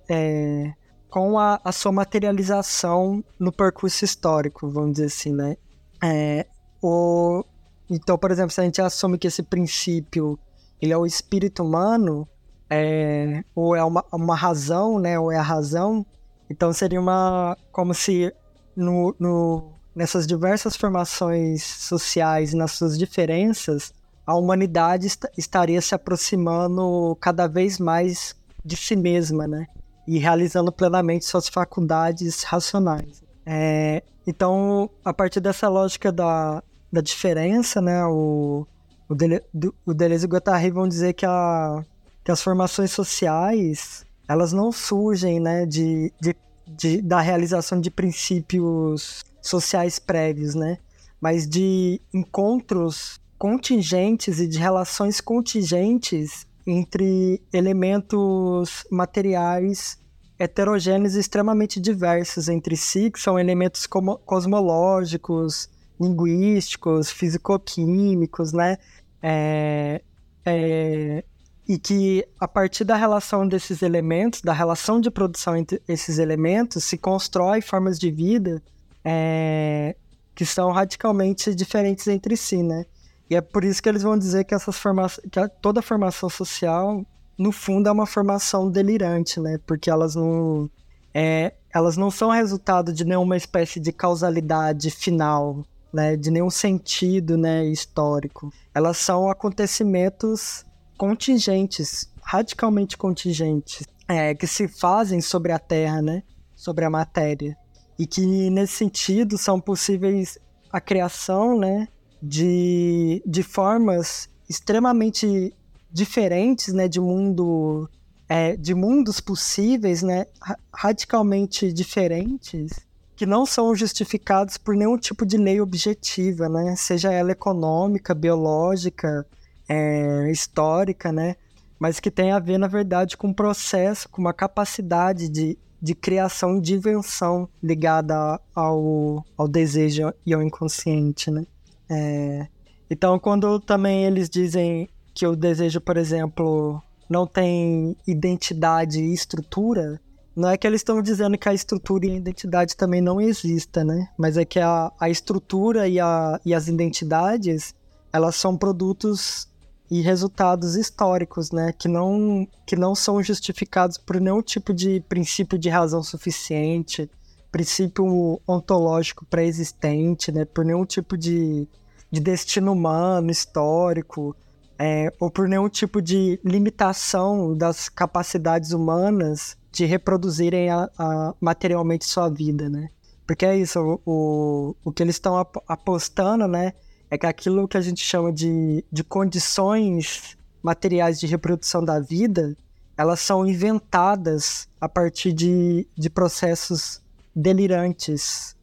[1.11, 5.57] com a, a, sua materialização no percurso histórico, vamos dizer assim, né?
[6.03, 6.47] É,
[6.81, 7.45] o,
[7.89, 10.39] então, por exemplo, se a gente assume que esse princípio
[10.81, 12.27] ele é o espírito humano,
[12.71, 15.19] é, ou é uma, uma razão, né?
[15.19, 16.07] Ou é a razão,
[16.49, 18.33] então seria uma como se
[18.75, 23.93] no, no, nessas diversas formações sociais, nas suas diferenças,
[24.25, 29.67] a humanidade est estaria se aproximando cada vez mais de si mesma, né?
[30.07, 33.23] E realizando plenamente suas faculdades racionais.
[33.45, 36.63] É, então, a partir dessa lógica da,
[36.93, 38.67] da diferença, né, o,
[39.09, 39.43] o, Dele,
[39.85, 41.85] o Deleuze e o Guattari vão dizer que, a,
[42.25, 49.25] que as formações sociais elas não surgem né, de, de, de, da realização de princípios
[49.43, 50.79] sociais prévios, né,
[51.21, 59.99] mas de encontros contingentes e de relações contingentes entre elementos materiais
[60.39, 65.69] heterogêneos extremamente diversos entre si, que são elementos cosmológicos,
[66.01, 68.79] linguísticos, fisicoquímicos, né?
[69.23, 70.01] É,
[70.47, 71.25] é,
[71.69, 76.85] e que a partir da relação desses elementos, da relação de produção entre esses elementos,
[76.85, 78.63] se constrói formas de vida
[79.05, 79.95] é,
[80.35, 82.87] que são radicalmente diferentes entre si, né?
[83.31, 87.07] E é por isso que eles vão dizer que, essas formações, que toda formação social
[87.39, 89.59] no fundo é uma formação delirante, né?
[89.67, 90.69] Porque elas não
[91.15, 96.17] é, elas não são resultado de nenhuma espécie de causalidade final, né?
[96.17, 97.65] De nenhum sentido, né?
[97.65, 98.53] Histórico.
[98.75, 100.67] Elas são acontecimentos
[100.99, 106.25] contingentes, radicalmente contingentes, é, que se fazem sobre a Terra, né?
[106.57, 107.57] Sobre a matéria
[108.01, 110.39] e que nesse sentido são possíveis
[110.73, 111.87] a criação, né?
[112.23, 115.55] De, de formas extremamente
[115.93, 117.89] diferentes, né, de mundo
[118.31, 120.27] é, de mundos possíveis, né,
[120.73, 122.71] radicalmente diferentes,
[123.17, 129.27] que não são justificados por nenhum tipo de lei objetiva, né, seja ela econômica, biológica,
[129.69, 131.35] é, histórica, né,
[131.77, 135.95] mas que tem a ver, na verdade, com um processo, com uma capacidade de, de
[135.97, 141.45] criação de invenção ligada ao, ao desejo e ao inconsciente, né.
[141.91, 142.47] É,
[142.89, 150.01] então, quando também eles dizem que o desejo, por exemplo, não tem identidade e estrutura,
[150.35, 153.85] não é que eles estão dizendo que a estrutura e a identidade também não existem,
[153.85, 154.09] né?
[154.17, 157.75] Mas é que a, a estrutura e, a, e as identidades,
[158.13, 159.49] elas são produtos
[159.91, 161.73] e resultados históricos, né?
[161.73, 167.11] Que não, que não são justificados por nenhum tipo de princípio de razão suficiente,
[167.51, 170.45] princípio ontológico pré-existente, né?
[170.45, 171.67] Por nenhum tipo de,
[172.11, 174.37] de destino humano, histórico,
[174.79, 182.07] é, ou por nenhum tipo de limitação das capacidades humanas de reproduzirem a, a, materialmente
[182.07, 182.89] sua vida, né?
[183.27, 185.39] Porque é isso, o, o, que eles estão
[185.69, 186.73] apostando, né?
[187.11, 192.57] É que aquilo que a gente chama de, de condições materiais de reprodução da vida,
[192.97, 197.01] elas são inventadas a partir de, de processos
[197.37, 198.57] delirantes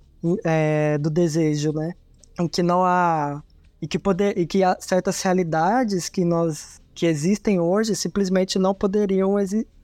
[0.43, 1.93] é, do desejo, né?
[2.39, 3.41] Em que não há
[3.81, 8.73] e que poder e que há certas realidades que nós que existem hoje simplesmente não
[8.73, 9.35] poderiam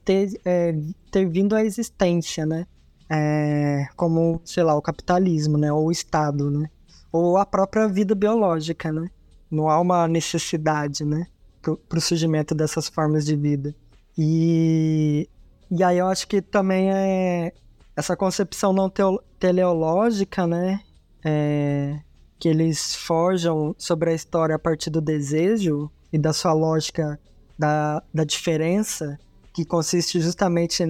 [0.04, 0.76] ter, é,
[1.12, 2.66] ter vindo à existência, né?
[3.10, 5.72] É, como, sei lá, o capitalismo, né?
[5.72, 6.68] Ou o Estado, né?
[7.12, 9.12] Ou a própria vida biológica, né?
[9.50, 11.28] Não há uma necessidade, né?
[11.62, 13.76] Para o surgimento dessas formas de vida.
[14.18, 15.30] E,
[15.70, 17.54] e aí eu acho que também é
[17.96, 18.92] essa concepção não
[19.40, 20.82] teleológica, né?
[21.24, 22.00] É,
[22.40, 27.20] que eles forjam sobre a história a partir do desejo e da sua lógica
[27.58, 29.18] da, da diferença,
[29.54, 30.84] que consiste justamente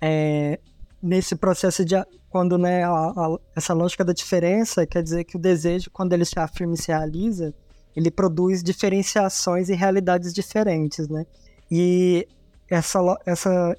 [0.00, 0.58] é,
[1.02, 1.94] nesse processo de
[2.28, 6.24] quando né, a, a, essa lógica da diferença quer dizer que o desejo, quando ele
[6.24, 7.52] se afirma e se realiza,
[7.94, 11.26] ele produz diferenciações e realidades diferentes, né?
[11.70, 12.26] E
[12.68, 13.76] essa, essa,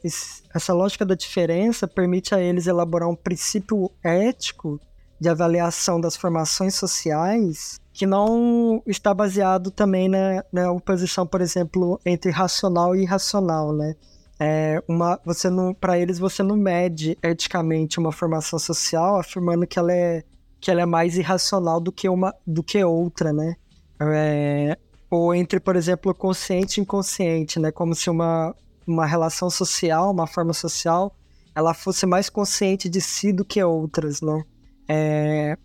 [0.53, 4.79] essa lógica da diferença permite a eles elaborar um princípio ético
[5.21, 12.01] de avaliação das formações sociais que não está baseado também na, na oposição, por exemplo,
[12.03, 13.95] entre racional e irracional, né?
[14.39, 19.77] É uma, você não, para eles você não mede eticamente uma formação social afirmando que
[19.77, 20.23] ela é
[20.59, 23.55] que ela é mais irracional do que uma do que outra, né?
[23.99, 24.75] É,
[25.07, 27.71] ou entre, por exemplo, consciente e inconsciente, né?
[27.71, 28.55] Como se uma
[28.87, 31.15] uma relação social, uma forma social,
[31.53, 34.43] ela fosse mais consciente de si do que outras, né?
[34.87, 35.57] É,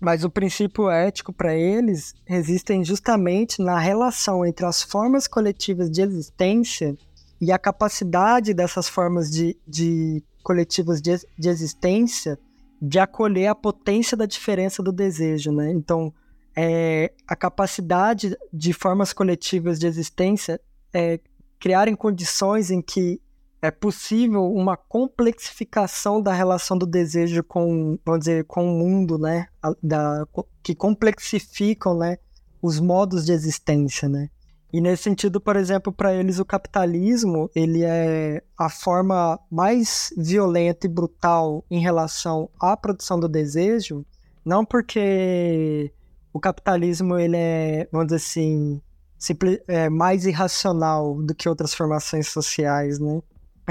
[0.00, 6.00] mas o princípio ético para eles resiste justamente na relação entre as formas coletivas de
[6.00, 6.96] existência
[7.40, 12.38] e a capacidade dessas formas de, de coletivas de, de existência
[12.80, 15.70] de acolher a potência da diferença do desejo, né?
[15.70, 16.12] Então,
[16.56, 20.58] é, a capacidade de formas coletivas de existência
[20.92, 21.20] é,
[21.58, 23.20] criarem condições em que
[23.62, 29.48] é possível uma complexificação da relação do desejo com, vamos dizer, com o mundo, né?
[29.82, 30.26] Da,
[30.62, 32.16] que complexificam, né?
[32.62, 34.30] Os modos de existência, né?
[34.72, 40.86] E nesse sentido, por exemplo, para eles o capitalismo ele é a forma mais violenta
[40.86, 44.06] e brutal em relação à produção do desejo,
[44.44, 45.92] não porque
[46.32, 48.80] o capitalismo ele é, vamos dizer assim,
[49.66, 53.20] é, mais irracional do que outras formações sociais, né?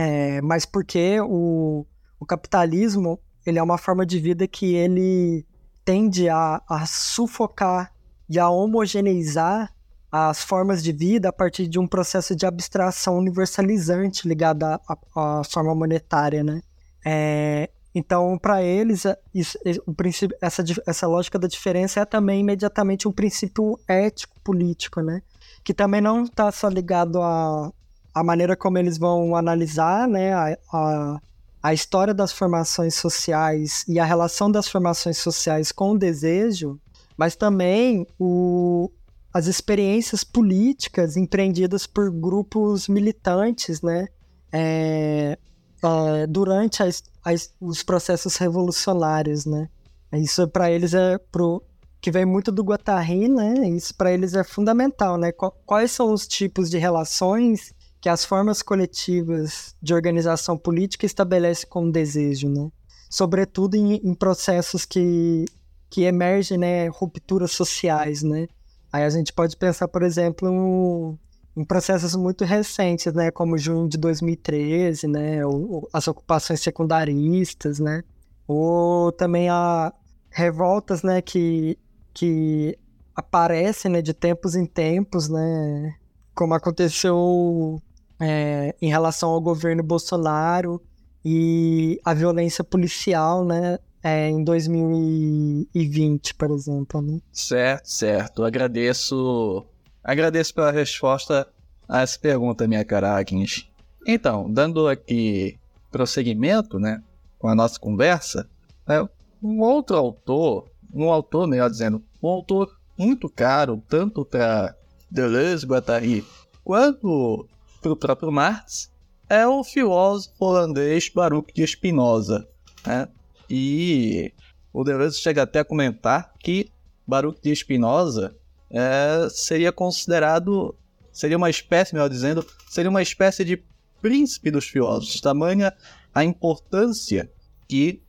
[0.02, 1.86] É, mas porque o,
[2.18, 5.46] o capitalismo ele é uma forma de vida que ele
[5.84, 7.94] tende a, a sufocar
[8.30, 9.76] e a homogeneizar
[10.10, 15.40] as formas de vida a partir de um processo de abstração universalizante ligado à, à,
[15.42, 16.62] à forma monetária, né?
[17.06, 19.04] É, então, para eles,
[19.36, 25.02] isso, o princípio, essa, essa lógica da diferença é também imediatamente um princípio ético político,
[25.02, 25.22] né?
[25.62, 27.74] Que também não está só ligado a,
[28.14, 31.22] a maneira como eles vão analisar né, a, a,
[31.62, 36.80] a, história das formações sociais e a relação das formações sociais com o desejo,
[37.18, 38.92] mas também o,
[39.34, 44.08] as experiências políticas empreendidas por grupos militantes né,
[44.52, 45.38] é,
[45.84, 49.46] é, durante as, as, os processos revolucionários.
[49.46, 49.70] Né?
[50.14, 51.62] Isso para eles é pro,
[52.02, 53.68] que vem muito do Guattari, né?
[53.70, 55.32] Isso para eles é fundamental, né?
[55.66, 61.92] Quais são os tipos de relações que as formas coletivas de organização política estabelecem como
[61.92, 62.70] desejo, né?
[63.10, 65.46] Sobretudo em, em processos que,
[65.90, 68.48] que emergem, né, rupturas sociais, né?
[68.92, 71.18] Aí a gente pode pensar, por exemplo,
[71.56, 78.04] em processos muito recentes, né, como junho de 2013, né, ou, as ocupações secundaristas, né,
[78.48, 79.94] ou também a
[80.32, 81.78] revoltas, né, que,
[82.14, 82.78] que
[83.16, 85.96] aparecem, né, de tempos em tempos, né,
[86.34, 87.82] como aconteceu
[88.20, 90.82] é, em relação ao governo Bolsonaro
[91.24, 97.02] e a violência policial, né, é, em 2020, por exemplo.
[97.02, 97.20] Né?
[97.32, 98.44] Certo, certo.
[98.44, 99.66] Agradeço,
[100.04, 101.48] agradeço pela resposta
[101.88, 103.68] a essa pergunta, minha cara Agnes.
[104.06, 105.60] Então, dando aqui
[105.92, 107.02] prosseguimento, né,
[107.38, 108.50] com a nossa conversa,
[108.88, 109.02] é,
[109.42, 114.76] um outro autor, um autor, melhor dizendo, um autor muito caro, tanto para
[115.10, 116.26] Deleuze, Guattari,
[116.64, 117.48] quanto
[117.82, 118.92] para o próprio Marx,
[119.30, 122.48] é o filósofo holandês Baruch de Spinoza.
[122.86, 123.08] Né?
[123.50, 124.34] E
[124.74, 126.72] o Deleuze chega até a comentar que
[127.08, 128.36] Baruch de Spinoza
[128.70, 130.76] é, seria considerado,
[131.12, 133.64] seria uma espécie, melhor dizendo, seria uma espécie de
[134.02, 135.74] príncipe dos filósofos, tamanha
[136.14, 137.30] a importância
[137.68, 138.02] que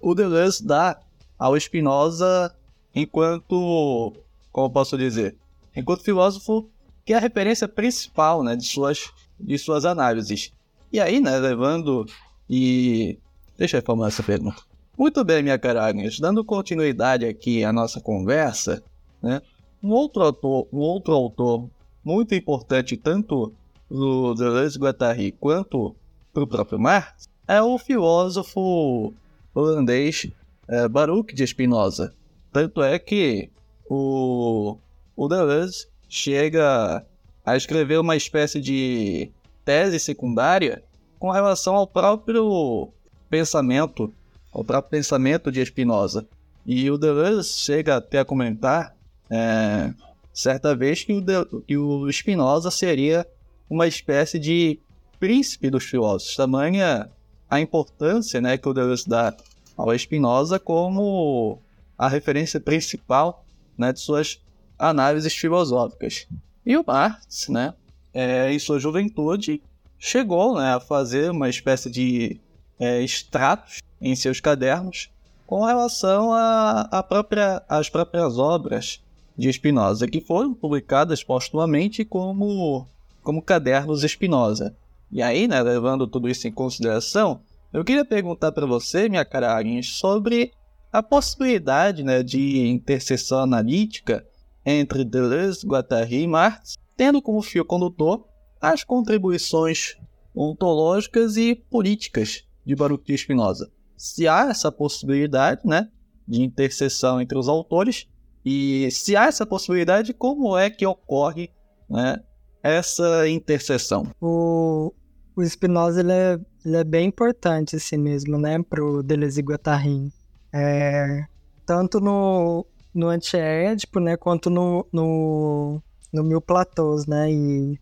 [0.00, 1.00] o Deleuze dá
[1.38, 2.54] ao Spinoza
[2.94, 4.12] enquanto,
[4.50, 5.36] como posso dizer,
[5.74, 6.68] enquanto filósofo
[7.04, 10.52] que é a referência principal né, de, suas, de suas análises.
[10.92, 12.06] E aí, né, levando
[12.48, 13.18] e
[13.62, 14.60] Deixa eu formular essa pergunta.
[14.98, 18.82] Muito bem, minha cara Agnes, dando continuidade aqui à nossa conversa,
[19.22, 19.40] né?
[19.80, 21.68] Um outro autor, um outro autor
[22.04, 23.52] muito importante tanto
[23.88, 25.94] do Deleuze Guattari quanto
[26.32, 29.14] para o próprio Marx é o filósofo
[29.54, 30.28] holandês
[30.66, 32.12] é, Baruch de Spinoza.
[32.52, 33.48] Tanto é que
[33.88, 34.76] o,
[35.14, 37.06] o Deleuze chega
[37.42, 39.32] a escrever uma espécie de
[39.64, 40.84] tese secundária
[41.18, 42.90] com relação ao próprio
[43.30, 44.12] pensamento,
[44.52, 46.28] ao próprio pensamento de Spinoza.
[46.66, 48.94] E o Deleuze chega até a comentar
[49.30, 49.94] é,
[50.34, 53.26] certa vez que o, de, que o Spinoza seria
[53.70, 54.78] uma espécie de
[55.18, 56.36] príncipe dos filósofos.
[56.36, 57.10] Tamanha
[57.48, 59.34] a importância né, que o Deleuze dá
[59.78, 61.58] ao Spinoza como
[61.96, 63.46] a referência principal
[63.78, 64.41] né, de suas
[64.82, 66.26] análises filosóficas.
[66.66, 67.72] E o Marx, né,
[68.12, 69.62] é, em sua juventude,
[69.96, 72.40] chegou né, a fazer uma espécie de
[72.80, 75.08] é, extratos em seus cadernos
[75.46, 79.00] com relação a, a própria, às próprias obras
[79.38, 82.86] de Spinoza, que foram publicadas postumamente como,
[83.22, 84.74] como cadernos Spinoza.
[85.12, 87.40] E aí, né, levando tudo isso em consideração,
[87.72, 90.52] eu queria perguntar para você, minha cara Agnes, sobre
[90.92, 94.26] a possibilidade né, de interseção analítica
[94.64, 98.26] entre Deleuze, Guattari e Marx, tendo como fio condutor
[98.60, 99.96] as contribuições
[100.34, 103.70] ontológicas e políticas de Baruch de Spinoza.
[103.96, 105.88] Se há essa possibilidade, né,
[106.26, 108.06] de interseção entre os autores,
[108.44, 111.50] e se há essa possibilidade, como é que ocorre,
[111.88, 112.20] né,
[112.62, 114.06] essa interseção?
[114.20, 114.92] O,
[115.36, 119.44] o Spinoza ele é, ele é bem importante assim mesmo, né, para o Deleuze e
[119.44, 120.12] Guattari.
[120.52, 121.24] É,
[121.66, 125.82] tanto no, no Antiédipo, né, quanto no, no,
[126.12, 127.80] no Mil Platôs, né, e,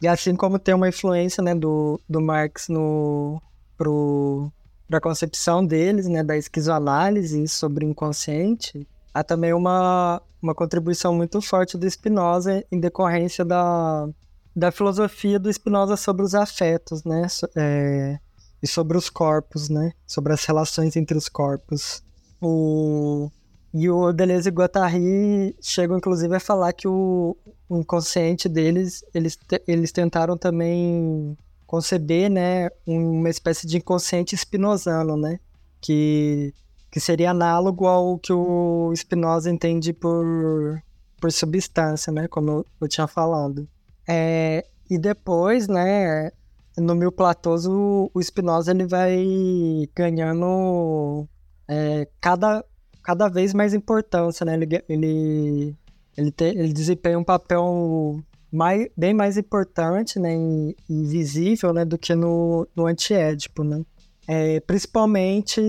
[0.00, 3.42] e assim como tem uma influência, né, do, do Marx no,
[3.76, 11.14] para a concepção deles, né, da esquizoanálise sobre o inconsciente, há também uma, uma contribuição
[11.14, 14.08] muito forte do Spinoza em decorrência da,
[14.54, 17.26] da filosofia do Spinoza sobre os afetos, né,
[17.56, 18.18] é,
[18.62, 22.04] e sobre os corpos, né, sobre as relações entre os corpos.
[22.40, 23.30] O,
[23.74, 27.36] e o Deleuze e Guattari chegam inclusive a falar que o,
[27.70, 31.36] inconsciente deles, eles, eles tentaram também
[31.66, 35.40] conceber, né, uma espécie de inconsciente spinozano, né,
[35.80, 36.52] que,
[36.90, 40.82] que seria análogo ao que o Spinoza entende por,
[41.18, 43.66] por substância, né, como eu tinha falado.
[44.06, 46.30] É, e depois, né,
[46.76, 51.26] no Mil Platôs, o, o Spinoza ele vai ganhando
[51.66, 52.62] é, cada,
[53.02, 55.76] cada vez mais importância, né, ele, ele,
[56.16, 61.98] ele, te, ele desempenha um papel mais, bem mais importante né, e, visível né, do
[61.98, 63.64] que no, no antiédipo.
[63.64, 63.82] Né?
[64.28, 65.60] É, principalmente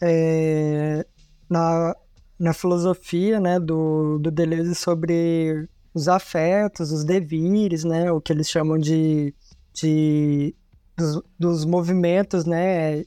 [0.00, 1.04] é,
[1.48, 1.96] na,
[2.38, 8.50] na filosofia né, do, do Deleuze sobre os afetos, os devires, né, o que eles
[8.50, 9.34] chamam de,
[9.72, 10.54] de
[10.96, 13.02] dos, dos movimentos né,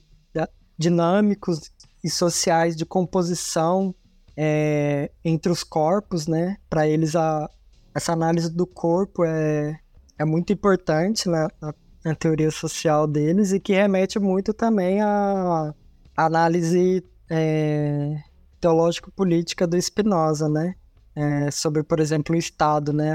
[0.79, 1.71] dinâmicos
[2.03, 3.93] e sociais de composição
[4.35, 6.57] é, entre os corpos, né?
[6.69, 7.49] Para eles a,
[7.93, 9.79] essa análise do corpo é,
[10.17, 11.73] é muito importante na, na,
[12.05, 15.73] na teoria social deles e que remete muito também à
[16.15, 18.17] análise é,
[18.61, 20.75] teológico-política do Spinoza, né?
[21.15, 23.13] É, sobre, por exemplo, o Estado, né?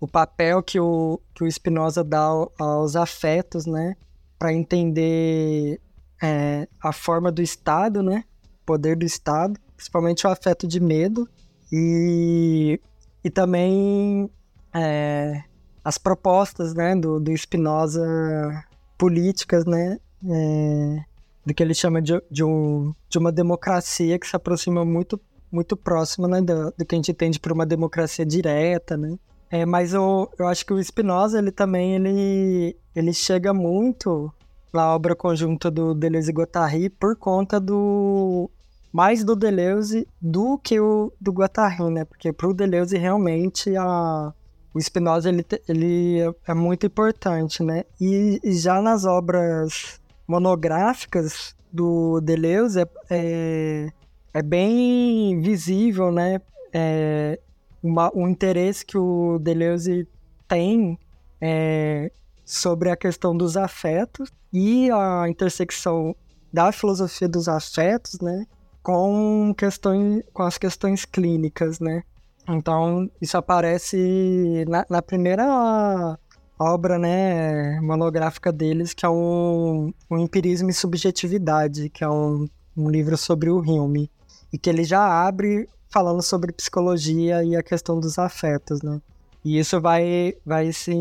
[0.00, 2.28] o papel que o, que o Spinoza dá
[2.58, 3.96] aos afetos, né?
[4.38, 5.80] Para entender
[6.22, 8.24] é, a forma do Estado, né?
[8.64, 11.28] Poder do Estado, principalmente o afeto de medo
[11.72, 12.80] e,
[13.24, 14.30] e também
[14.74, 15.42] é,
[15.84, 16.94] as propostas, né?
[16.94, 18.64] Do, do Spinoza
[18.96, 19.98] políticas, né?
[20.28, 21.04] É,
[21.46, 25.18] do que ele chama de, de, um, de uma democracia que se aproxima muito
[25.50, 29.18] muito próxima né, do, do que a gente entende por uma democracia direta, né?
[29.50, 34.30] É, mas eu, eu acho que o Spinoza, ele também, ele, ele chega muito
[34.72, 38.50] na obra conjunta do Deleuze e Guattari por conta do...
[38.92, 42.04] mais do Deleuze do que o do Guattari, né?
[42.04, 44.32] Porque pro Deleuze, realmente, a,
[44.74, 47.84] o Spinoza, ele, ele é muito importante, né?
[48.00, 53.88] E, e já nas obras monográficas do Deleuze, é, é,
[54.34, 56.40] é bem visível, né?
[56.72, 57.38] É,
[57.82, 60.06] uma, um interesse que o Deleuze
[60.46, 60.98] tem
[61.40, 62.10] é,
[62.48, 66.16] sobre a questão dos afetos e a intersecção
[66.50, 68.46] da filosofia dos afetos, né,
[68.82, 72.02] com questões, com as questões clínicas, né.
[72.48, 76.18] Então isso aparece na, na primeira
[76.58, 83.18] obra, né, monográfica deles, que é um, empirismo e subjetividade, que é um, um livro
[83.18, 84.10] sobre o Hume,
[84.50, 89.02] e que ele já abre falando sobre psicologia e a questão dos afetos, né?
[89.44, 90.92] E isso vai, vai se,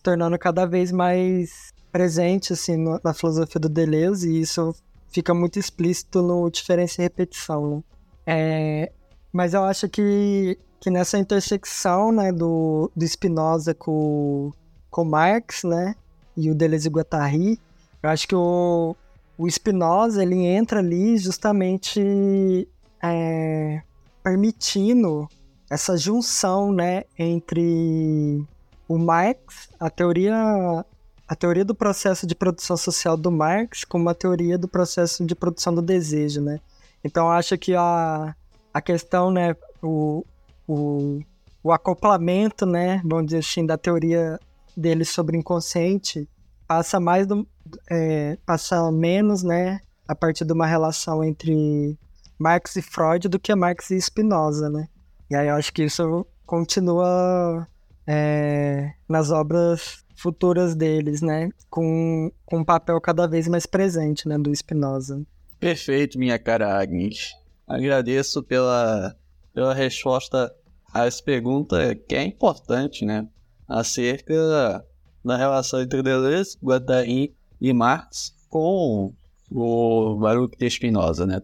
[0.00, 4.74] se tornando cada vez mais presente, assim, na filosofia do Deleuze, e isso
[5.10, 7.82] fica muito explícito no Diferença e Repetição, né?
[8.26, 8.92] É,
[9.32, 14.52] mas eu acho que, que nessa intersecção, né, do, do Spinoza com,
[14.90, 15.94] com Marx, né,
[16.36, 17.60] e o Deleuze e Guattari,
[18.02, 18.96] eu acho que o,
[19.36, 22.66] o Spinoza, ele entra ali justamente
[23.02, 23.82] é,
[24.22, 25.28] permitindo
[25.68, 28.42] essa junção, né, entre
[28.88, 30.84] o Marx, a teoria,
[31.26, 35.34] a teoria do processo de produção social do Marx, com a teoria do processo de
[35.34, 36.60] produção do desejo, né?
[37.02, 38.36] Então acho que a,
[38.74, 40.22] a questão, né, o,
[40.68, 41.20] o,
[41.62, 44.38] o acoplamento, né, vamos dizer assim, da teoria
[44.76, 46.28] dele sobre inconsciente
[46.68, 47.48] passa mais do,
[47.90, 51.98] é, passa menos, né, a partir de uma relação entre
[52.38, 54.88] Marx e Freud do que Marx e Spinoza, né?
[55.30, 57.66] E aí eu acho que isso continua
[58.12, 61.48] é, nas obras futuras deles, né?
[61.70, 64.36] Com, com um papel cada vez mais presente, né?
[64.36, 65.24] Do Spinoza.
[65.60, 67.32] Perfeito, minha cara Agnes.
[67.68, 69.14] Agradeço pela,
[69.54, 70.52] pela resposta
[70.92, 73.28] a essa pergunta que é importante, né?
[73.68, 74.84] Acerca
[75.24, 79.14] da relação entre Deleuze, Guattari e Marx com
[79.48, 81.40] o Baruch de Spinoza, né?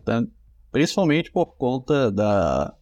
[0.72, 2.74] principalmente por conta da,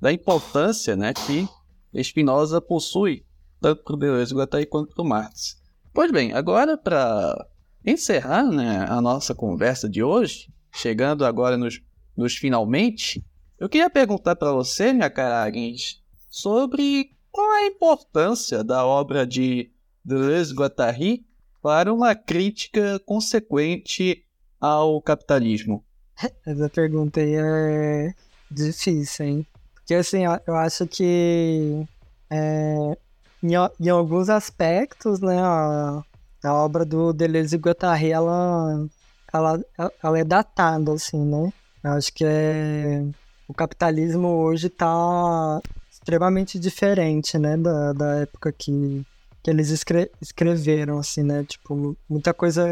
[0.00, 1.48] da importância né, que
[1.94, 3.24] Spinoza possui,
[3.60, 5.60] tanto para o Deleuze Guattari quanto para o Marx.
[5.92, 7.36] Pois bem, agora para
[7.84, 11.80] encerrar né, a nossa conversa de hoje, chegando agora nos,
[12.16, 13.24] nos finalmente,
[13.58, 19.70] eu queria perguntar para você, minha cara Agnes, sobre qual a importância da obra de
[20.04, 21.26] Deleuze Guattari
[21.62, 24.24] para uma crítica consequente
[24.60, 25.84] ao capitalismo.
[26.46, 28.14] Essa pergunta aí é
[28.50, 29.46] difícil, hein?
[29.90, 31.84] Porque assim, eu acho que
[32.30, 32.96] é,
[33.42, 36.04] em, em, alguns aspectos, né, a,
[36.44, 38.86] a obra do Deleuze e Guattari, ela,
[39.32, 39.60] ela,
[40.00, 41.52] ela é datada, assim, né?
[41.82, 43.04] Eu acho que é,
[43.48, 45.60] o capitalismo hoje está
[45.90, 49.04] extremamente diferente, né, da, da época que,
[49.42, 51.42] que eles escre escreveram, assim, né?
[51.42, 52.64] Tipo, muita coisa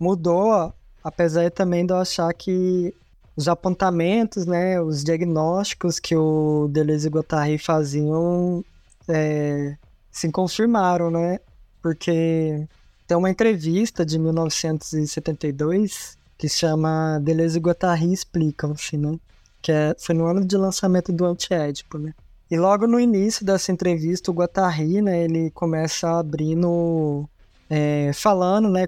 [0.00, 0.74] mudou
[1.04, 2.94] Apesar também de eu achar que
[3.36, 8.64] os apontamentos, né, os diagnósticos que o Deleuze e Guattari faziam
[9.08, 9.76] é,
[10.10, 11.40] se confirmaram, né?
[11.82, 12.66] Porque
[13.06, 19.18] tem uma entrevista de 1972 que chama Deleuze e Guattari explicam-se, né?
[19.60, 22.14] Que é, foi no ano de lançamento do Antiédipo, né?
[22.50, 27.28] E logo no início dessa entrevista, o Guattari, né, ele começa abrindo
[27.68, 28.86] é, falando, né,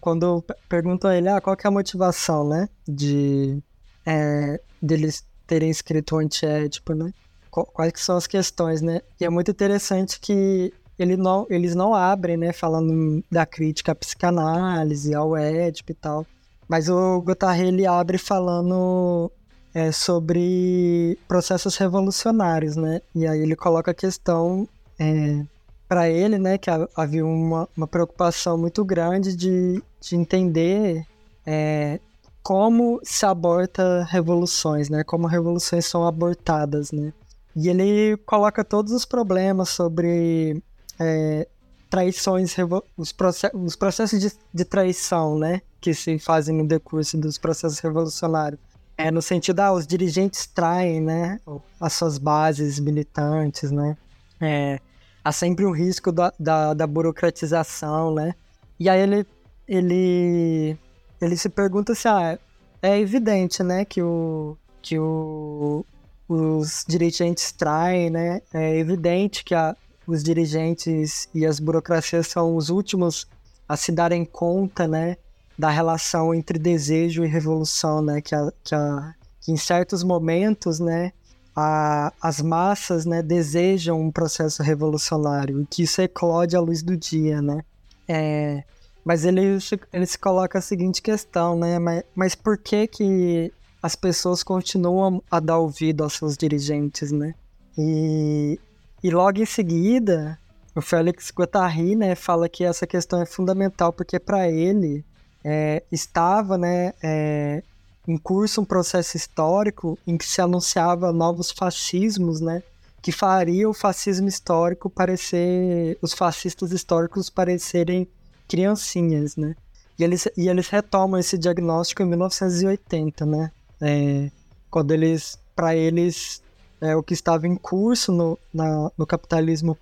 [0.00, 3.60] quando perguntam a ele, ah, qual que é a motivação, né, de
[4.06, 7.12] é, deles terem escrito o antiétipo, né,
[7.50, 11.94] quais que são as questões, né, e é muito interessante que ele não, eles não
[11.94, 16.26] abrem, né, falando da crítica à psicanálise, ao Édipo e tal,
[16.68, 19.30] mas o Guattari, ele abre falando
[19.74, 24.68] é, sobre processos revolucionários, né, e aí ele coloca a questão...
[24.98, 25.44] É,
[25.90, 31.04] para ele, né, que havia uma, uma preocupação muito grande de, de entender
[31.44, 31.98] é,
[32.42, 37.12] como se aborta revoluções, né, como revoluções são abortadas, né.
[37.54, 40.62] e ele coloca todos os problemas sobre
[40.98, 41.46] é,
[41.90, 42.54] traições,
[42.96, 45.60] os, processos, os processos de, de, traição, né?
[45.80, 48.60] Que se fazem no decurso dos processos revolucionários.
[48.96, 51.40] É no sentido, ah, os dirigentes traem, né?
[51.80, 53.96] As suas bases militantes, né?
[54.40, 54.78] É,
[55.24, 58.34] há sempre um risco da, da, da, burocratização, né?
[58.78, 59.26] E aí ele,
[59.66, 60.78] ele,
[61.20, 62.38] ele se pergunta se, ah,
[62.82, 63.84] é evidente, né?
[63.84, 65.84] Que o, que o,
[66.28, 68.42] os dirigentes traem, né?
[68.52, 69.76] É evidente que a,
[70.06, 73.26] os dirigentes e as burocracias são os últimos
[73.68, 75.16] a se darem conta, né,
[75.56, 80.80] da relação entre desejo e revolução, né, que, a, que, a, que em certos momentos,
[80.80, 81.12] né,
[81.54, 86.96] a, as massas, né, desejam um processo revolucionário e que isso eclode à luz do
[86.96, 87.62] dia, né.
[88.08, 88.64] É,
[89.10, 89.58] mas ele,
[89.92, 95.20] ele se coloca a seguinte questão, né, mas, mas por que que as pessoas continuam
[95.28, 97.34] a dar ouvido aos seus dirigentes, né?
[97.76, 98.56] E
[99.02, 100.38] e logo em seguida,
[100.76, 105.04] o Félix Guattari, né, fala que essa questão é fundamental porque para ele
[105.42, 107.64] é, estava, né, é,
[108.06, 112.62] em curso um processo histórico em que se anunciava novos fascismos, né,
[113.02, 118.06] que faria o fascismo histórico parecer, os fascistas históricos parecerem
[118.50, 119.54] criancinhas, né.
[119.96, 124.28] E eles, e eles retomam esse diagnóstico em 1980, né, é,
[124.68, 126.42] quando eles, para eles,
[126.80, 129.76] é, o que estava em curso no, na, no capitalismo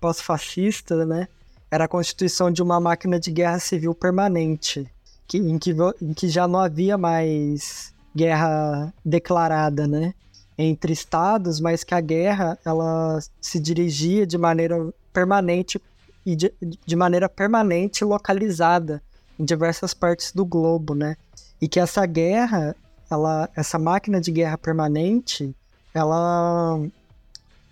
[0.00, 1.26] pós-fascista, né,
[1.70, 4.86] era a constituição de uma máquina de guerra civil permanente,
[5.26, 10.14] que, em, que, em que já não havia mais guerra declarada, né,
[10.56, 15.80] entre estados, mas que a guerra ela se dirigia de maneira permanente
[16.24, 16.52] e de,
[16.86, 19.02] de maneira permanente localizada
[19.38, 21.16] em diversas partes do globo, né?
[21.60, 22.74] E que essa guerra,
[23.10, 25.54] ela, essa máquina de guerra permanente,
[25.92, 26.80] ela,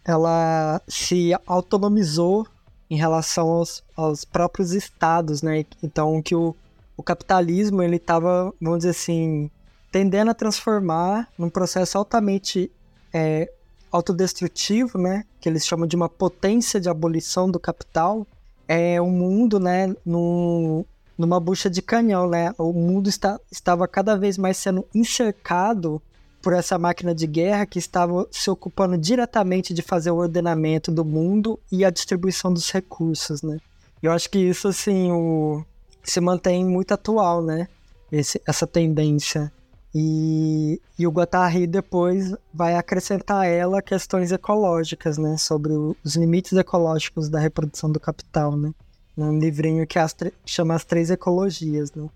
[0.04, 2.46] ela se autonomizou
[2.90, 5.64] em relação aos, aos próprios estados, né?
[5.82, 6.54] Então que o,
[6.96, 9.50] o capitalismo ele estava, vamos dizer assim,
[9.90, 12.70] tendendo a transformar num processo altamente
[13.12, 13.50] é,
[13.90, 15.24] autodestrutivo, né?
[15.40, 18.26] Que eles chamam de uma potência de abolição do capital,
[18.72, 19.94] é um mundo, né?
[20.04, 20.84] Num,
[21.16, 22.54] numa bucha de canhão, né?
[22.56, 26.00] O mundo está, estava cada vez mais sendo encercado
[26.40, 31.04] por essa máquina de guerra que estava se ocupando diretamente de fazer o ordenamento do
[31.04, 33.58] mundo e a distribuição dos recursos, né?
[34.02, 35.62] Eu acho que isso, assim, o...
[36.02, 37.68] se mantém muito atual, né?
[38.10, 39.52] Esse, essa tendência.
[39.94, 45.36] E, e o Guattari depois vai acrescentar a ela questões ecológicas, né?
[45.36, 48.72] Sobre o, os limites ecológicos da reprodução do capital, né?
[49.16, 50.16] Num livrinho que as
[50.46, 52.08] chama As Três Ecologias, né?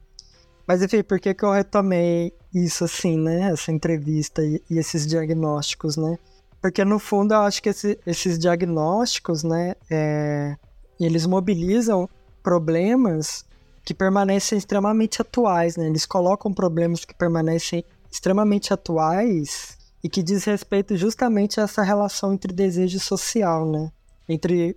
[0.66, 3.52] Mas enfim, por que, que eu retomei isso assim, né?
[3.52, 6.18] Essa entrevista e, e esses diagnósticos, né?
[6.60, 9.74] Porque no fundo eu acho que esse, esses diagnósticos, né?
[9.90, 10.56] É,
[10.98, 12.08] eles mobilizam
[12.42, 13.44] problemas
[13.86, 15.86] que permanecem extremamente atuais, né?
[15.86, 22.34] Eles colocam problemas que permanecem extremamente atuais e que diz respeito justamente a essa relação
[22.34, 23.92] entre desejo social, né?
[24.28, 24.76] Entre,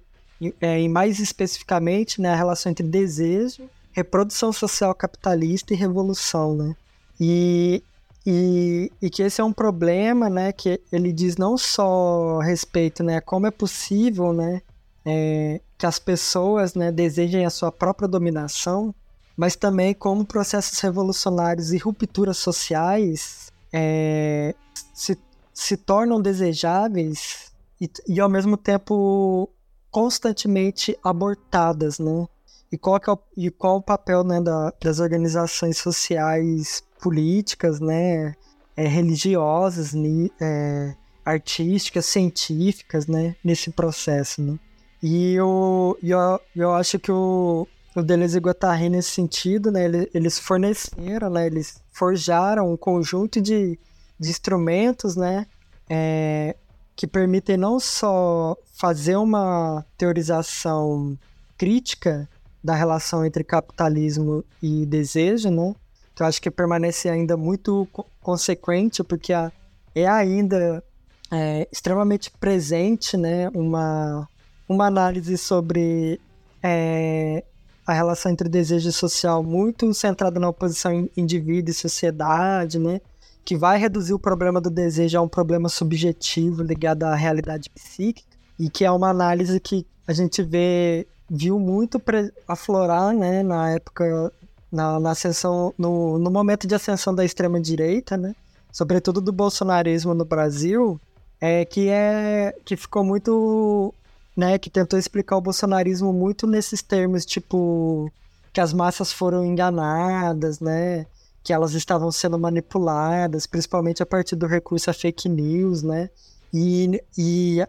[0.61, 6.76] é, e mais especificamente, né, a relação entre desejo reprodução social capitalista e revolução, né?
[7.19, 7.84] E,
[8.26, 10.52] e, e, que esse é um problema, né?
[10.52, 13.19] Que ele diz não só a respeito, né?
[13.19, 14.61] Como é possível, né?
[15.03, 16.91] É, que as pessoas, né?
[16.91, 18.94] Desejem a sua própria dominação,
[19.40, 24.53] mas também como processos revolucionários e rupturas sociais é,
[24.94, 25.18] se,
[25.53, 27.49] se tornam desejáveis
[27.80, 29.49] e, e ao mesmo tempo
[29.90, 32.28] constantemente abortadas, né?
[32.70, 38.36] E qual, é o, e qual o papel né, da, das organizações sociais, políticas, né,
[38.76, 39.94] é, religiosas,
[40.41, 40.94] é,
[41.24, 44.60] artísticas, científicas, né, nesse processo, né?
[45.02, 50.40] E eu, eu, eu acho que o, o Deleuze e Guattari, nesse sentido, né, eles,
[50.40, 53.80] forneceram, né, eles forjaram um conjunto de,
[54.20, 55.45] de instrumentos, né,
[55.90, 56.56] é,
[56.95, 61.18] que permitem não só fazer uma teorização
[61.57, 62.30] crítica
[62.64, 65.74] da relação entre capitalismo e desejo, né?
[66.14, 67.88] Que eu acho que permanece ainda muito
[68.22, 70.84] consequente, porque é ainda
[71.32, 73.49] é, extremamente presente, né?
[73.53, 74.28] Uma,
[74.68, 76.20] uma análise sobre
[76.61, 77.44] é,
[77.90, 83.02] a relação entre desejo social muito centrada na oposição indivíduo e sociedade, né?
[83.44, 88.38] Que vai reduzir o problema do desejo a um problema subjetivo ligado à realidade psíquica
[88.60, 92.02] e que é uma análise que a gente vê viu muito
[92.48, 94.32] aflorar, né, na época,
[94.72, 98.36] na, na ascensão, no, no momento de ascensão da extrema-direita, né,
[98.72, 100.99] sobretudo do bolsonarismo no Brasil,
[101.40, 103.94] é que é que ficou muito,
[104.40, 108.10] né, que tentou explicar o bolsonarismo muito nesses termos tipo
[108.53, 111.06] que as massas foram enganadas, né?
[111.44, 116.10] Que elas estavam sendo manipuladas, principalmente a partir do recurso a fake news, né?
[116.53, 117.60] E, e,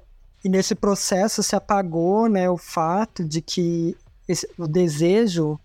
[0.44, 3.94] e nesse processo se apagou, né, o fato de que
[4.26, 5.60] esse, o desejo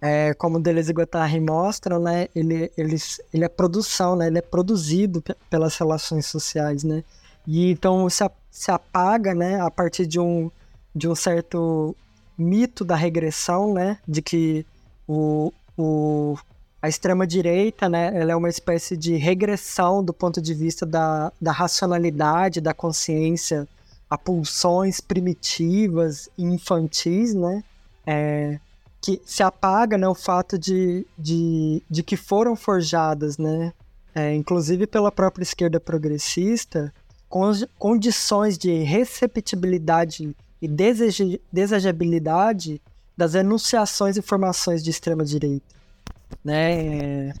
[0.00, 2.96] é, como Deleuze e Guattari mostram, né, ele, ele,
[3.34, 7.02] ele é produção, né, ele é produzido pelas relações sociais, né,
[7.50, 10.48] e então se, se apaga, né, a partir de um,
[10.94, 11.96] de um certo
[12.38, 14.64] mito da regressão, né, de que
[15.06, 16.36] o, o,
[16.80, 21.50] a extrema-direita, né, ela é uma espécie de regressão do ponto de vista da, da
[21.50, 23.66] racionalidade, da consciência,
[24.08, 27.64] a pulsões primitivas e infantis, né,
[28.06, 28.60] é,
[29.02, 33.72] que se apaga né, o fato de, de, de que foram forjadas, né,
[34.14, 36.94] é, inclusive pela própria esquerda progressista,
[37.78, 40.68] condições de receptibilidade e
[41.52, 42.82] desejabilidade
[43.16, 45.74] das enunciações e formações de extrema direita,
[46.44, 47.32] né?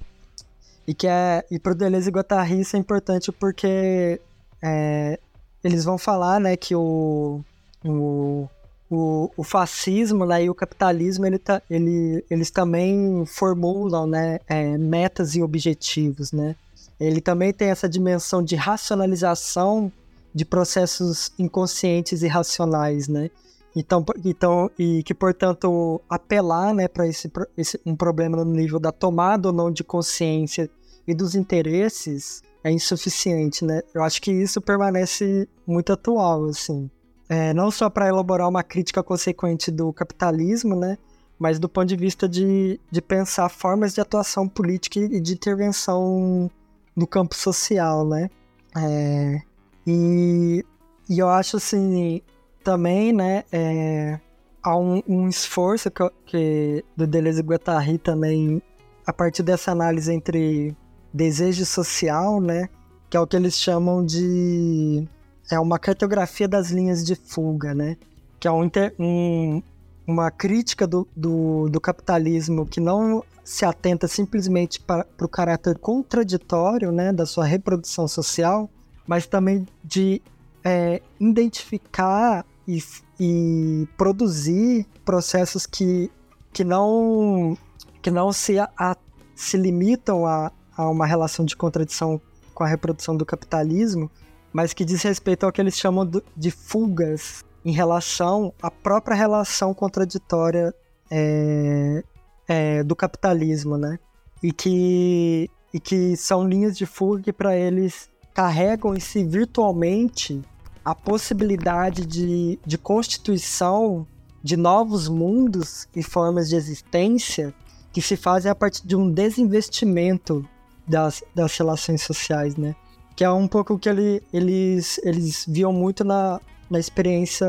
[0.86, 4.20] E que é e para o Deleuze e Guattari isso é importante porque
[4.62, 5.18] é,
[5.62, 7.40] eles vão falar, né, que o,
[7.84, 8.48] o
[8.90, 14.76] o, o fascismo né, e o capitalismo ele tá, ele, eles também formulam né, é,
[14.76, 16.32] metas e objetivos.
[16.32, 16.56] Né?
[17.00, 19.90] Ele também tem essa dimensão de racionalização
[20.34, 23.08] de processos inconscientes e racionais.
[23.08, 23.30] Né?
[23.74, 28.92] Então, então, e que, portanto, apelar né, para esse, esse, um problema no nível da
[28.92, 30.68] tomada ou não de consciência
[31.06, 33.80] e dos interesses é insuficiente, né?
[33.94, 36.90] Eu acho que isso permanece muito atual, assim
[37.30, 40.98] é, não só para elaborar uma crítica consequente do capitalismo, né,
[41.38, 46.50] mas do ponto de vista de, de pensar formas de atuação política e de intervenção
[46.96, 48.30] no campo social, né.
[48.76, 49.40] É,
[49.86, 50.64] e,
[51.08, 52.22] e eu acho assim
[52.62, 54.20] também, né, é,
[54.62, 58.62] há um, um esforço que, que do Deleuze e Guattari também
[59.06, 60.76] a partir dessa análise entre
[61.12, 62.68] desejo social, né,
[63.08, 65.08] que é o que eles chamam de
[65.50, 67.96] é uma cartografia das linhas de fuga, né?
[68.38, 69.62] Que é um, um,
[70.10, 76.90] uma crítica do, do, do, capitalismo que não se atenta simplesmente para, o caráter contraditório
[76.90, 78.68] né, da sua reprodução social,
[79.06, 80.20] mas também de
[80.64, 82.82] é, identificar e,
[83.18, 86.10] e, produzir processos que,
[86.52, 87.56] que não,
[88.02, 88.96] que não se, a,
[89.34, 92.20] se limitam a, a uma relação de contradição
[92.54, 94.10] com a reprodução do capitalismo,
[94.52, 99.74] mas que diz respeito ao que eles chamam de fugas em relação à própria relação
[99.74, 100.74] contraditória
[101.10, 102.02] é,
[102.48, 103.98] é, do capitalismo, né?
[104.42, 110.40] E que, e que são linhas de fuga que para eles carregam em si virtualmente
[110.84, 114.06] a possibilidade de, de constituição
[114.42, 117.52] de novos mundos e formas de existência
[117.92, 120.48] que se fazem a partir de um desinvestimento
[120.86, 122.74] das, das relações sociais, né?
[123.14, 127.46] que é um pouco o que ele, eles, eles viam muito na, na experiência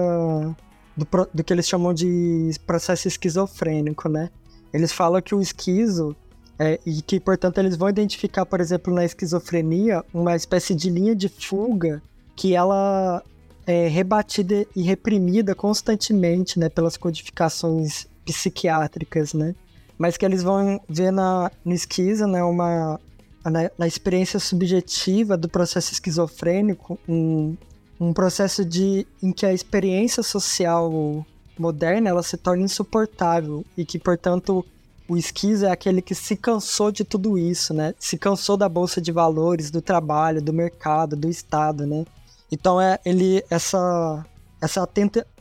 [0.98, 4.30] do, do que eles chamam de processo esquizofrênico, né?
[4.74, 6.16] Eles falam que o esquizo
[6.58, 11.16] é, e que, portanto, eles vão identificar, por exemplo, na esquizofrenia, uma espécie de linha
[11.16, 12.02] de fuga
[12.36, 13.24] que ela
[13.66, 19.56] é rebatida e reprimida constantemente, né, pelas codificações psiquiátricas, né?
[19.98, 23.00] Mas que eles vão ver na, no esquizo, né, uma,
[23.44, 27.56] na, na experiência subjetiva do processo esquizofrênico, um,
[28.02, 31.24] um processo de, em que a experiência social
[31.58, 34.66] moderna ela se torna insuportável e que, portanto,
[35.08, 37.94] o esquizo é aquele que se cansou de tudo isso, né?
[38.00, 42.04] Se cansou da bolsa de valores, do trabalho, do mercado, do Estado, né?
[42.52, 44.26] Então é ele essa
[44.60, 44.88] essa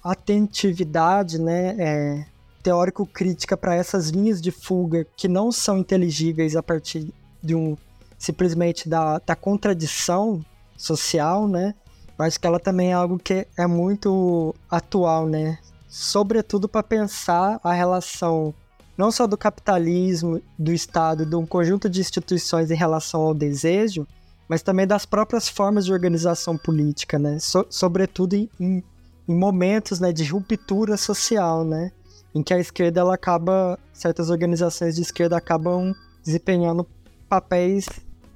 [0.03, 2.25] atentividade, né, é,
[2.63, 7.13] teórico-crítica para essas linhas de fuga que não são inteligíveis a partir
[7.43, 7.77] de um
[8.19, 10.43] simplesmente da, da contradição
[10.75, 11.75] social, né?
[12.21, 15.59] Mas que ela também é algo que é muito atual, né?
[15.89, 18.55] Sobretudo para pensar a relação
[18.95, 24.07] não só do capitalismo, do Estado, de um conjunto de instituições em relação ao desejo,
[24.47, 27.39] mas também das próprias formas de organização política, né?
[27.39, 28.85] So, sobretudo em, em,
[29.27, 31.91] em, momentos né, de ruptura social, né?
[32.35, 36.87] Em que a esquerda ela acaba, certas organizações de esquerda acabam desempenhando
[37.31, 37.89] papéis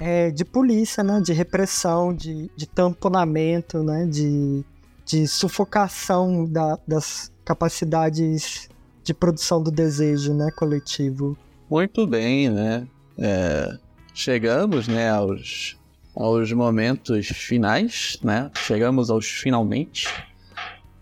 [0.05, 1.19] é, de polícia, né?
[1.25, 4.05] De repressão, de, de tamponamento, né?
[4.05, 4.63] De,
[5.07, 8.69] de sufocação da, das capacidades
[9.03, 10.51] de produção do desejo, né?
[10.55, 11.39] Coletivo.
[11.71, 12.87] Muito bem, né?
[13.19, 13.79] É,
[14.13, 15.09] chegamos, né?
[15.09, 15.83] Aos
[16.15, 18.49] aos momentos finais, né?
[18.55, 20.07] Chegamos aos finalmente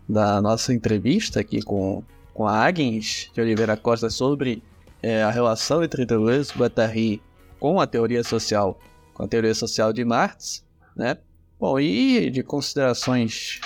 [0.09, 2.03] da nossa entrevista aqui com,
[2.33, 4.62] com a Agnes de Oliveira Costa sobre
[5.03, 7.23] é, a relação entre Deleuze e Guattari
[7.61, 8.79] com a teoria social,
[9.14, 10.64] com a teoria social de Marx,
[10.97, 11.18] né?
[11.59, 13.60] Bom, e de considerações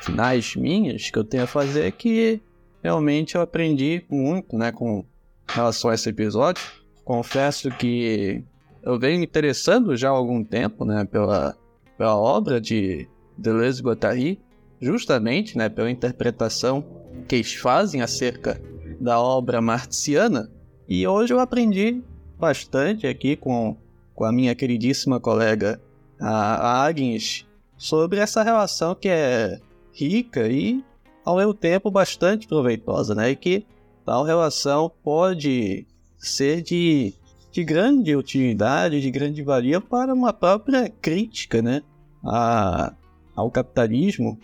[0.00, 2.40] finais minhas que eu tenho a fazer é que
[2.82, 5.04] realmente eu aprendi muito, né, com
[5.46, 6.62] relação a esse episódio.
[7.04, 8.42] Confesso que
[8.82, 11.56] eu venho interessando já há algum tempo, né, pela,
[11.96, 14.40] pela obra de Deleuze e Guattari,
[14.80, 16.84] justamente, né, pela interpretação
[17.28, 18.60] que eles fazem acerca
[19.00, 20.50] da obra marxiana.
[20.88, 22.02] E hoje eu aprendi
[22.38, 23.76] bastante aqui com,
[24.22, 25.82] com a minha queridíssima colega
[26.20, 27.44] a, Agnes
[27.76, 29.58] sobre essa relação que é
[29.92, 30.80] rica e
[31.24, 33.30] ao mesmo tempo bastante proveitosa, né?
[33.30, 33.66] E que
[34.06, 35.84] tal relação pode
[36.18, 37.12] ser de,
[37.50, 41.82] de grande utilidade, de grande valia para uma própria crítica, né?
[42.24, 42.94] A,
[43.34, 44.38] ao capitalismo,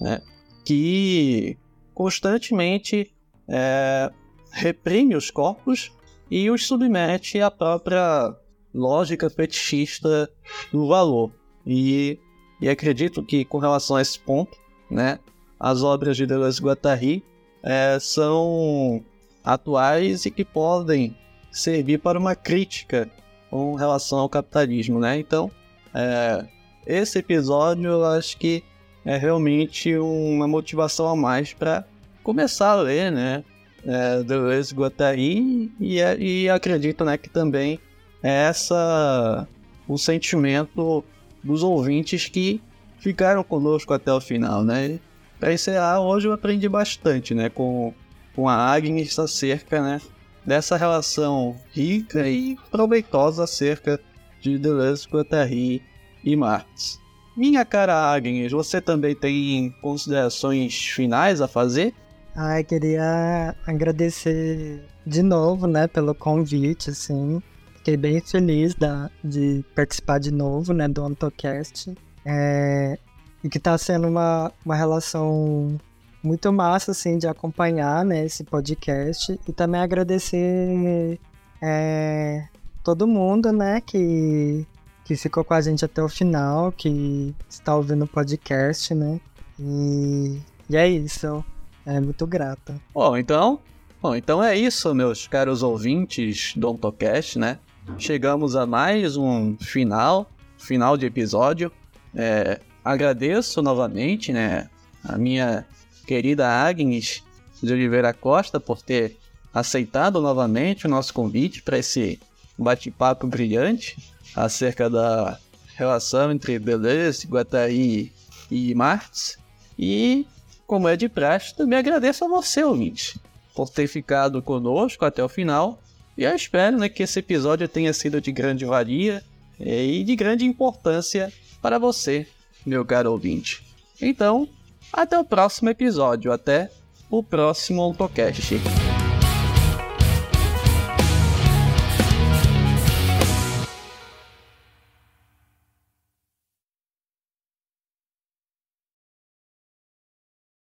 [0.00, 0.20] né?
[0.64, 1.56] Que
[1.94, 3.14] constantemente
[3.48, 4.10] é,
[4.50, 5.92] reprime os corpos
[6.28, 8.34] e os submete à própria
[8.74, 10.30] lógica fetichista
[10.72, 11.32] do valor.
[11.66, 12.18] E,
[12.60, 14.56] e acredito que com relação a esse ponto,
[14.90, 15.18] né,
[15.58, 17.24] as obras de Deleuze e Guattari
[17.62, 19.04] é, são
[19.44, 21.16] atuais e que podem
[21.50, 23.08] servir para uma crítica
[23.50, 25.18] com relação ao capitalismo, né?
[25.18, 25.50] Então,
[25.94, 26.46] é,
[26.86, 28.64] esse episódio eu acho que
[29.04, 31.84] é realmente uma motivação a mais para
[32.22, 33.44] começar a ler, né?
[33.84, 37.80] É, Deleuze Guattari e, e acredito, né, que também
[38.22, 39.46] é essa
[39.88, 41.04] o sentimento
[41.42, 42.62] dos ouvintes que
[42.98, 44.98] ficaram conosco até o final, né?
[45.40, 47.92] Para encerrar, hoje eu aprendi bastante, né, com,
[48.34, 50.00] com a Agnes acerca, né,
[50.46, 53.98] dessa relação rica e proveitosa acerca
[54.40, 55.82] de Deleuze, Guattari
[56.22, 57.00] e Marx.
[57.36, 61.92] Minha cara Agnes, você também tem considerações finais a fazer?
[62.36, 67.42] Ai, queria agradecer de novo, né, pelo convite, assim.
[67.82, 71.92] Fiquei bem feliz da, de participar de novo, né, do AntoCast.
[72.24, 72.96] É,
[73.42, 75.80] e que tá sendo uma, uma relação
[76.22, 79.36] muito massa, assim, de acompanhar, né, esse podcast.
[79.48, 81.18] E também agradecer
[81.60, 82.46] é,
[82.84, 84.64] todo mundo, né, que,
[85.04, 89.20] que ficou com a gente até o final, que está ouvindo o podcast, né.
[89.58, 90.38] E,
[90.70, 91.44] e é isso.
[91.84, 92.80] É muito grata.
[92.94, 93.58] Bom, então,
[94.00, 97.58] bom, então é isso, meus caros ouvintes do AutoCast, né?
[97.98, 101.70] Chegamos a mais um final, final de episódio.
[102.14, 104.68] É, agradeço novamente, né,
[105.04, 105.66] a minha
[106.06, 107.22] querida Agnes
[107.62, 109.16] de Oliveira Costa por ter
[109.52, 112.20] aceitado novamente o nosso convite para esse
[112.56, 113.96] bate-papo brilhante
[114.34, 115.38] acerca da
[115.74, 118.12] relação entre Deleuze, Guattari
[118.50, 119.38] e Marx.
[119.78, 120.26] E,
[120.66, 123.18] como é de praxe, também agradeço a você, ouvinte,
[123.54, 125.78] por ter ficado conosco até o final
[126.16, 129.22] e eu espero né, que esse episódio tenha sido de grande valia
[129.58, 132.26] eh, e de grande importância para você,
[132.66, 133.62] meu caro ouvinte.
[134.00, 134.48] Então,
[134.92, 136.70] até o próximo episódio, até
[137.08, 138.81] o próximo AutoCast.